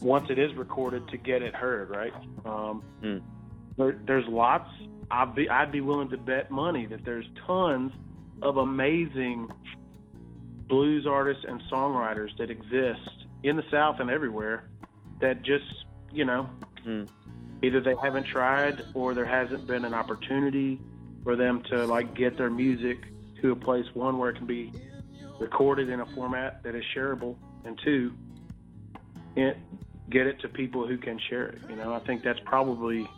once 0.00 0.30
it 0.30 0.38
is 0.38 0.54
recorded, 0.54 1.06
to 1.08 1.16
get 1.16 1.42
it 1.42 1.54
heard, 1.54 1.90
right? 1.90 2.14
Um, 2.44 2.82
mm. 3.02 3.22
there, 3.76 3.98
there's 4.06 4.26
lots. 4.26 4.68
I'd 5.10 5.34
be, 5.34 5.48
I'd 5.48 5.70
be 5.70 5.80
willing 5.80 6.10
to 6.10 6.16
bet 6.16 6.50
money 6.50 6.86
that 6.86 7.04
there's 7.04 7.26
tons 7.46 7.92
of 8.40 8.56
amazing 8.56 9.48
blues 10.68 11.06
artists 11.06 11.44
and 11.46 11.60
songwriters 11.70 12.36
that 12.38 12.50
exist 12.50 13.26
in 13.42 13.56
the 13.56 13.64
South 13.70 14.00
and 14.00 14.10
everywhere 14.10 14.64
that 15.20 15.42
just, 15.42 15.64
you 16.12 16.24
know, 16.24 16.48
mm 16.84 17.08
either 17.62 17.80
they 17.80 17.94
haven't 18.02 18.26
tried 18.26 18.82
or 18.94 19.14
there 19.14 19.24
hasn't 19.24 19.66
been 19.66 19.84
an 19.84 19.94
opportunity 19.94 20.80
for 21.22 21.36
them 21.36 21.62
to 21.70 21.86
like 21.86 22.14
get 22.14 22.36
their 22.36 22.50
music 22.50 22.98
to 23.40 23.52
a 23.52 23.56
place 23.56 23.86
one 23.94 24.18
where 24.18 24.30
it 24.30 24.36
can 24.36 24.46
be 24.46 24.72
recorded 25.38 25.88
in 25.88 26.00
a 26.00 26.06
format 26.14 26.62
that 26.62 26.74
is 26.74 26.84
shareable 26.94 27.36
and 27.64 27.80
two 27.84 28.12
it, 29.36 29.56
get 30.10 30.26
it 30.26 30.40
to 30.40 30.48
people 30.48 30.86
who 30.86 30.98
can 30.98 31.18
share 31.30 31.46
it 31.46 31.58
you 31.68 31.76
know? 31.76 31.94
I 31.94 32.00
think 32.00 32.22
that's 32.22 32.40
probably 32.44 33.08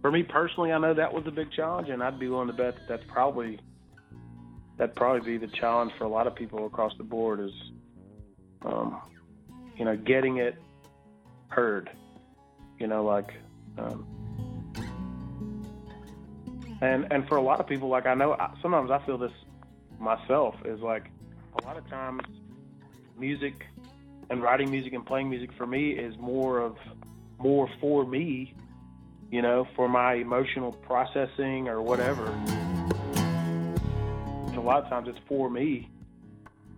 for 0.00 0.10
me 0.10 0.22
personally 0.22 0.72
i 0.72 0.78
know 0.78 0.94
that 0.94 1.12
was 1.12 1.24
a 1.26 1.30
big 1.30 1.52
challenge 1.52 1.88
and 1.88 2.02
i'd 2.02 2.18
be 2.18 2.28
willing 2.28 2.48
to 2.48 2.52
bet 2.52 2.74
that 2.74 2.88
that's 2.88 3.04
probably 3.08 3.60
that'd 4.78 4.96
probably 4.96 5.38
be 5.38 5.46
the 5.46 5.52
challenge 5.52 5.92
for 5.96 6.04
a 6.04 6.08
lot 6.08 6.26
of 6.26 6.34
people 6.34 6.66
across 6.66 6.92
the 6.98 7.04
board 7.04 7.38
is 7.38 7.52
um, 8.64 9.00
you 9.76 9.84
know 9.84 9.96
getting 9.96 10.38
it 10.38 10.56
heard 11.48 11.90
you 12.82 12.88
know, 12.88 13.04
like, 13.04 13.32
um, 13.78 14.06
and 16.80 17.06
and 17.10 17.26
for 17.28 17.36
a 17.36 17.42
lot 17.42 17.60
of 17.60 17.66
people, 17.66 17.88
like 17.88 18.06
I 18.06 18.14
know 18.14 18.36
sometimes 18.60 18.90
I 18.90 19.04
feel 19.06 19.18
this 19.18 19.32
myself 19.98 20.56
is 20.64 20.80
like 20.80 21.10
a 21.60 21.64
lot 21.64 21.76
of 21.76 21.88
times 21.88 22.22
music 23.18 23.66
and 24.30 24.42
writing 24.42 24.70
music 24.70 24.92
and 24.92 25.06
playing 25.06 25.30
music 25.30 25.50
for 25.56 25.66
me 25.66 25.90
is 25.90 26.16
more 26.18 26.60
of 26.60 26.76
more 27.38 27.68
for 27.80 28.04
me, 28.04 28.54
you 29.30 29.42
know, 29.42 29.66
for 29.76 29.88
my 29.88 30.14
emotional 30.14 30.72
processing 30.72 31.68
or 31.68 31.80
whatever. 31.80 32.26
A 34.56 34.60
lot 34.60 34.84
of 34.84 34.88
times 34.88 35.08
it's 35.08 35.18
for 35.26 35.50
me, 35.50 35.90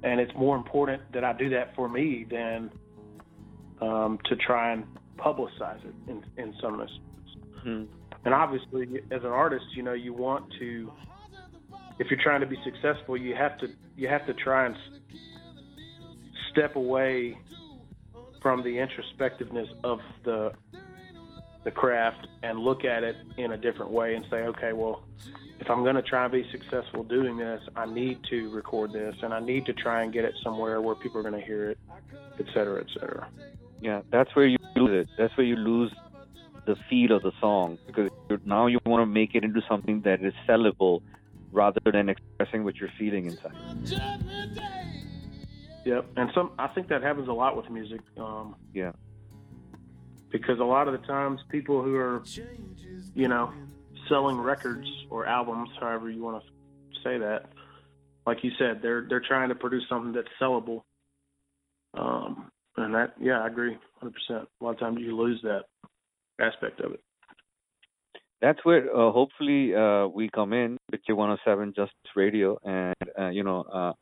and 0.03 0.21
it's 0.21 0.35
more 0.35 0.57
important 0.57 1.03
that 1.13 1.25
I 1.25 1.33
do 1.33 1.51
that 1.51 1.75
for 1.75 1.89
me 1.89 2.27
than 2.31 2.71
um, 3.81 4.19
to 4.25 4.37
try 4.37 4.73
and 4.73 4.85
publicize 5.17 5.85
it 5.85 5.95
in, 6.09 6.25
in 6.37 6.55
some 6.61 6.81
instances. 6.81 7.03
Hmm. 7.63 7.85
And 8.25 8.35
obviously, 8.35 9.01
as 9.11 9.23
an 9.23 9.31
artist, 9.31 9.67
you 9.75 9.83
know, 9.83 9.93
you 9.93 10.13
want 10.13 10.53
to, 10.59 10.93
if 11.99 12.11
you're 12.11 12.23
trying 12.23 12.41
to 12.41 12.47
be 12.47 12.59
successful, 12.65 13.17
you 13.17 13.35
have 13.35 13.59
to 13.59 13.69
you 13.97 14.09
have 14.09 14.27
to 14.27 14.35
try 14.35 14.67
and 14.67 14.77
step 16.51 16.77
away 16.77 17.39
from 18.43 18.63
the 18.63 18.77
introspectiveness 18.77 19.69
of 19.83 20.01
the 20.25 20.53
the 21.65 21.71
craft 21.71 22.27
and 22.43 22.59
look 22.59 22.85
at 22.85 23.03
it 23.03 23.17
in 23.39 23.53
a 23.53 23.57
different 23.57 23.91
way 23.91 24.15
and 24.15 24.25
say, 24.31 24.37
okay, 24.37 24.73
well, 24.75 25.03
if 25.61 25.71
I'm 25.71 25.83
going 25.83 25.95
to 25.97 26.03
try 26.03 26.25
and 26.25 26.33
be 26.33 26.47
successful 26.53 27.05
doing 27.05 27.39
this, 27.39 27.63
I 27.75 27.87
need 27.87 28.19
to 28.29 28.51
record 28.51 28.93
this 28.93 29.15
and 29.23 29.33
I 29.33 29.41
need 29.41 29.65
to 29.67 29.73
try 29.73 30.03
and 30.03 30.13
get 30.13 30.27
it 30.27 30.35
somewhere 30.43 30.83
where 30.83 30.95
people 30.95 31.21
are 31.21 31.23
going 31.23 31.41
to 31.41 31.47
hear 31.47 31.71
it, 31.71 31.79
et 32.39 32.47
cetera, 32.53 32.81
et 32.81 32.87
cetera. 32.93 33.29
Yeah, 33.85 34.01
that's 34.11 34.35
where 34.35 34.47
you 34.47 34.57
lose 34.77 35.03
it. 35.03 35.09
That's 35.19 35.37
where 35.37 35.45
you 35.45 35.57
lose 35.57 35.93
the 36.65 36.75
feel 36.89 37.13
of 37.13 37.23
the 37.23 37.33
song 37.39 37.77
because 37.87 38.09
now 38.47 38.67
you 38.67 38.79
want 38.87 39.03
to 39.03 39.07
make 39.07 39.35
it 39.35 39.45
into 39.45 39.61
something 39.69 40.01
that 40.07 40.25
is 40.25 40.33
sellable 40.49 41.03
rather 41.53 41.81
than 41.93 42.09
expressing 42.09 42.65
what 42.65 42.77
you're 42.77 42.89
feeling 42.99 43.27
inside. 43.27 43.53
Yep, 45.85 46.07
and 46.17 46.31
some 46.35 46.53
I 46.59 46.69
think 46.69 46.89
that 46.89 47.03
happens 47.03 47.29
a 47.29 47.33
lot 47.35 47.59
with 47.59 47.69
music. 47.69 48.01
Um, 48.17 48.57
Yeah. 48.73 48.93
because 50.33 50.61
a 50.61 50.65
lot 50.65 50.89
of 50.89 50.99
the 50.99 51.07
times 51.07 51.43
people 51.51 51.83
who 51.83 51.95
are, 51.97 52.23
you 53.15 53.29
know, 53.29 53.53
selling 54.09 54.39
records 54.39 54.89
or 55.11 55.27
albums, 55.27 55.69
however 55.79 56.09
you 56.09 56.23
want 56.23 56.43
to 56.43 57.01
say 57.03 57.19
that, 57.19 57.51
like 58.27 58.43
you 58.43 58.51
said, 58.59 58.81
they're 58.81 59.03
they're 59.03 59.21
trying 59.21 59.51
to 59.51 59.55
produce 59.55 59.87
something 59.91 60.13
that's 60.13 60.33
sellable. 60.41 60.85
Um, 61.93 62.51
and 62.77 62.95
that, 62.95 63.15
yeah, 63.21 63.41
I 63.41 63.47
agree, 63.47 63.77
hundred 64.01 64.15
percent. 64.15 64.49
A 64.61 64.65
lot 64.65 64.73
of 64.73 64.79
times 64.79 64.99
you 65.01 65.17
lose 65.17 65.41
that 65.43 65.65
aspect 66.41 66.81
of 66.81 66.93
it. 66.93 67.01
That's 68.41 68.59
where 68.65 68.95
uh, 68.95 69.11
hopefully 69.11 69.75
uh, 69.75 70.07
we 70.09 70.29
come 70.29 70.53
in 70.53 70.77
with 70.91 71.01
Q107 71.09 71.75
Justice 71.75 71.95
Radio, 72.15 72.59
and 72.65 72.95
uh, 73.19 73.29
you 73.29 73.43
know 73.43 73.63
uh, 73.63 73.93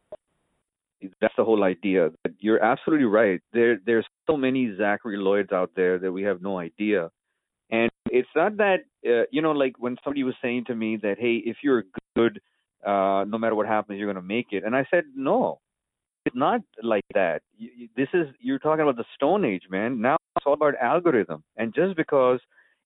that's 1.20 1.35
the 1.37 1.45
whole 1.45 1.62
idea. 1.64 2.11
That 2.25 2.35
you're 2.41 2.62
absolutely 2.62 3.07
right. 3.07 3.41
There, 3.53 3.79
there's 3.85 4.07
so 4.27 4.37
many 4.37 4.75
Zechariah 4.77 5.18
Lloyds 5.18 5.53
out 5.53 5.70
there 5.77 5.99
that 5.99 6.11
we 6.11 6.23
have 6.23 6.43
no 6.43 6.59
idea, 6.59 7.11
and 7.70 7.91
it's 8.11 8.29
not 8.35 8.57
that 8.57 8.85
uh, 9.07 9.25
you 9.31 9.43
know, 9.43 9.53
like 9.53 9.75
when 9.79 9.97
somebody 10.05 10.25
was 10.25 10.35
saying 10.43 10.64
to 10.66 10.75
me 10.75 10.97
that, 11.03 11.16
hey, 11.18 11.43
if 11.45 11.59
you're 11.62 11.85
good, 12.16 12.41
uh, 12.85 13.25
no 13.27 13.39
matter 13.39 13.55
what 13.55 13.66
happens, 13.66 13.99
you're 13.99 14.12
going 14.12 14.23
to 14.23 14.27
make 14.27 14.49
it, 14.53 14.64
and 14.64 14.75
I 14.75 14.87
said 14.91 15.05
no. 15.14 15.61
It's 16.33 16.39
not 16.39 16.62
like 16.83 17.05
that. 17.14 17.43
You, 17.59 17.70
you- 17.76 17.89
this 17.97 18.09
is 18.14 18.26
you're 18.41 18.59
talking 18.59 18.83
about 18.83 18.97
the 18.97 19.05
Stone 19.14 19.45
Age, 19.45 19.64
man. 19.70 20.01
Now 20.01 20.16
it's 20.37 20.47
all 20.47 20.55
about 20.55 20.74
algorithm, 20.80 21.43
and 21.57 21.74
just 21.74 21.95
because 21.97 22.41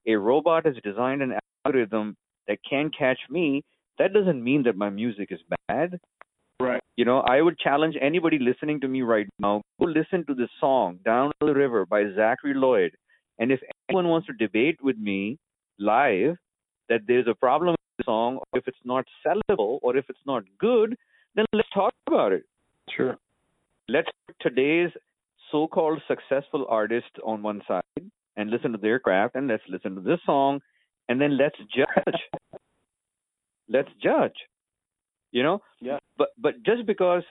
a 0.05 0.15
robot 0.15 0.65
has 0.65 0.75
designed 0.83 1.21
an 1.21 1.33
algorithm 1.65 2.15
that 2.47 2.57
can 2.69 2.91
catch 2.97 3.19
me, 3.29 3.63
that 3.99 4.13
doesn't 4.13 4.43
mean 4.43 4.63
that 4.63 4.75
my 4.75 4.89
music 4.89 5.29
is 5.31 5.39
bad. 5.67 5.99
Right. 6.59 6.81
You 6.97 7.05
know, 7.05 7.19
I 7.19 7.41
would 7.41 7.57
challenge 7.59 7.95
anybody 8.01 8.37
listening 8.39 8.81
to 8.81 8.87
me 8.87 9.01
right 9.01 9.27
now, 9.39 9.61
go 9.79 9.85
listen 9.85 10.25
to 10.27 10.33
this 10.33 10.49
song, 10.59 10.99
Down 11.05 11.31
the 11.39 11.53
River 11.53 11.85
by 11.85 12.03
Zechariah 12.03 12.55
Lloyd. 12.55 12.91
And 13.39 13.51
if 13.51 13.59
anyone 13.89 14.07
wants 14.07 14.27
to 14.27 14.33
debate 14.33 14.79
with 14.83 14.97
me 14.97 15.37
live 15.79 16.35
that 16.89 17.01
there's 17.07 17.27
a 17.27 17.35
problem 17.35 17.71
with 17.71 17.97
the 17.99 18.03
song, 18.05 18.39
or 18.51 18.59
if 18.59 18.67
it's 18.67 18.83
not 18.83 19.05
sellable, 19.25 19.79
or 19.83 19.95
if 19.95 20.05
it's 20.09 20.25
not 20.25 20.43
good, 20.59 20.97
then 21.35 21.45
let's 21.53 21.69
talk 21.73 21.93
about 22.07 22.31
it. 22.33 22.43
Sure. 22.95 23.17
Let's 23.89 24.09
put 24.25 24.35
today's 24.41 24.89
so 25.51 25.67
called 25.67 26.01
successful 26.07 26.65
artists 26.69 27.09
on 27.23 27.41
one 27.41 27.61
side 27.67 27.83
and 28.35 28.49
listen 28.49 28.73
to 28.73 28.77
their 28.77 28.99
craft, 28.99 29.35
and 29.35 29.47
let's 29.47 29.63
listen 29.69 29.95
to 29.95 30.01
this 30.01 30.19
song, 30.25 30.59
and 31.07 31.21
then 31.21 31.37
let's 31.37 31.57
judge. 31.73 32.21
let's 33.69 33.89
judge. 34.03 34.35
You 35.31 35.43
know? 35.43 35.61
Yeah. 35.79 35.99
But 36.17 36.29
but 36.37 36.63
just 36.63 36.85
because 36.85 37.23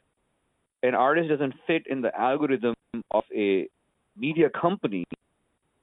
an 0.83 0.95
artist 0.95 1.29
doesn't 1.29 1.55
fit 1.67 1.83
in 1.89 2.01
the 2.01 2.19
algorithm 2.19 2.75
of 3.11 3.25
a 3.35 3.69
media 4.17 4.49
company, 4.49 5.05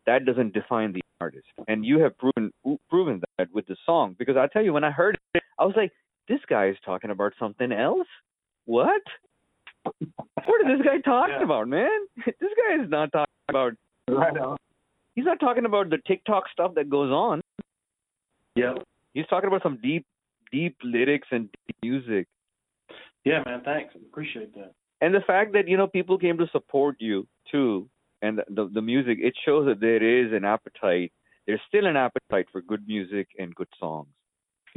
that 0.05 0.25
doesn't 0.25 0.53
define 0.53 0.93
the 0.93 1.01
artist. 1.21 1.45
And 1.67 1.85
you 1.85 1.99
have 1.99 2.17
proven 2.17 2.51
proven 2.89 3.21
that 3.37 3.53
with 3.53 3.67
the 3.67 3.75
song. 3.85 4.15
Because 4.17 4.37
I 4.37 4.47
tell 4.47 4.63
you, 4.63 4.73
when 4.73 4.83
I 4.83 4.91
heard 4.91 5.17
it, 5.35 5.43
I 5.59 5.65
was 5.65 5.75
like, 5.77 5.91
this 6.27 6.39
guy 6.49 6.69
is 6.69 6.77
talking 6.83 7.11
about 7.11 7.33
something 7.39 7.71
else. 7.71 8.07
What? 8.65 9.01
What 9.85 10.61
is 10.61 10.77
this 10.77 10.85
guy 10.85 10.99
talking 10.99 11.35
Yeah. 11.39 11.43
about, 11.43 11.67
man? 11.67 11.89
This 12.25 12.51
guy 12.61 12.83
is 12.83 12.89
not 12.89 13.11
talking 13.11 13.33
about. 13.49 13.73
Right 14.09 14.37
on. 14.37 14.57
He's 15.15 15.25
not 15.25 15.39
talking 15.39 15.65
about 15.65 15.89
the 15.89 15.97
TikTok 16.07 16.43
stuff 16.51 16.73
that 16.75 16.89
goes 16.89 17.11
on. 17.11 17.41
Yep. 18.55 18.83
He's 19.13 19.25
talking 19.27 19.47
about 19.47 19.63
some 19.63 19.79
deep, 19.81 20.05
deep 20.51 20.75
lyrics 20.83 21.27
and 21.31 21.49
deep 21.67 21.75
music. 21.81 22.27
Yeah, 23.25 23.41
man. 23.45 23.61
Thanks. 23.63 23.93
Appreciate 23.95 24.53
that. 24.55 24.73
and 25.01 25.13
the 25.13 25.21
fact 25.21 25.53
that 25.53 25.67
you 25.67 25.77
know 25.77 25.87
people 25.87 26.17
came 26.17 26.37
to 26.37 26.47
support 26.51 26.95
you 26.99 27.27
too 27.51 27.89
and 28.21 28.37
the, 28.39 28.43
the 28.57 28.63
the 28.75 28.81
music 28.81 29.17
it 29.29 29.33
shows 29.45 29.65
that 29.69 29.79
there 29.81 30.03
is 30.17 30.31
an 30.37 30.45
appetite 30.45 31.11
there's 31.45 31.59
still 31.67 31.85
an 31.87 31.97
appetite 31.97 32.45
for 32.51 32.61
good 32.61 32.83
music 32.87 33.27
and 33.39 33.53
good 33.55 33.67
songs 33.79 34.07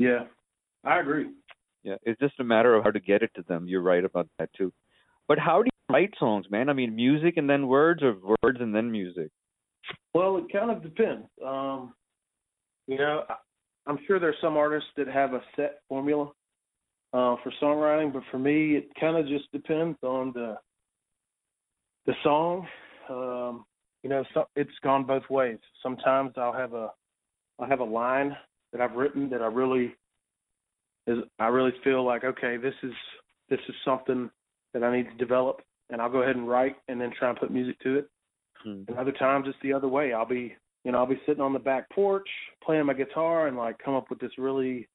Yeah, 0.07 0.25
I 0.85 0.99
agree. 1.01 1.27
yeah 1.85 1.99
it's 2.03 2.19
just 2.27 2.41
a 2.41 2.45
matter 2.55 2.75
of 2.75 2.83
how 2.85 2.91
to 2.99 3.03
get 3.11 3.23
it 3.27 3.31
to 3.37 3.43
them 3.51 3.69
you're 3.69 3.87
right 3.93 4.05
about 4.11 4.27
that 4.41 4.51
too 4.59 4.73
but 5.29 5.39
how 5.39 5.63
do 5.63 5.67
you 5.67 5.95
write 5.95 6.13
songs 6.19 6.47
man 6.51 6.69
i 6.69 6.73
mean 6.73 6.95
music 6.95 7.37
and 7.37 7.49
then 7.49 7.67
words 7.69 8.03
or 8.03 8.17
words 8.43 8.59
and 8.61 8.75
then 8.75 8.91
music 8.91 9.31
Well, 10.15 10.37
it 10.39 10.45
kind 10.53 10.71
of 10.71 10.83
depends. 10.83 11.27
Um, 11.45 11.95
you 12.87 12.99
know, 12.99 13.25
I'm 13.87 13.99
sure 14.07 14.19
there's 14.19 14.37
some 14.41 14.57
artists 14.57 14.89
that 14.97 15.09
have 15.09 15.35
a 15.35 15.43
set 15.55 15.81
formula 15.89 16.31
uh, 17.13 17.37
for 17.43 17.53
songwriting, 17.63 18.13
but 18.13 18.23
for 18.31 18.39
me, 18.39 18.77
it 18.77 18.89
kind 18.99 19.17
of 19.17 19.27
just 19.27 19.51
depends 19.53 19.99
on 20.03 20.33
the 20.33 20.57
the 22.07 22.15
song. 22.23 22.67
Um, 23.11 23.65
you 24.03 24.11
know, 24.11 24.25
so, 24.35 24.47
it's 24.55 24.71
gone 24.83 25.05
both 25.05 25.29
ways. 25.29 25.59
Sometimes 25.83 26.33
I'll 26.37 26.53
have 26.53 26.73
a 26.73 26.91
I'll 27.59 27.69
have 27.69 27.81
a 27.81 27.85
line 27.85 28.37
that 28.73 28.81
I've 28.81 28.97
written 28.97 29.29
that 29.31 29.43
I 29.43 29.47
really 29.47 29.95
is 31.07 31.19
I 31.39 31.49
really 31.49 31.73
feel 31.85 32.05
like 32.05 32.25
okay, 32.25 32.57
this 32.57 32.75
is 32.83 32.93
this 33.49 33.61
is 33.69 33.75
something 33.85 34.31
that 34.77 34.85
I 34.85 34.97
need 34.97 35.09
to 35.11 35.17
develop, 35.17 35.61
and 35.91 36.01
I'll 36.01 36.11
go 36.11 36.23
ahead 36.23 36.37
and 36.37 36.49
write 36.49 36.77
and 36.89 37.01
then 37.01 37.13
try 37.19 37.31
and 37.31 37.39
put 37.39 37.51
music 37.51 37.79
to 37.81 37.99
it. 37.99 38.11
Hmm. 38.63 38.83
And 38.89 38.99
other 38.99 39.13
times 39.13 39.47
it's 39.49 39.59
the 39.63 39.73
other 39.73 39.89
way. 39.89 40.13
I'll 40.13 40.27
be, 40.27 40.55
you 40.85 40.93
know, 40.93 40.99
I'll 40.99 41.07
be 41.07 41.21
sitting 41.27 41.43
on 41.43 41.53
the 41.53 41.59
back 41.59 41.89
porch 41.91 42.29
playing 42.65 42.87
my 42.87 42.95
guitar 42.95 43.47
and 43.47 43.57
like 43.57 43.79
come 43.79 43.95
up 43.95 44.11
with 44.11 44.19
this 44.19 44.33
really 44.39 44.89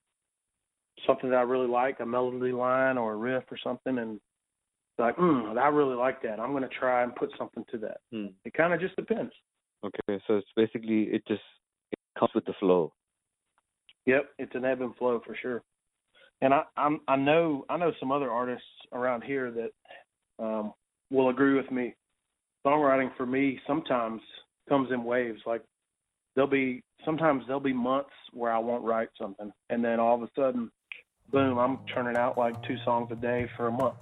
something 1.07 1.29
that 1.29 1.37
I 1.37 1.41
really 1.41 1.67
like, 1.67 1.99
a 1.99 2.05
melody 2.05 2.51
line 2.51 2.97
or 2.97 3.13
a 3.13 3.17
riff 3.17 3.43
or 3.49 3.57
something, 3.63 3.97
and 3.97 4.19
like, 4.99 5.15
mm, 5.15 5.57
I 5.57 5.67
really 5.69 5.95
like 5.95 6.21
that. 6.21 6.39
I'm 6.39 6.51
going 6.51 6.61
to 6.63 6.69
try 6.69 7.01
and 7.01 7.15
put 7.15 7.31
something 7.37 7.63
to 7.71 7.77
that. 7.79 7.97
Hmm. 8.11 8.27
It 8.45 8.53
kind 8.53 8.73
of 8.73 8.79
just 8.79 8.95
depends. 8.95 9.31
okay 9.83 10.21
so 10.27 10.37
it's 10.37 10.47
basically 10.55 11.03
it 11.05 11.23
just 11.27 11.41
it 11.91 11.99
comes 12.19 12.31
with 12.35 12.45
the 12.45 12.53
flow 12.59 12.93
Yep, 14.05 14.29
it's 14.39 14.55
an 14.55 14.65
ebb 14.65 14.81
and 14.81 14.95
flow 14.95 15.21
for 15.25 15.35
sure. 15.41 15.63
And 16.41 16.53
I 16.53 16.63
I'm 16.75 17.01
I 17.07 17.15
know 17.15 17.65
I 17.69 17.77
know 17.77 17.91
some 17.99 18.11
other 18.11 18.31
artists 18.31 18.65
around 18.93 19.23
here 19.23 19.51
that 19.51 20.43
um 20.43 20.73
will 21.09 21.29
agree 21.29 21.55
with 21.55 21.69
me. 21.71 21.95
Songwriting 22.65 23.15
for 23.17 23.25
me 23.25 23.59
sometimes 23.67 24.21
comes 24.69 24.91
in 24.91 25.03
waves. 25.03 25.41
Like 25.45 25.63
there'll 26.35 26.49
be 26.49 26.83
sometimes 27.05 27.43
there'll 27.47 27.59
be 27.59 27.73
months 27.73 28.11
where 28.33 28.51
I 28.51 28.59
won't 28.59 28.83
write 28.83 29.09
something 29.19 29.51
and 29.69 29.83
then 29.83 29.99
all 29.99 30.15
of 30.15 30.23
a 30.23 30.29
sudden 30.35 30.71
boom, 31.31 31.57
I'm 31.57 31.79
turning 31.93 32.17
out 32.17 32.37
like 32.37 32.61
two 32.63 32.75
songs 32.83 33.09
a 33.11 33.15
day 33.15 33.49
for 33.55 33.67
a 33.67 33.71
month. 33.71 33.95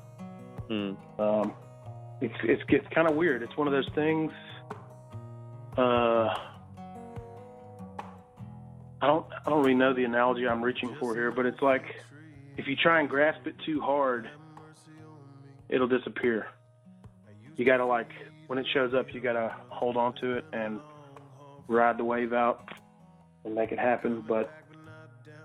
Hmm. 0.68 1.22
Um 1.22 1.54
it's 2.22 2.36
it's 2.44 2.62
it's 2.68 2.88
kind 2.94 3.10
of 3.10 3.16
weird. 3.16 3.44
It's 3.44 3.56
one 3.58 3.68
of 3.68 3.74
those 3.74 3.90
things 3.96 4.32
uh 5.78 6.36
I 9.02 9.08
don't 9.08 9.26
I 9.46 9.50
don't 9.50 9.60
really 9.60 9.76
know 9.76 9.94
the 9.94 10.04
analogy 10.04 10.48
I'm 10.48 10.62
reaching 10.62 10.96
for 11.00 11.16
here, 11.16 11.32
but 11.32 11.46
it's 11.46 11.62
like 11.62 11.84
if 12.58 12.68
you 12.68 12.76
try 12.76 13.00
and 13.00 13.10
grasp 13.10 13.48
it 13.48 13.56
too 13.66 13.80
hard, 13.80 14.30
it'll 15.70 15.88
disappear. 15.88 16.48
You 17.56 17.66
gotta 17.66 17.86
like 17.86 18.10
when 18.48 18.60
it 18.60 18.68
shows 18.74 18.94
up, 18.94 19.14
you 19.14 19.22
gotta 19.22 19.56
hold 19.70 19.98
on 19.98 20.16
to 20.16 20.38
it 20.38 20.46
and 20.54 20.80
ride 21.68 21.98
the 21.98 22.04
wave 22.04 22.34
out 22.34 22.68
and 23.46 23.56
make 23.56 23.72
it 23.72 23.80
happen. 23.80 24.24
But 24.28 24.52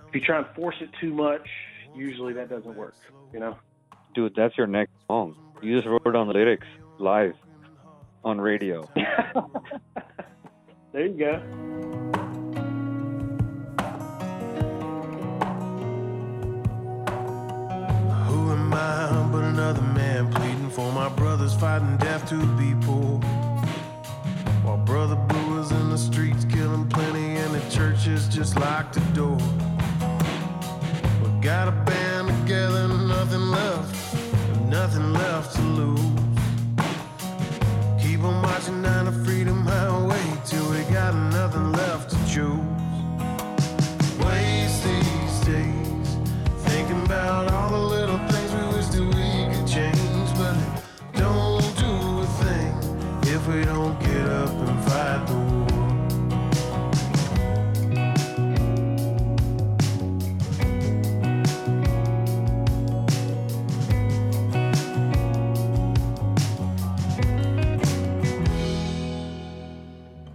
if 0.08 0.14
you 0.14 0.20
try 0.20 0.38
and 0.38 0.46
force 0.54 0.76
it 0.80 0.90
too 1.00 1.12
much, 1.12 1.46
usually 1.94 2.32
that 2.34 2.48
doesn't 2.48 2.76
work. 2.76 2.94
You 3.32 3.40
know? 3.40 3.56
dude 4.14 4.34
that's 4.34 4.56
your 4.56 4.66
next 4.66 4.92
song 5.08 5.34
you 5.60 5.76
just 5.76 5.88
wrote 5.88 6.16
on 6.16 6.28
the 6.28 6.32
lyrics 6.32 6.66
live 6.98 7.34
on 8.24 8.40
radio 8.40 8.88
there 10.92 11.06
you 11.06 11.18
go. 11.18 11.93
Brothers 21.16 21.54
fighting 21.54 21.96
death 21.98 22.28
to 22.28 22.36
be 22.56 22.74
poor? 22.86 23.18
While 24.62 24.78
brother 24.78 25.16
is 25.60 25.70
in 25.70 25.90
the 25.90 25.98
streets 25.98 26.44
killing 26.44 26.88
plenty 26.88 27.36
and 27.36 27.54
the 27.54 27.70
churches 27.70 28.28
just 28.28 28.56
locked 28.56 28.94
the 28.94 29.00
door. 29.12 29.38
We 31.22 31.40
got 31.40 31.68
a 31.68 31.72
band 31.72 32.28
together, 32.28 32.88
nothing 32.88 33.46
left, 33.50 34.14
nothing 34.68 35.12
left 35.12 35.54
to 35.56 35.62
lose. 35.62 36.13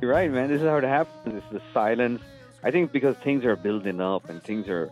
Right, 0.01 0.31
man. 0.31 0.49
This 0.49 0.61
is 0.61 0.67
how 0.67 0.77
it 0.77 0.83
happens. 0.83 1.35
It's 1.43 1.51
the 1.51 1.61
silence. 1.73 2.21
I 2.63 2.71
think 2.71 2.91
because 2.91 3.15
things 3.17 3.45
are 3.45 3.55
building 3.55 4.01
up 4.01 4.29
and 4.29 4.41
things 4.43 4.67
are 4.67 4.91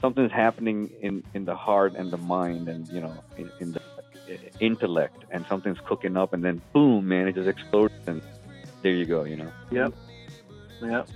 something's 0.00 0.32
happening 0.32 0.90
in 1.00 1.22
in 1.34 1.44
the 1.44 1.54
heart 1.54 1.94
and 1.94 2.10
the 2.10 2.16
mind 2.16 2.68
and 2.68 2.88
you 2.88 3.00
know 3.00 3.14
in, 3.36 3.50
in 3.60 3.72
the 3.72 3.80
intellect 4.60 5.24
and 5.30 5.44
something's 5.48 5.78
cooking 5.86 6.16
up 6.16 6.32
and 6.32 6.42
then 6.44 6.60
boom, 6.72 7.08
man, 7.08 7.28
it 7.28 7.34
just 7.34 7.48
explodes 7.48 7.92
and 8.06 8.22
there 8.82 8.92
you 8.92 9.04
go. 9.04 9.24
You 9.24 9.36
know. 9.36 9.52
Yep. 9.70 9.92
Yep. 10.82 11.08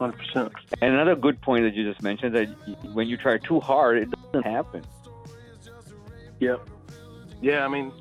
Hundred 0.00 0.18
percent. 0.18 0.52
And 0.80 0.94
another 0.94 1.14
good 1.14 1.40
point 1.40 1.64
that 1.64 1.74
you 1.74 1.88
just 1.88 2.02
mentioned 2.02 2.34
that 2.34 2.48
when 2.92 3.06
you 3.08 3.16
try 3.16 3.38
too 3.38 3.60
hard, 3.60 3.98
it 3.98 4.08
doesn't 4.10 4.44
happen. 4.50 4.82
Yep. 6.40 6.66
Yeah, 7.40 7.64
I 7.64 7.68
mean, 7.68 7.92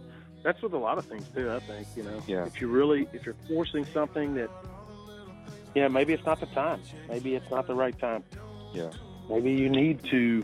that's 0.43 0.61
with 0.61 0.73
a 0.73 0.77
lot 0.77 0.97
of 0.97 1.05
things 1.05 1.25
too. 1.35 1.51
I 1.51 1.59
think 1.59 1.87
you 1.95 2.03
know, 2.03 2.21
Yeah. 2.27 2.45
if 2.45 2.59
you 2.61 2.67
really, 2.67 3.07
if 3.13 3.25
you're 3.25 3.35
forcing 3.47 3.85
something 3.85 4.33
that, 4.35 4.49
yeah, 5.75 5.87
maybe 5.87 6.13
it's 6.13 6.25
not 6.25 6.39
the 6.39 6.47
time. 6.47 6.81
Maybe 7.07 7.35
it's 7.35 7.49
not 7.49 7.67
the 7.67 7.75
right 7.75 7.97
time. 7.97 8.23
Yeah. 8.73 8.91
Maybe 9.29 9.51
you 9.51 9.69
need 9.69 10.03
to 10.05 10.43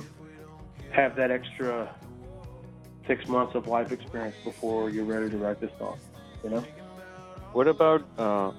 have 0.91 1.15
that 1.17 1.31
extra 1.31 1.93
six 3.05 3.27
months 3.27 3.55
of 3.55 3.67
life 3.67 3.91
experience 3.91 4.35
before 4.43 4.89
you're 4.89 5.05
ready 5.05 5.29
to 5.29 5.37
write 5.37 5.59
this 5.59 5.71
song. 5.77 5.99
You 6.43 6.51
know. 6.51 6.65
What 7.53 7.67
about 7.67 8.05
uh, 8.17 8.51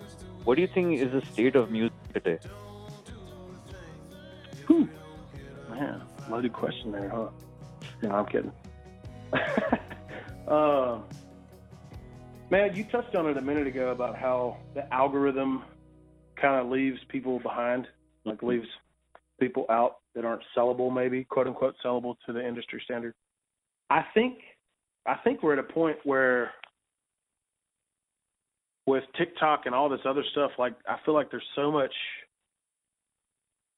what 0.44 0.56
do 0.56 0.62
you 0.62 0.68
think 0.68 1.00
is 1.00 1.12
the 1.12 1.22
state 1.32 1.56
of 1.56 1.70
music 1.70 1.96
today? 2.12 2.38
Whew. 4.66 4.88
Man, 5.70 6.02
loaded 6.30 6.52
question 6.52 6.92
there, 6.92 7.08
huh? 7.08 7.28
No, 8.02 8.10
I'm 8.10 8.26
kidding. 8.26 8.52
uh, 10.48 10.98
man, 12.50 12.74
you 12.74 12.84
touched 12.84 13.14
on 13.14 13.26
it 13.26 13.36
a 13.36 13.42
minute 13.42 13.66
ago 13.66 13.90
about 13.90 14.16
how 14.16 14.58
the 14.74 14.92
algorithm 14.92 15.64
kind 16.40 16.60
of 16.60 16.70
leaves 16.70 16.98
people 17.08 17.38
behind, 17.40 17.86
like 18.24 18.42
leaves 18.42 18.66
people 19.40 19.66
out 19.70 19.96
that 20.14 20.24
aren't 20.24 20.42
sellable, 20.56 20.92
maybe 20.92 21.24
quote 21.24 21.46
unquote 21.46 21.74
sellable 21.84 22.16
to 22.26 22.32
the 22.32 22.46
industry 22.46 22.80
standard. 22.84 23.14
I 23.90 24.04
think, 24.14 24.38
I 25.06 25.14
think 25.24 25.42
we're 25.42 25.54
at 25.54 25.58
a 25.58 25.72
point 25.72 25.96
where 26.04 26.52
with 28.86 29.04
TikTok 29.16 29.66
and 29.66 29.74
all 29.74 29.88
this 29.88 30.00
other 30.08 30.24
stuff, 30.32 30.50
like 30.58 30.74
I 30.88 30.96
feel 31.04 31.14
like 31.14 31.30
there's 31.30 31.42
so 31.54 31.70
much 31.70 31.92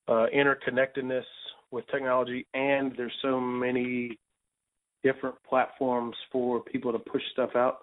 uh, 0.08 0.26
interconnectedness 0.34 1.24
with 1.70 1.86
technology, 1.88 2.46
and 2.54 2.92
there's 2.96 3.12
so 3.22 3.40
many 3.40 4.18
different 5.02 5.36
platforms 5.48 6.16
for 6.30 6.60
people 6.60 6.92
to 6.92 6.98
push 6.98 7.22
stuff 7.32 7.50
out. 7.54 7.78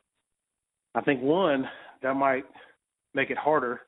I 0.95 1.01
think 1.01 1.21
one 1.21 1.67
that 2.01 2.15
might 2.15 2.45
make 3.13 3.29
it 3.29 3.37
harder. 3.37 3.81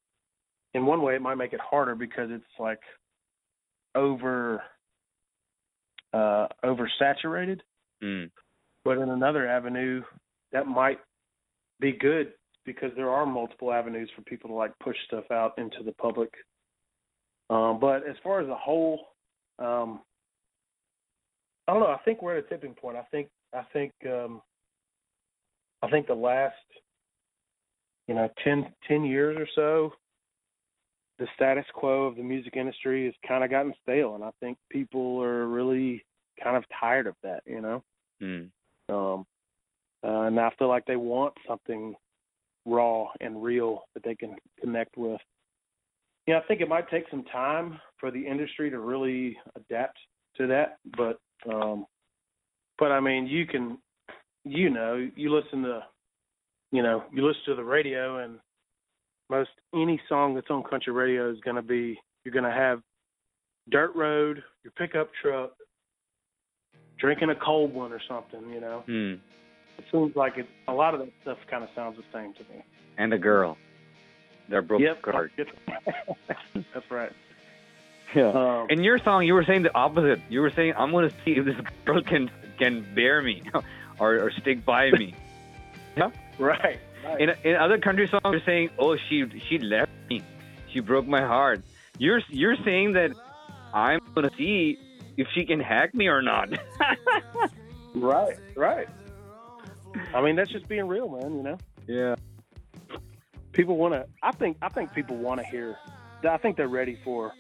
In 0.73 0.85
one 0.85 1.01
way, 1.01 1.15
it 1.15 1.21
might 1.21 1.35
make 1.35 1.53
it 1.53 1.59
harder 1.59 1.95
because 1.95 2.29
it's 2.31 2.43
like 2.59 2.79
over 3.95 4.61
uh, 6.13 6.47
oversaturated. 6.63 7.59
Mm. 8.03 8.29
But 8.85 8.97
in 8.97 9.09
another 9.09 9.47
avenue, 9.47 10.01
that 10.51 10.67
might 10.67 10.99
be 11.79 11.91
good 11.91 12.33
because 12.65 12.91
there 12.95 13.09
are 13.09 13.25
multiple 13.25 13.71
avenues 13.71 14.09
for 14.15 14.21
people 14.23 14.49
to 14.49 14.53
like 14.53 14.71
push 14.79 14.95
stuff 15.07 15.25
out 15.31 15.57
into 15.57 15.83
the 15.83 15.91
public. 15.93 16.29
Um, 17.49 17.79
but 17.79 18.07
as 18.07 18.15
far 18.23 18.41
as 18.41 18.47
a 18.47 18.55
whole, 18.55 18.99
um, 19.57 20.01
I 21.67 21.73
don't 21.73 21.81
know. 21.81 21.87
I 21.87 21.99
think 22.05 22.21
we're 22.21 22.37
at 22.37 22.45
a 22.45 22.47
tipping 22.47 22.73
point. 22.73 22.97
I 22.97 23.03
think 23.11 23.29
I 23.53 23.63
think 23.73 23.91
um, 24.05 24.41
I 25.81 25.89
think 25.89 26.07
the 26.07 26.13
last 26.13 26.55
you 28.07 28.15
know 28.15 28.29
10, 28.43 28.67
10 28.87 29.03
years 29.03 29.37
or 29.37 29.47
so, 29.55 29.93
the 31.19 31.27
status 31.35 31.65
quo 31.73 32.05
of 32.05 32.15
the 32.15 32.23
music 32.23 32.55
industry 32.55 33.05
has 33.05 33.13
kind 33.27 33.43
of 33.43 33.49
gotten 33.49 33.73
stale, 33.83 34.15
and 34.15 34.23
I 34.23 34.31
think 34.39 34.57
people 34.71 35.21
are 35.21 35.47
really 35.47 36.03
kind 36.41 36.57
of 36.57 36.63
tired 36.79 37.07
of 37.07 37.15
that. 37.23 37.43
You 37.45 37.61
know. 37.61 37.83
Mm. 38.21 38.49
Um, 38.89 39.25
uh, 40.03 40.21
and 40.21 40.39
I 40.39 40.49
feel 40.57 40.69
like 40.69 40.85
they 40.85 40.95
want 40.95 41.33
something 41.47 41.93
raw 42.65 43.07
and 43.19 43.43
real 43.43 43.83
that 43.93 44.03
they 44.03 44.15
can 44.15 44.35
connect 44.59 44.97
with. 44.97 45.19
Yeah, 46.27 46.37
I 46.37 46.41
think 46.47 46.61
it 46.61 46.69
might 46.69 46.89
take 46.89 47.05
some 47.09 47.23
time 47.25 47.79
for 47.99 48.11
the 48.11 48.25
industry 48.25 48.69
to 48.69 48.79
really 48.79 49.37
adapt 49.55 49.97
to 50.37 50.47
that, 50.47 50.77
but 50.95 51.19
um, 51.51 51.85
but 52.77 52.91
I 52.91 52.99
mean, 52.99 53.27
you 53.27 53.45
can, 53.45 53.77
you 54.45 54.69
know, 54.69 55.09
you 55.15 55.33
listen 55.33 55.63
to, 55.63 55.83
you 56.71 56.83
know, 56.83 57.03
you 57.11 57.25
listen 57.25 57.41
to 57.47 57.55
the 57.55 57.63
radio, 57.63 58.23
and 58.23 58.39
most 59.29 59.49
any 59.73 60.01
song 60.09 60.35
that's 60.35 60.49
on 60.49 60.63
country 60.63 60.93
radio 60.93 61.29
is 61.31 61.39
going 61.41 61.55
to 61.55 61.61
be 61.61 61.99
you're 62.23 62.33
going 62.33 62.45
to 62.45 62.51
have 62.51 62.81
dirt 63.69 63.95
road, 63.95 64.43
your 64.63 64.71
pickup 64.71 65.09
truck, 65.21 65.51
drinking 66.99 67.29
a 67.29 67.35
cold 67.35 67.73
one 67.73 67.93
or 67.93 68.01
something, 68.07 68.51
you 68.51 68.59
know. 68.59 68.83
Mm. 68.87 69.19
It 69.77 69.85
seems 69.91 70.15
like 70.15 70.37
it. 70.37 70.47
A 70.67 70.73
lot 70.73 70.93
of 70.93 70.99
that 70.99 71.09
stuff 71.21 71.37
kind 71.49 71.63
of 71.63 71.69
sounds 71.75 71.97
the 71.97 72.03
same 72.13 72.33
to 72.33 72.41
me. 72.53 72.63
And 72.97 73.13
a 73.13 73.17
girl. 73.17 73.57
They're 74.49 74.61
broke 74.61 74.81
Yep, 74.81 75.01
card. 75.03 75.31
that's 76.55 76.91
right. 76.91 77.11
Yeah. 78.15 78.31
Um, 78.31 78.67
In 78.69 78.83
your 78.83 78.97
song, 78.97 79.25
you 79.25 79.35
were 79.35 79.43
saying 79.43 79.63
the 79.63 79.73
opposite. 79.75 80.19
You 80.29 80.41
were 80.41 80.51
saying, 80.55 80.73
"I'm 80.75 80.91
going 80.91 81.07
to 81.07 81.15
see 81.23 81.31
if 81.31 81.45
this 81.45 81.55
girl 81.85 82.01
can 82.01 82.31
can 82.57 82.85
bear 82.95 83.21
me, 83.21 83.43
or, 83.99 84.15
or 84.15 84.31
stick 84.31 84.65
by 84.65 84.89
me." 84.91 85.15
right. 85.97 86.11
right. 86.39 86.79
In 87.17 87.29
in 87.43 87.55
other 87.55 87.77
country 87.77 88.07
songs, 88.07 88.21
you're 88.25 88.41
saying, 88.45 88.69
"Oh, 88.77 88.95
she 89.09 89.25
she 89.49 89.59
left 89.59 89.91
me, 90.09 90.21
she 90.71 90.79
broke 90.79 91.07
my 91.07 91.21
heart." 91.21 91.63
You're 91.97 92.21
you're 92.29 92.55
saying 92.63 92.93
that 92.93 93.11
I'm 93.73 93.99
going 94.15 94.29
to 94.29 94.35
see 94.35 94.77
if 95.17 95.27
she 95.33 95.45
can 95.45 95.59
hack 95.59 95.93
me 95.93 96.07
or 96.07 96.21
not. 96.21 96.49
right. 97.95 98.37
Right. 98.55 98.87
I 100.13 100.21
mean, 100.21 100.35
that's 100.35 100.51
just 100.51 100.67
being 100.67 100.87
real, 100.87 101.09
man. 101.09 101.35
You 101.35 101.43
know, 101.43 101.57
yeah. 101.87 102.15
people 103.51 103.77
want 103.77 103.93
to. 103.93 104.05
I 104.23 104.31
think. 104.31 104.57
I 104.61 104.69
think 104.69 104.93
people 104.93 105.17
want 105.17 105.41
to 105.41 105.45
hear. 105.45 105.77
I 106.27 106.37
think 106.37 106.57
they're 106.57 106.67
ready 106.67 106.97
for 107.03 107.31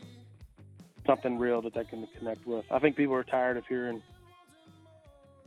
something 1.05 1.37
real 1.37 1.61
that 1.61 1.73
they 1.73 1.83
can 1.83 2.07
connect 2.17 2.45
with. 2.45 2.65
I 2.71 2.79
think 2.79 2.95
people 2.95 3.15
are 3.15 3.23
tired 3.23 3.57
of 3.57 3.65
hearing 3.67 4.01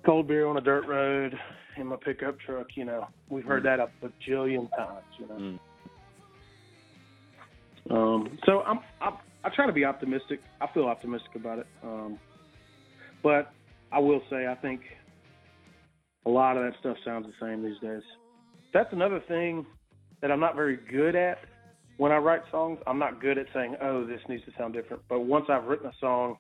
cold 0.05 0.27
beer 0.27 0.47
on 0.47 0.57
a 0.57 0.61
dirt 0.61 0.87
road 0.87 1.39
in 1.77 1.87
my 1.87 1.97
pickup 1.97 2.39
truck. 2.41 2.69
You 2.75 2.85
know, 2.85 3.07
we've 3.29 3.45
heard 3.45 3.65
that 3.65 3.81
a 3.81 3.89
bajillion 4.03 4.69
times. 4.77 5.05
You 5.19 5.29
know. 5.29 5.35
Mm. 5.35 5.59
Um, 7.91 8.39
so 8.47 8.61
I'm, 8.61 8.79
I'm 9.01 9.15
I 9.45 9.51
try 9.55 9.67
to 9.67 9.73
be 9.73 9.85
optimistic. 9.85 10.41
I 10.61 10.67
feel 10.73 10.85
optimistic 10.85 11.35
about 11.35 11.59
it. 11.59 11.67
Um, 11.83 12.19
but 13.23 13.53
I 13.91 13.99
will 13.99 14.23
say 14.31 14.47
I 14.47 14.55
think 14.55 14.81
a 16.27 16.31
lot 16.31 16.57
of 16.57 16.65
that 16.65 16.79
stuff 16.81 16.97
sounds 17.05 17.27
the 17.27 17.47
same 17.47 17.63
these 17.65 17.81
days. 17.81 18.03
That's 18.73 18.93
another 18.93 19.21
thing 19.27 19.67
that 20.21 20.31
I'm 20.31 20.41
not 20.41 20.55
very 20.55 20.79
good 20.91 21.17
at 21.17 21.39
when 21.97 22.13
I 22.13 22.19
write 22.19 22.43
songs. 22.51 22.79
I'm 22.87 22.99
not 22.99 23.21
good 23.21 23.37
at 23.37 23.47
saying, 23.53 23.77
"Oh, 23.83 24.07
this 24.07 24.21
needs 24.29 24.45
to 24.45 24.53
sound 24.57 24.75
different." 24.75 25.03
But 25.09 25.21
once 25.21 25.47
I've 25.49 25.65
written 25.65 25.87
a 25.87 25.93
song 26.01 26.37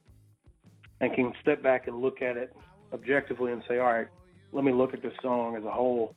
and 1.00 1.12
can 1.14 1.32
step 1.42 1.62
back 1.62 1.88
and 1.88 2.00
look 2.00 2.22
at 2.22 2.36
it 2.36 2.54
objectively 2.92 3.52
and 3.52 3.62
say, 3.68 3.78
"All 3.78 3.92
right, 3.92 4.08
let 4.52 4.64
me 4.64 4.72
look 4.72 4.94
at 4.94 5.02
this 5.02 5.14
song 5.22 5.56
as 5.56 5.64
a 5.64 5.70
whole." 5.70 6.14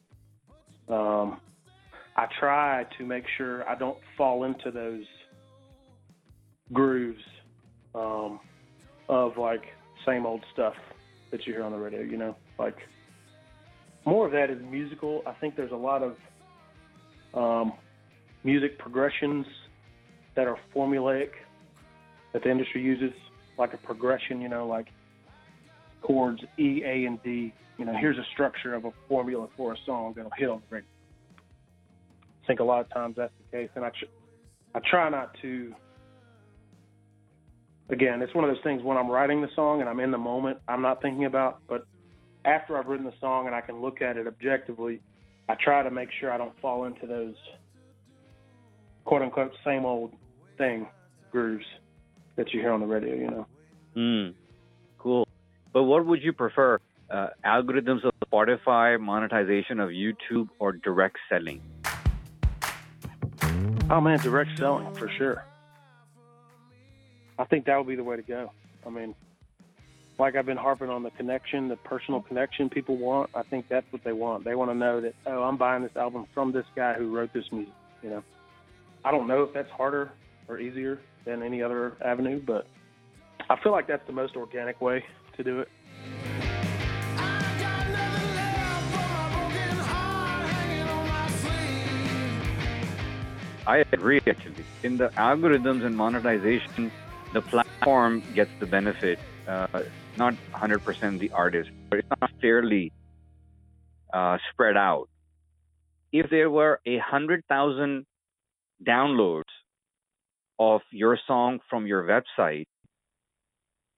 Um, 0.87 1.39
I 2.15 2.27
try 2.39 2.85
to 2.97 3.05
make 3.05 3.25
sure 3.37 3.67
I 3.67 3.75
don't 3.75 3.97
fall 4.17 4.45
into 4.45 4.71
those 4.71 5.03
grooves 6.71 7.21
um, 7.93 8.39
of 9.09 9.37
like 9.37 9.63
same 10.05 10.25
old 10.25 10.43
stuff 10.53 10.75
that 11.31 11.45
you 11.45 11.53
hear 11.53 11.63
on 11.63 11.71
the 11.71 11.77
radio. 11.77 12.01
You 12.01 12.17
know, 12.17 12.35
like 12.57 12.77
more 14.05 14.25
of 14.25 14.31
that 14.31 14.49
is 14.49 14.59
musical. 14.69 15.23
I 15.25 15.33
think 15.33 15.55
there's 15.55 15.71
a 15.71 15.75
lot 15.75 16.03
of 16.03 16.15
um, 17.33 17.73
music 18.43 18.77
progressions 18.77 19.45
that 20.35 20.47
are 20.47 20.57
formulaic 20.73 21.29
that 22.33 22.43
the 22.43 22.51
industry 22.51 22.81
uses, 22.81 23.11
like 23.57 23.73
a 23.73 23.77
progression. 23.77 24.41
You 24.41 24.49
know, 24.49 24.67
like 24.67 24.87
chords 26.05 26.41
E, 26.59 26.83
A, 26.85 27.05
and 27.05 27.21
D. 27.23 27.53
You 27.77 27.85
know, 27.85 27.93
here's 27.99 28.17
a 28.17 28.25
structure 28.33 28.73
of 28.73 28.85
a 28.85 28.91
formula 29.07 29.47
for 29.57 29.73
a 29.73 29.77
song 29.85 30.13
that'll 30.15 30.31
hit 30.37 30.49
on 30.49 30.61
the 30.69 30.75
radio. 30.75 30.89
I 32.43 32.47
think 32.47 32.59
a 32.59 32.63
lot 32.63 32.81
of 32.81 32.89
times 32.93 33.15
that's 33.17 33.33
the 33.37 33.57
case, 33.57 33.69
and 33.75 33.83
I 33.83 33.89
tr- 33.89 34.05
I 34.75 34.79
try 34.89 35.09
not 35.09 35.35
to. 35.41 35.73
Again, 37.89 38.21
it's 38.21 38.33
one 38.33 38.43
of 38.43 38.49
those 38.49 38.63
things 38.63 38.81
when 38.81 38.97
I'm 38.97 39.09
writing 39.09 39.41
the 39.41 39.47
song 39.55 39.79
and 39.81 39.87
I'm 39.87 39.99
in 39.99 40.09
the 40.09 40.17
moment, 40.17 40.57
I'm 40.67 40.81
not 40.81 41.03
thinking 41.03 41.25
about. 41.25 41.59
But 41.67 41.85
after 42.43 42.77
I've 42.77 42.87
written 42.87 43.05
the 43.05 43.13
song 43.21 43.45
and 43.45 43.55
I 43.55 43.61
can 43.61 43.79
look 43.79 44.01
at 44.01 44.17
it 44.17 44.25
objectively, 44.25 45.01
I 45.47 45.55
try 45.63 45.83
to 45.83 45.91
make 45.91 46.09
sure 46.19 46.31
I 46.31 46.37
don't 46.37 46.59
fall 46.61 46.85
into 46.85 47.05
those 47.05 47.35
quote 49.03 49.21
unquote 49.21 49.51
same 49.63 49.85
old 49.85 50.13
thing 50.57 50.87
grooves 51.31 51.65
that 52.37 52.51
you 52.53 52.59
hear 52.59 52.71
on 52.71 52.79
the 52.79 52.87
radio. 52.87 53.15
You 53.15 53.29
know. 53.29 53.47
Mm. 53.95 54.33
But 55.75 55.83
what 55.83 56.05
would 56.05 56.23
you 56.23 56.31
prefer? 56.31 56.79
Uh, 57.09 57.27
algorithms 57.45 58.05
of 58.05 58.13
Spotify, 58.25 58.97
monetization 58.97 59.81
of 59.81 59.89
YouTube, 59.89 60.47
or 60.57 60.71
direct 60.71 61.17
selling? 61.27 61.61
Oh 63.89 63.99
man, 63.99 64.17
direct 64.19 64.57
selling 64.57 64.95
for 64.95 65.09
sure. 65.09 65.43
I 67.37 67.43
think 67.43 67.65
that 67.65 67.77
would 67.77 67.87
be 67.87 67.97
the 67.97 68.05
way 68.05 68.15
to 68.15 68.21
go. 68.21 68.53
I 68.87 68.89
mean, 68.89 69.13
like 70.17 70.37
I've 70.37 70.45
been 70.45 70.55
harping 70.55 70.89
on 70.89 71.03
the 71.03 71.11
connection, 71.11 71.67
the 71.67 71.75
personal 71.75 72.21
connection 72.21 72.69
people 72.69 72.95
want. 72.95 73.31
I 73.35 73.43
think 73.43 73.67
that's 73.67 73.85
what 73.91 74.01
they 74.05 74.13
want. 74.13 74.45
They 74.45 74.55
want 74.55 74.71
to 74.71 74.75
know 74.75 75.01
that 75.01 75.13
oh, 75.27 75.43
I'm 75.43 75.57
buying 75.57 75.83
this 75.83 75.97
album 75.97 76.25
from 76.33 76.53
this 76.53 76.65
guy 76.73 76.93
who 76.93 77.13
wrote 77.13 77.33
this 77.33 77.51
music. 77.51 77.73
You 78.01 78.11
know, 78.11 78.23
I 79.03 79.11
don't 79.11 79.27
know 79.27 79.43
if 79.43 79.53
that's 79.53 79.71
harder 79.71 80.13
or 80.47 80.57
easier 80.57 81.01
than 81.25 81.43
any 81.43 81.61
other 81.61 81.97
avenue, 82.01 82.41
but 82.41 82.65
I 83.49 83.61
feel 83.61 83.73
like 83.73 83.87
that's 83.87 84.07
the 84.07 84.13
most 84.13 84.37
organic 84.37 84.79
way 84.79 85.03
to 85.37 85.43
do 85.43 85.59
it. 85.59 85.69
I 93.67 93.83
agree, 93.91 94.21
actually. 94.27 94.63
In 94.83 94.97
the 94.97 95.09
algorithms 95.09 95.83
and 95.83 95.97
monetization, 95.97 96.91
the 97.33 97.41
platform 97.41 98.21
gets 98.35 98.51
the 98.59 98.67
benefit, 98.67 99.17
uh, 99.47 99.67
not 100.17 100.35
100% 100.53 101.19
the 101.19 101.31
artist, 101.31 101.71
but 101.89 101.99
it's 101.99 102.07
not 102.21 102.31
fairly 102.41 102.91
uh, 104.13 104.37
spread 104.51 104.77
out. 104.77 105.09
If 106.11 106.29
there 106.29 106.49
were 106.49 106.79
a 106.85 106.99
hundred 106.99 107.43
thousand 107.49 108.05
downloads 108.87 109.51
of 110.59 110.81
your 110.91 111.17
song 111.27 111.59
from 111.69 111.87
your 111.87 112.03
website, 112.03 112.67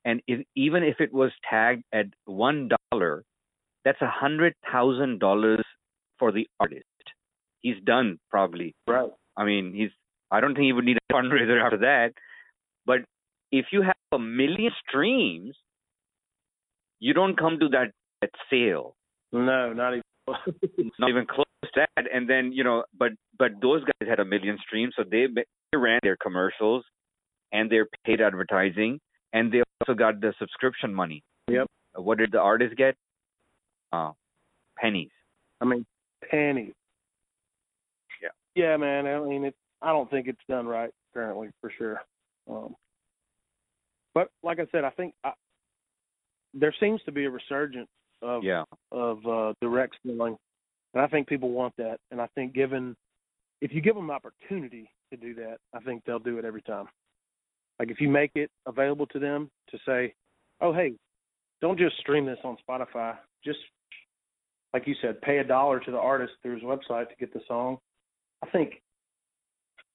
and 0.07 0.21
if, 0.25 0.45
even 0.55 0.83
if 0.83 1.01
it 1.01 1.13
was 1.13 1.31
tagged 1.49 1.83
at 1.93 2.05
one 2.25 2.69
dollar, 2.91 3.25
that's 3.83 4.01
a 4.01 4.09
hundred 4.09 4.53
thousand 4.71 5.19
dollars 5.19 5.65
for 6.17 6.31
the 6.31 6.47
artist. 6.61 6.85
He's 7.61 7.75
done 7.83 8.17
probably. 8.31 8.73
Right. 8.87 9.09
I 9.35 9.43
mean, 9.43 9.73
he's. 9.75 9.89
I 10.31 10.39
don't 10.39 10.55
think 10.55 10.63
he 10.63 10.71
would 10.71 10.85
need 10.85 10.97
a 10.97 11.13
fundraiser 11.13 11.61
after 11.61 11.79
that. 11.79 12.13
But 12.85 12.99
if 13.51 13.65
you 13.73 13.81
have 13.81 13.95
a 14.13 14.17
million 14.17 14.71
streams, 14.87 15.55
you 17.01 17.13
don't 17.13 17.37
come 17.37 17.59
to 17.59 17.67
that 17.69 17.91
that 18.21 18.31
sale. 18.49 18.95
No, 19.33 19.73
not 19.73 19.91
even. 19.91 20.03
not 20.99 21.09
even 21.09 21.25
close 21.25 21.45
to 21.65 21.81
that. 21.81 22.05
And 22.13 22.29
then 22.29 22.53
you 22.53 22.63
know, 22.63 22.85
but 22.97 23.09
but 23.37 23.51
those 23.61 23.83
guys 23.83 24.07
had 24.09 24.21
a 24.21 24.25
million 24.25 24.57
streams, 24.65 24.93
so 24.95 25.03
they, 25.03 25.25
they 25.35 25.77
ran 25.77 25.99
their 26.01 26.15
commercials 26.15 26.85
and 27.51 27.69
their 27.69 27.87
paid 28.05 28.21
advertising, 28.21 28.99
and 29.33 29.51
they 29.51 29.61
also 29.81 29.93
got 29.93 30.21
the 30.21 30.33
subscription 30.39 30.93
money. 30.93 31.23
Yep. 31.47 31.67
What 31.95 32.17
did 32.17 32.31
the 32.31 32.39
artist 32.39 32.75
get? 32.75 32.95
Uh, 33.91 34.11
pennies. 34.77 35.09
I 35.61 35.65
mean, 35.65 35.85
pennies. 36.29 36.73
Yeah. 38.21 38.29
Yeah, 38.55 38.77
man. 38.77 39.07
I 39.07 39.19
mean, 39.19 39.45
it. 39.45 39.55
I 39.81 39.89
don't 39.89 40.09
think 40.09 40.27
it's 40.27 40.39
done 40.49 40.65
right 40.65 40.91
currently, 41.13 41.49
for 41.61 41.71
sure. 41.77 42.01
Um, 42.49 42.75
but 44.13 44.29
like 44.43 44.59
I 44.59 44.65
said, 44.71 44.83
I 44.83 44.89
think 44.89 45.13
I, 45.23 45.33
there 46.53 46.73
seems 46.79 47.01
to 47.03 47.11
be 47.11 47.25
a 47.25 47.29
resurgence 47.29 47.89
of 48.21 48.43
Yeah. 48.43 48.63
of 48.91 49.25
uh, 49.27 49.53
direct 49.61 49.95
selling, 50.05 50.37
and 50.93 51.01
I 51.03 51.07
think 51.07 51.27
people 51.27 51.49
want 51.49 51.75
that. 51.77 51.97
And 52.11 52.19
I 52.19 52.27
think 52.33 52.53
given 52.53 52.95
if 53.61 53.71
you 53.73 53.81
give 53.81 53.95
them 53.95 54.07
the 54.07 54.13
opportunity 54.13 54.89
to 55.11 55.17
do 55.17 55.35
that, 55.35 55.57
I 55.73 55.79
think 55.79 56.03
they'll 56.05 56.19
do 56.19 56.37
it 56.39 56.45
every 56.45 56.61
time. 56.63 56.85
Like 57.79 57.91
if 57.91 58.01
you 58.01 58.09
make 58.09 58.31
it 58.35 58.49
available 58.65 59.05
to 59.07 59.19
them 59.19 59.49
to 59.69 59.77
say, 59.85 60.13
"Oh, 60.61 60.73
hey, 60.73 60.93
don't 61.61 61.77
just 61.77 61.97
stream 61.97 62.25
this 62.25 62.39
on 62.43 62.57
Spotify. 62.67 63.15
Just 63.43 63.59
like 64.73 64.87
you 64.87 64.95
said, 65.01 65.21
pay 65.21 65.37
a 65.39 65.43
dollar 65.43 65.79
to 65.79 65.91
the 65.91 65.97
artist 65.97 66.33
through 66.41 66.55
his 66.55 66.63
website 66.63 67.09
to 67.09 67.15
get 67.19 67.33
the 67.33 67.41
song." 67.47 67.77
I 68.43 68.49
think 68.49 68.81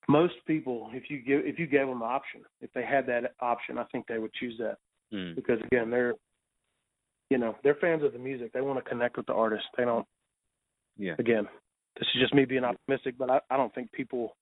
most 0.07 0.33
people, 0.45 0.89
if 0.93 1.09
you 1.09 1.19
give 1.19 1.45
if 1.45 1.59
you 1.59 1.67
gave 1.67 1.87
them 1.87 1.99
the 1.99 2.05
option, 2.05 2.41
if 2.61 2.71
they 2.73 2.83
had 2.83 3.05
that 3.07 3.33
option, 3.39 3.77
I 3.77 3.85
think 3.85 4.07
they 4.07 4.19
would 4.19 4.33
choose 4.33 4.57
that 4.59 4.77
Mm. 5.13 5.35
because 5.35 5.61
again, 5.61 5.91
they're 5.91 6.15
you 7.29 7.37
know 7.37 7.55
they're 7.63 7.75
fans 7.75 8.03
of 8.03 8.13
the 8.13 8.19
music. 8.19 8.51
They 8.51 8.61
want 8.61 8.83
to 8.83 8.89
connect 8.89 9.15
with 9.17 9.27
the 9.27 9.33
artist. 9.33 9.65
They 9.77 9.85
don't. 9.85 10.07
Yeah. 10.97 11.15
Again, 11.19 11.47
this 11.97 12.07
is 12.13 12.21
just 12.21 12.33
me 12.33 12.45
being 12.45 12.63
optimistic, 12.63 13.15
but 13.17 13.29
I, 13.29 13.39
I 13.49 13.57
don't 13.57 13.73
think 13.73 13.91
people, 13.91 14.35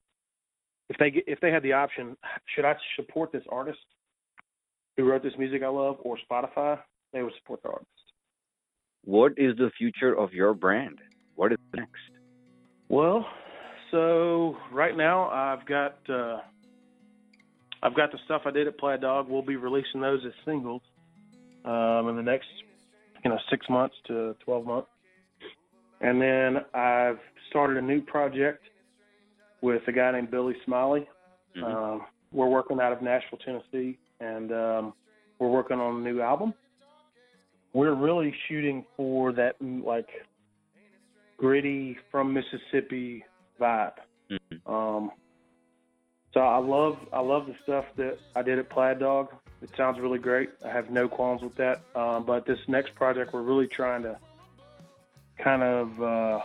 if 0.92 0.98
they 0.98 1.10
get, 1.10 1.24
if 1.26 1.40
they 1.40 1.52
had 1.52 1.64
the 1.64 1.72
option, 1.72 2.18
should 2.54 2.66
I 2.66 2.76
support 2.98 3.32
this 3.32 3.44
artist 3.50 3.80
who 4.98 5.10
wrote 5.10 5.24
this 5.24 5.34
music 5.38 5.64
I 5.64 5.70
love 5.70 5.98
or 6.04 6.18
Spotify? 6.30 6.78
They 7.14 7.24
would 7.24 7.34
support 7.42 7.64
the 7.64 7.70
artist. 7.70 7.88
What 9.06 9.32
is 9.38 9.56
the 9.58 9.72
future 9.78 10.14
of 10.14 10.34
your 10.34 10.54
brand? 10.54 11.00
What 11.36 11.54
is 11.54 11.58
next? 11.74 11.94
Well, 12.90 13.26
so 13.90 14.58
right 14.72 14.96
now 14.96 15.30
I've 15.30 15.66
got 15.66 15.98
uh, 16.10 16.40
I've 17.82 17.96
got 17.96 18.12
the 18.12 18.20
stuff 18.26 18.42
I 18.46 18.52
did 18.52 18.68
at 18.68 18.78
Plaid 18.78 19.00
Dog. 19.02 19.28
We'll 19.30 19.42
be 19.42 19.56
releasing 19.56 20.02
those 20.02 20.20
as 20.26 20.34
singles 20.46 20.82
um, 21.64 22.10
in 22.10 22.18
the 22.18 22.22
next 22.22 22.48
you 23.24 23.32
know 23.32 23.38
six 23.50 23.66
months 23.70 23.96
to 24.08 24.36
twelve 24.44 24.66
months, 24.66 24.90
and 26.02 26.22
then 26.22 26.58
I've 26.74 27.20
started 27.50 27.78
a 27.78 27.82
new 27.82 28.02
project 28.02 28.66
with 29.62 29.88
a 29.88 29.92
guy 29.92 30.12
named 30.12 30.32
Billy 30.32 30.56
Smiley. 30.66 31.08
Mhm. 31.56 31.64
Um, 31.64 32.06
we're 32.32 32.48
working 32.48 32.80
out 32.80 32.94
of 32.94 33.02
Nashville, 33.02 33.40
Tennessee, 33.40 33.98
and 34.20 34.52
um, 34.52 34.94
we're 35.40 35.50
working 35.50 35.80
on 35.80 35.98
a 35.98 36.00
new 36.00 36.22
album. 36.22 36.54
We're 37.74 37.94
really 37.94 38.34
shooting 38.48 38.86
for 38.98 39.32
that 39.34 39.60
mm, 39.62 39.84
like 39.84 40.10
gritty 41.38 41.98
from 42.12 42.34
Mississippi 42.34 43.24
vibe. 43.60 43.94
Mhm. 44.30 44.68
Um, 44.70 45.12
so 46.34 46.40
I 46.42 46.58
love 46.58 46.98
I 47.12 47.20
love 47.20 47.48
the 47.48 47.56
stuff 47.64 47.86
that 47.98 48.18
I 48.36 48.42
did 48.42 48.60
at 48.60 48.70
Plaid 48.70 49.00
Dog. 49.00 49.34
It 49.62 49.70
sounds 49.76 50.00
really 50.00 50.20
great. 50.20 50.50
I 50.66 50.70
have 50.70 50.90
no 50.90 51.08
qualms 51.08 51.42
with 51.42 51.56
that. 51.56 51.82
Um, 51.94 52.26
but 52.26 52.46
this 52.46 52.60
next 52.68 52.96
project, 52.96 53.34
we're 53.34 53.42
really 53.42 53.68
trying 53.68 54.04
to 54.04 54.18
kind 55.38 55.62
of 55.62 56.02
uh, 56.02 56.40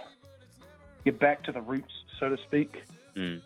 get 1.05 1.19
back 1.19 1.43
to 1.45 1.53
the 1.53 1.61
roots, 1.61 1.93
so 2.19 2.29
to 2.29 2.37
speak. 2.39 2.83
Mm. 3.17 3.41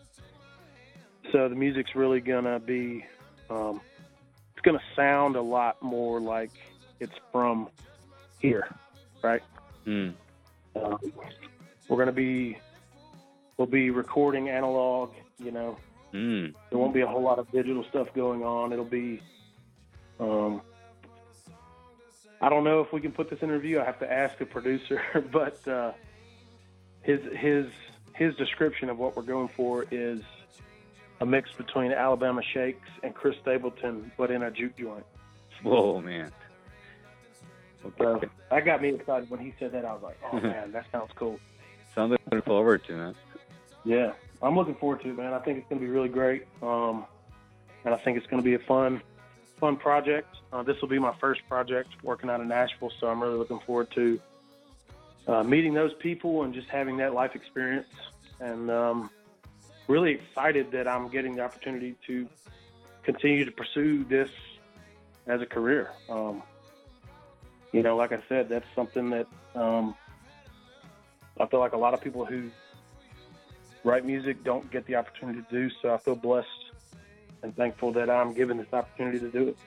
So 1.31 1.47
the 1.47 1.55
music's 1.55 1.95
really 1.95 2.19
gonna 2.19 2.59
be, 2.59 3.05
um, 3.49 3.79
it's 4.51 4.61
gonna 4.63 4.81
sound 4.95 5.35
a 5.35 5.41
lot 5.41 5.81
more 5.81 6.19
like 6.19 6.51
it's 6.99 7.13
from 7.31 7.69
here, 8.39 8.67
right? 9.23 9.41
Mm. 9.85 10.13
Um, 10.75 10.99
we're 11.87 11.97
gonna 11.97 12.11
be, 12.11 12.57
we'll 13.57 13.67
be 13.67 13.89
recording 13.89 14.49
analog. 14.49 15.11
You 15.39 15.51
know, 15.51 15.77
Mm. 16.13 16.53
there 16.69 16.77
won't 16.77 16.93
be 16.93 17.01
a 17.01 17.07
whole 17.07 17.21
lot 17.21 17.39
of 17.39 17.49
digital 17.51 17.83
stuff 17.85 18.13
going 18.13 18.43
on. 18.43 18.73
It'll 18.73 18.83
be, 18.83 19.21
um, 20.19 20.61
I 22.41 22.49
don't 22.49 22.63
know 22.63 22.81
if 22.81 22.91
we 22.91 22.99
can 22.99 23.11
put 23.11 23.29
this 23.29 23.39
in 23.41 23.49
review. 23.49 23.79
I 23.79 23.85
have 23.85 23.99
to 23.99 24.11
ask 24.11 24.37
the 24.37 24.45
producer, 24.45 25.01
but 25.31 25.65
uh, 25.67 25.93
his 27.03 27.21
his 27.37 27.67
his 28.15 28.35
description 28.35 28.89
of 28.89 28.97
what 28.97 29.15
we're 29.15 29.23
going 29.23 29.49
for 29.55 29.85
is 29.91 30.21
a 31.19 31.25
mix 31.25 31.51
between 31.53 31.91
Alabama 31.91 32.41
Shakes 32.41 32.89
and 33.03 33.13
Chris 33.13 33.35
Stapleton, 33.41 34.11
but 34.17 34.31
in 34.31 34.43
a 34.43 34.51
juke 34.51 34.75
joint. 34.77 35.05
Whoa, 35.63 36.01
man. 36.01 36.31
So 37.83 37.91
Okay. 38.15 38.27
that 38.49 38.65
got 38.65 38.81
me 38.81 38.89
excited 38.89 39.29
when 39.29 39.39
he 39.39 39.53
said 39.59 39.71
that. 39.71 39.85
I 39.85 39.93
was 39.93 40.03
like, 40.03 40.19
oh 40.31 40.39
man, 40.39 40.71
that 40.71 40.85
sounds 40.91 41.11
cool. 41.15 41.39
Something 41.95 42.17
to 42.29 42.35
look 42.35 42.45
forward 42.45 42.83
to, 42.85 42.93
man. 42.93 43.15
Yeah, 43.83 44.13
I'm 44.41 44.55
looking 44.55 44.75
forward 44.75 45.01
to 45.01 45.09
it, 45.09 45.17
man. 45.17 45.33
I 45.33 45.39
think 45.39 45.57
it's 45.57 45.67
going 45.67 45.79
to 45.81 45.85
be 45.85 45.91
really 45.91 46.09
great, 46.09 46.45
um, 46.61 47.05
and 47.85 47.93
I 47.93 47.97
think 47.97 48.17
it's 48.17 48.27
going 48.27 48.41
to 48.41 48.45
be 48.45 48.53
a 48.53 48.59
fun, 48.67 49.01
fun 49.59 49.75
project. 49.77 50.27
Uh, 50.53 50.61
this 50.61 50.79
will 50.81 50.87
be 50.89 50.99
my 50.99 51.13
first 51.19 51.41
project 51.49 51.89
working 52.03 52.29
out 52.29 52.39
of 52.41 52.47
Nashville, 52.47 52.91
so 52.99 53.07
I'm 53.07 53.21
really 53.21 53.37
looking 53.37 53.59
forward 53.65 53.89
to 53.95 54.19
uh, 55.27 55.43
meeting 55.43 55.73
those 55.73 55.93
people 55.99 56.43
and 56.43 56.53
just 56.53 56.67
having 56.67 56.97
that 56.97 57.13
life 57.13 57.35
experience. 57.35 57.93
And 58.39 58.71
um, 58.71 59.09
really 59.87 60.11
excited 60.11 60.71
that 60.71 60.87
I'm 60.87 61.09
getting 61.09 61.35
the 61.35 61.43
opportunity 61.43 61.95
to 62.07 62.27
continue 63.03 63.45
to 63.45 63.51
pursue 63.51 64.03
this 64.03 64.29
as 65.27 65.41
a 65.41 65.45
career. 65.45 65.91
Um, 66.09 66.43
you 67.71 67.83
know, 67.83 67.95
like 67.95 68.11
I 68.11 68.19
said, 68.27 68.49
that's 68.49 68.65
something 68.75 69.09
that 69.11 69.27
um, 69.55 69.95
I 71.39 71.45
feel 71.47 71.59
like 71.59 71.73
a 71.73 71.77
lot 71.77 71.93
of 71.93 72.01
people 72.01 72.25
who 72.25 72.49
write 73.83 74.05
music 74.05 74.43
don't 74.43 74.69
get 74.71 74.85
the 74.85 74.95
opportunity 74.95 75.41
to 75.41 75.47
do. 75.49 75.69
So 75.81 75.93
I 75.93 75.97
feel 75.97 76.15
blessed 76.15 76.47
and 77.43 77.55
thankful 77.55 77.91
that 77.93 78.09
I'm 78.09 78.33
given 78.33 78.57
this 78.57 78.71
opportunity 78.73 79.19
to 79.19 79.29
do 79.29 79.47
it. 79.49 79.57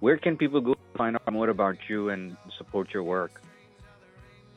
Where 0.00 0.16
can 0.16 0.36
people 0.36 0.60
go 0.60 0.74
to 0.74 0.80
find 0.96 1.16
out 1.16 1.32
more 1.32 1.48
about 1.48 1.76
you 1.88 2.08
and 2.08 2.36
support 2.58 2.92
your 2.92 3.02
work? 3.02 3.40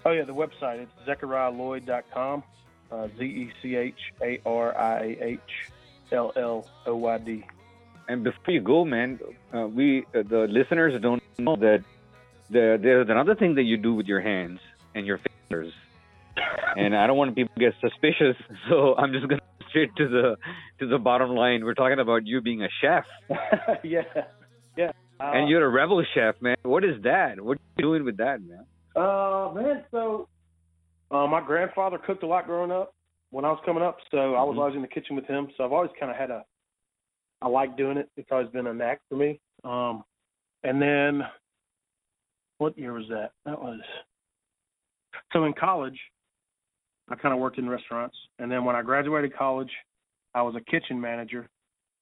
Oh 0.06 0.12
yeah, 0.12 0.24
the 0.24 0.34
website 0.34 0.80
it's 0.80 0.91
zechariahlloyd.com. 1.08 2.43
Uh, 2.91 3.08
Z 3.18 3.26
e 3.26 3.51
c 3.62 3.76
h 3.76 4.14
a 4.22 4.39
r 4.45 4.78
i 4.78 5.18
a 5.20 5.32
h 5.32 5.53
l 6.12 6.32
l 6.36 6.68
o 6.86 6.95
y 6.95 7.18
d. 7.18 7.43
And 8.08 8.24
before 8.24 8.53
you 8.53 8.62
go, 8.62 8.86
man, 8.86 9.20
uh, 9.51 9.68
we 9.68 10.06
uh, 10.14 10.22
the 10.22 10.45
listeners 10.47 11.01
don't 11.01 11.24
know 11.39 11.56
that 11.56 11.84
the, 12.51 12.78
there's 12.80 13.10
another 13.10 13.34
thing 13.34 13.56
that 13.56 13.64
you 13.64 13.78
do 13.78 13.95
with 13.95 14.06
your 14.06 14.22
hands 14.22 14.60
and 14.93 15.08
your 15.08 15.20
fingers, 15.26 15.74
and 16.78 16.95
I 16.95 17.08
don't 17.08 17.18
want 17.18 17.36
people 17.36 17.53
to 17.56 17.60
get 17.60 17.74
suspicious, 17.82 18.38
so 18.70 18.95
I'm 18.95 19.12
just 19.12 19.28
gonna 19.28 19.41
straight 19.70 19.89
to 19.97 20.08
the 20.08 20.38
to 20.80 20.88
the 20.88 20.99
bottom 20.99 21.32
line. 21.32 21.66
We're 21.66 21.74
talking 21.74 21.97
about 21.97 22.28
you 22.28 22.41
being 22.41 22.62
a 22.62 22.70
chef, 22.80 23.06
yeah, 23.84 24.03
yeah. 24.78 24.91
Uh, 25.20 25.32
and 25.34 25.49
you're 25.49 25.66
a 25.66 25.70
rebel 25.70 26.03
chef, 26.14 26.36
man. 26.41 26.58
What 26.62 26.84
is 26.84 27.01
that? 27.01 27.41
What 27.41 27.58
are 27.58 27.62
you 27.78 27.84
doing 27.84 28.06
with 28.06 28.18
that, 28.18 28.39
man? 28.43 28.66
Uh, 28.96 29.52
man, 29.54 29.84
so 29.91 30.28
uh, 31.12 31.28
my 31.28 31.41
grandfather 31.46 31.98
cooked 31.98 32.24
a 32.24 32.28
lot 32.28 32.46
growing 32.46 32.72
up 32.72 32.93
when 33.32 33.43
I 33.43 33.50
was 33.50 33.62
coming 33.66 33.84
up, 33.84 33.98
so 34.12 34.36
I 34.36 34.43
was 34.43 34.56
Mhm. 34.56 34.60
always 34.60 34.76
in 34.76 34.82
the 34.82 34.88
kitchen 34.88 35.16
with 35.16 35.26
him. 35.26 35.52
So 35.58 35.66
I've 35.66 35.74
always 35.74 35.91
kind 36.00 36.12
of 36.12 36.18
had 36.18 36.32
a, 36.32 36.46
I 37.41 37.48
like 37.48 37.76
doing 37.76 37.98
it. 37.98 38.10
It's 38.16 38.32
always 38.32 38.50
been 38.50 38.68
a 38.68 38.74
knack 38.74 39.02
for 39.10 39.16
me. 39.16 39.39
Um, 39.64 40.06
and 40.64 40.82
then, 40.82 41.28
what 42.58 42.78
year 42.78 42.93
was 42.93 43.08
that? 43.10 43.34
That 43.46 43.62
was, 43.62 43.82
so 45.34 45.43
in 45.43 45.54
college, 45.54 46.00
I 47.10 47.16
kind 47.16 47.34
of 47.34 47.39
worked 47.39 47.58
in 47.58 47.70
restaurants, 47.70 48.18
and 48.39 48.50
then 48.52 48.64
when 48.64 48.76
I 48.76 48.82
graduated 48.82 49.36
college, 49.36 49.72
I 50.34 50.41
was 50.41 50.56
a 50.56 50.62
kitchen 50.62 51.00
manager 51.00 51.50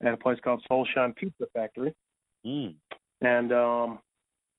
at 0.01 0.13
a 0.13 0.17
place 0.17 0.39
called 0.43 0.63
Soulshine 0.69 1.15
Pizza 1.15 1.45
Factory. 1.53 1.93
Mm. 2.45 2.75
And 3.21 3.51
um, 3.51 3.99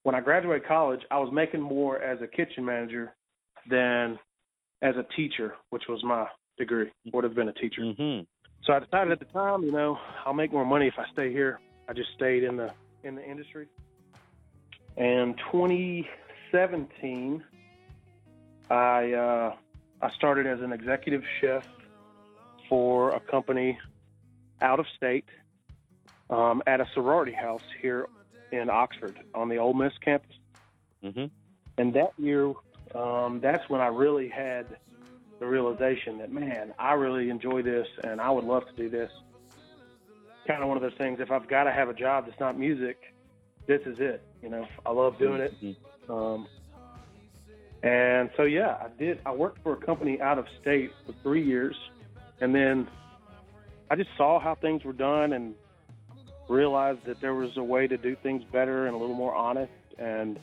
when 0.04 0.14
I 0.14 0.20
graduated 0.20 0.68
college, 0.68 1.00
I 1.10 1.18
was 1.18 1.30
making 1.32 1.60
more 1.60 2.00
as 2.00 2.20
a 2.22 2.26
kitchen 2.26 2.64
manager 2.64 3.12
than 3.68 4.18
as 4.82 4.94
a 4.96 5.04
teacher, 5.16 5.54
which 5.70 5.84
was 5.88 6.04
my 6.04 6.26
degree. 6.58 6.92
Would 7.12 7.24
have 7.24 7.34
been 7.34 7.48
a 7.48 7.52
teacher. 7.54 7.80
Mm-hmm. 7.82 8.22
So 8.64 8.72
I 8.74 8.78
decided 8.78 9.12
at 9.12 9.18
the 9.18 9.24
time, 9.26 9.62
you 9.62 9.72
know, 9.72 9.98
I'll 10.24 10.34
make 10.34 10.52
more 10.52 10.64
money 10.64 10.86
if 10.86 10.94
I 10.98 11.04
stay 11.12 11.32
here. 11.32 11.58
I 11.88 11.94
just 11.94 12.10
stayed 12.14 12.44
in 12.44 12.56
the 12.56 12.70
in 13.02 13.14
the 13.16 13.24
industry. 13.28 13.66
And 14.96 15.36
2017, 15.50 17.42
I 18.70 19.12
uh, 19.12 19.54
I 20.02 20.10
started 20.12 20.46
as 20.46 20.60
an 20.60 20.72
executive 20.72 21.22
chef 21.40 21.66
for 22.68 23.10
a 23.10 23.20
company 23.20 23.78
out 24.60 24.80
of 24.80 24.86
state 24.96 25.24
um, 26.28 26.62
at 26.66 26.80
a 26.80 26.86
sorority 26.94 27.32
house 27.32 27.62
here 27.80 28.06
in 28.54 28.70
Oxford 28.70 29.18
on 29.34 29.48
the 29.48 29.58
Ole 29.58 29.74
Miss 29.74 29.92
campus. 29.98 30.36
Mm-hmm. 31.02 31.26
And 31.78 31.94
that 31.94 32.12
year, 32.18 32.52
um, 32.94 33.40
that's 33.40 33.68
when 33.68 33.80
I 33.80 33.88
really 33.88 34.28
had 34.28 34.66
the 35.40 35.46
realization 35.46 36.18
that, 36.18 36.32
man, 36.32 36.72
I 36.78 36.92
really 36.92 37.30
enjoy 37.30 37.62
this 37.62 37.88
and 38.02 38.20
I 38.20 38.30
would 38.30 38.44
love 38.44 38.66
to 38.66 38.72
do 38.74 38.88
this. 38.88 39.10
Kind 40.46 40.62
of 40.62 40.68
one 40.68 40.76
of 40.76 40.82
those 40.82 40.94
things. 40.98 41.20
If 41.20 41.30
I've 41.30 41.48
got 41.48 41.64
to 41.64 41.72
have 41.72 41.88
a 41.88 41.94
job 41.94 42.26
that's 42.26 42.38
not 42.38 42.58
music, 42.58 43.14
this 43.66 43.80
is 43.86 43.98
it. 43.98 44.22
You 44.42 44.50
know, 44.50 44.66
I 44.84 44.92
love 44.92 45.18
doing 45.18 45.40
it. 45.40 45.54
Um, 46.08 46.46
and 47.82 48.30
so, 48.36 48.42
yeah, 48.42 48.76
I 48.80 48.88
did. 48.98 49.20
I 49.26 49.32
worked 49.32 49.62
for 49.62 49.72
a 49.72 49.76
company 49.76 50.20
out 50.20 50.38
of 50.38 50.46
state 50.60 50.92
for 51.06 51.14
three 51.22 51.44
years, 51.44 51.76
and 52.40 52.54
then 52.54 52.88
I 53.90 53.96
just 53.96 54.10
saw 54.16 54.38
how 54.38 54.54
things 54.54 54.84
were 54.84 54.92
done 54.92 55.32
and 55.32 55.54
realized 56.48 57.04
that 57.06 57.20
there 57.20 57.34
was 57.34 57.56
a 57.56 57.62
way 57.62 57.86
to 57.86 57.96
do 57.96 58.16
things 58.22 58.44
better 58.52 58.86
and 58.86 58.94
a 58.94 58.98
little 58.98 59.16
more 59.16 59.34
honest. 59.34 59.72
And 59.98 60.38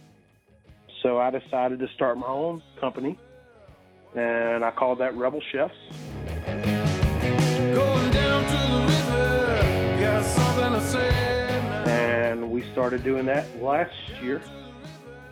so 1.02 1.20
I 1.20 1.30
decided 1.30 1.80
to 1.80 1.88
start 1.96 2.18
my 2.18 2.28
own 2.28 2.62
company, 2.80 3.18
and 4.16 4.64
I 4.64 4.72
called 4.72 5.00
that 5.00 5.16
Rebel 5.16 5.42
Chefs. 5.52 5.76
Going 6.46 8.12
down 8.12 8.44
to 8.44 8.58
the 8.74 8.86
river, 8.88 9.98
got 10.00 10.26
something 10.26 10.74
to 10.74 10.82
say 10.88 11.32
and 12.32 12.50
we 12.50 12.64
started 12.72 13.04
doing 13.04 13.26
that 13.26 13.46
last 13.62 13.94
year. 14.22 14.40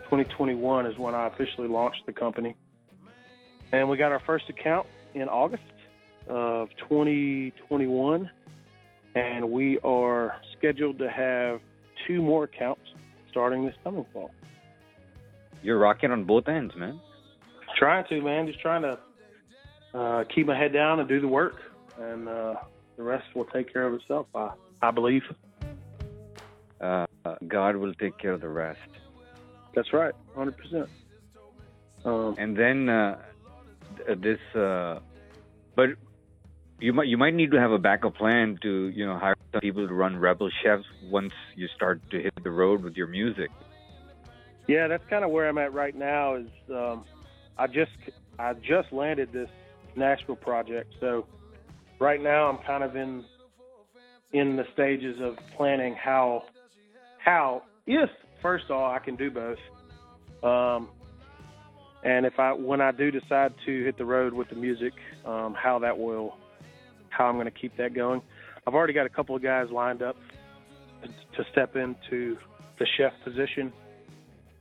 2021 0.03 0.85
is 0.85 0.97
when 0.97 1.15
I 1.15 1.27
officially 1.27 1.67
launched 1.67 2.05
the 2.05 2.11
company, 2.11 2.55
and 3.71 3.87
we 3.89 3.95
got 3.95 4.11
our 4.11 4.19
first 4.19 4.49
account 4.49 4.85
in 5.13 5.29
August 5.29 5.63
of 6.27 6.69
2021, 6.89 8.29
and 9.15 9.51
we 9.51 9.79
are 9.79 10.35
scheduled 10.59 10.99
to 10.99 11.09
have 11.09 11.61
two 12.07 12.21
more 12.21 12.47
counts 12.47 12.81
starting 13.31 13.65
this 13.65 13.75
coming 13.83 14.05
fall. 14.13 14.31
You're 15.63 15.79
rocking 15.79 16.11
on 16.11 16.25
both 16.25 16.47
ends, 16.47 16.75
man. 16.75 16.99
Trying 17.77 18.05
to, 18.09 18.21
man, 18.21 18.47
just 18.47 18.59
trying 18.59 18.81
to 18.83 18.99
uh, 19.93 20.23
keep 20.33 20.45
my 20.47 20.57
head 20.57 20.73
down 20.73 20.99
and 20.99 21.07
do 21.07 21.19
the 21.19 21.27
work, 21.27 21.55
and 21.99 22.27
uh, 22.27 22.55
the 22.97 23.03
rest 23.03 23.25
will 23.35 23.45
take 23.45 23.71
care 23.71 23.85
of 23.87 23.93
itself. 23.93 24.27
I, 24.35 24.51
I 24.81 24.91
believe. 24.91 25.23
Uh, 26.79 27.05
God 27.47 27.75
will 27.75 27.93
take 27.93 28.17
care 28.17 28.31
of 28.31 28.41
the 28.41 28.49
rest. 28.49 28.79
That's 29.75 29.91
right, 29.93 30.13
100%. 30.35 30.87
Um, 32.05 32.35
And 32.37 32.55
then 32.55 32.87
uh, 32.87 33.17
this, 34.17 34.39
uh, 34.55 34.99
but 35.75 35.89
you 36.79 36.93
might 36.93 37.07
you 37.07 37.17
might 37.17 37.33
need 37.33 37.51
to 37.51 37.59
have 37.59 37.71
a 37.71 37.77
backup 37.77 38.15
plan 38.15 38.57
to 38.61 38.87
you 38.87 39.05
know 39.05 39.17
hire 39.17 39.35
some 39.51 39.61
people 39.61 39.87
to 39.87 39.93
run 39.93 40.17
Rebel 40.17 40.49
Chefs 40.63 40.83
once 41.09 41.33
you 41.55 41.67
start 41.75 42.01
to 42.11 42.21
hit 42.21 42.33
the 42.43 42.51
road 42.51 42.83
with 42.83 42.95
your 42.95 43.07
music. 43.07 43.49
Yeah, 44.67 44.87
that's 44.87 45.03
kind 45.09 45.25
of 45.25 45.31
where 45.31 45.49
I'm 45.49 45.57
at 45.57 45.73
right 45.73 45.95
now. 45.95 46.35
Is 46.35 46.47
um, 46.69 47.05
I 47.57 47.67
just 47.67 47.91
I 48.37 48.53
just 48.53 48.91
landed 48.91 49.31
this 49.33 49.49
Nashville 49.95 50.35
project, 50.35 50.93
so 50.99 51.25
right 51.99 52.21
now 52.21 52.49
I'm 52.49 52.59
kind 52.59 52.83
of 52.83 52.95
in 52.95 53.25
in 54.31 54.55
the 54.55 54.65
stages 54.73 55.19
of 55.21 55.37
planning 55.57 55.95
how 55.95 56.43
how 57.17 57.63
if 57.87 58.09
first 58.41 58.65
of 58.65 58.71
all 58.71 58.91
I 58.91 58.99
can 58.99 59.15
do 59.15 59.31
both, 59.31 59.57
um, 60.43 60.89
and 62.03 62.27
if 62.27 62.37
I 62.37 62.53
when 62.53 62.79
I 62.79 62.91
do 62.91 63.09
decide 63.09 63.55
to 63.65 63.83
hit 63.83 63.97
the 63.97 64.05
road 64.05 64.33
with 64.33 64.49
the 64.49 64.55
music, 64.55 64.93
um, 65.25 65.55
how 65.55 65.79
that 65.79 65.97
will 65.97 66.37
how 67.09 67.25
I'm 67.25 67.35
going 67.35 67.45
to 67.45 67.51
keep 67.51 67.75
that 67.77 67.95
going. 67.95 68.21
I've 68.67 68.73
already 68.73 68.93
got 68.93 69.05
a 69.05 69.09
couple 69.09 69.35
of 69.35 69.41
guys 69.41 69.67
lined 69.71 70.01
up 70.01 70.15
to 71.37 71.43
step 71.51 71.75
into 71.75 72.37
the 72.77 72.85
chef 72.97 73.13
position 73.23 73.71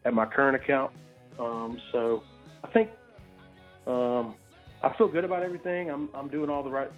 at 0.05 0.15
my 0.15 0.27
current 0.27 0.57
account. 0.57 0.93
Um, 1.39 1.79
so 1.93 2.23
I 2.65 2.69
think 2.69 2.91
um, 3.87 4.35
I 4.83 4.93
feel 4.97 5.09
good 5.09 5.25
about 5.25 5.43
everything. 5.43 5.91
I'm 5.91 6.09
I'm 6.15 6.29
doing 6.29 6.51
all 6.51 6.63
the 6.63 6.71
right. 6.71 6.91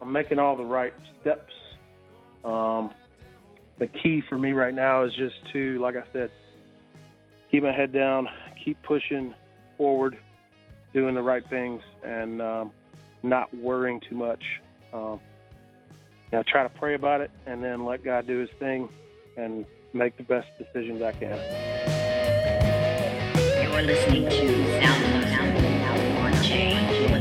I'm 0.00 0.12
making 0.12 0.38
all 0.38 0.56
the 0.56 0.64
right 0.64 0.92
steps. 1.20 1.52
Um, 2.44 2.90
the 3.78 3.86
key 3.86 4.22
for 4.28 4.38
me 4.38 4.52
right 4.52 4.74
now 4.74 5.04
is 5.04 5.12
just 5.14 5.34
to, 5.52 5.80
like 5.80 5.96
I 5.96 6.02
said, 6.12 6.30
keep 7.50 7.62
my 7.62 7.72
head 7.72 7.92
down, 7.92 8.26
keep 8.64 8.80
pushing 8.82 9.34
forward, 9.76 10.16
doing 10.92 11.14
the 11.14 11.22
right 11.22 11.42
things, 11.50 11.80
and 12.04 12.40
um, 12.42 12.72
not 13.22 13.54
worrying 13.56 14.00
too 14.08 14.16
much. 14.16 14.42
Um, 14.92 15.20
you 16.30 16.38
know, 16.38 16.44
try 16.46 16.62
to 16.62 16.68
pray 16.68 16.94
about 16.94 17.20
it, 17.20 17.30
and 17.46 17.62
then 17.62 17.84
let 17.84 18.04
God 18.04 18.26
do 18.26 18.38
His 18.38 18.50
thing, 18.58 18.88
and 19.36 19.64
make 19.92 20.16
the 20.16 20.22
best 20.22 20.48
decisions 20.58 21.02
I 21.02 21.12
can. 21.12 21.38
You're 23.62 23.82
listening 23.82 24.24
to 24.24 24.80
Sound 24.80 25.04
Sound 25.24 25.56
on 27.14 27.17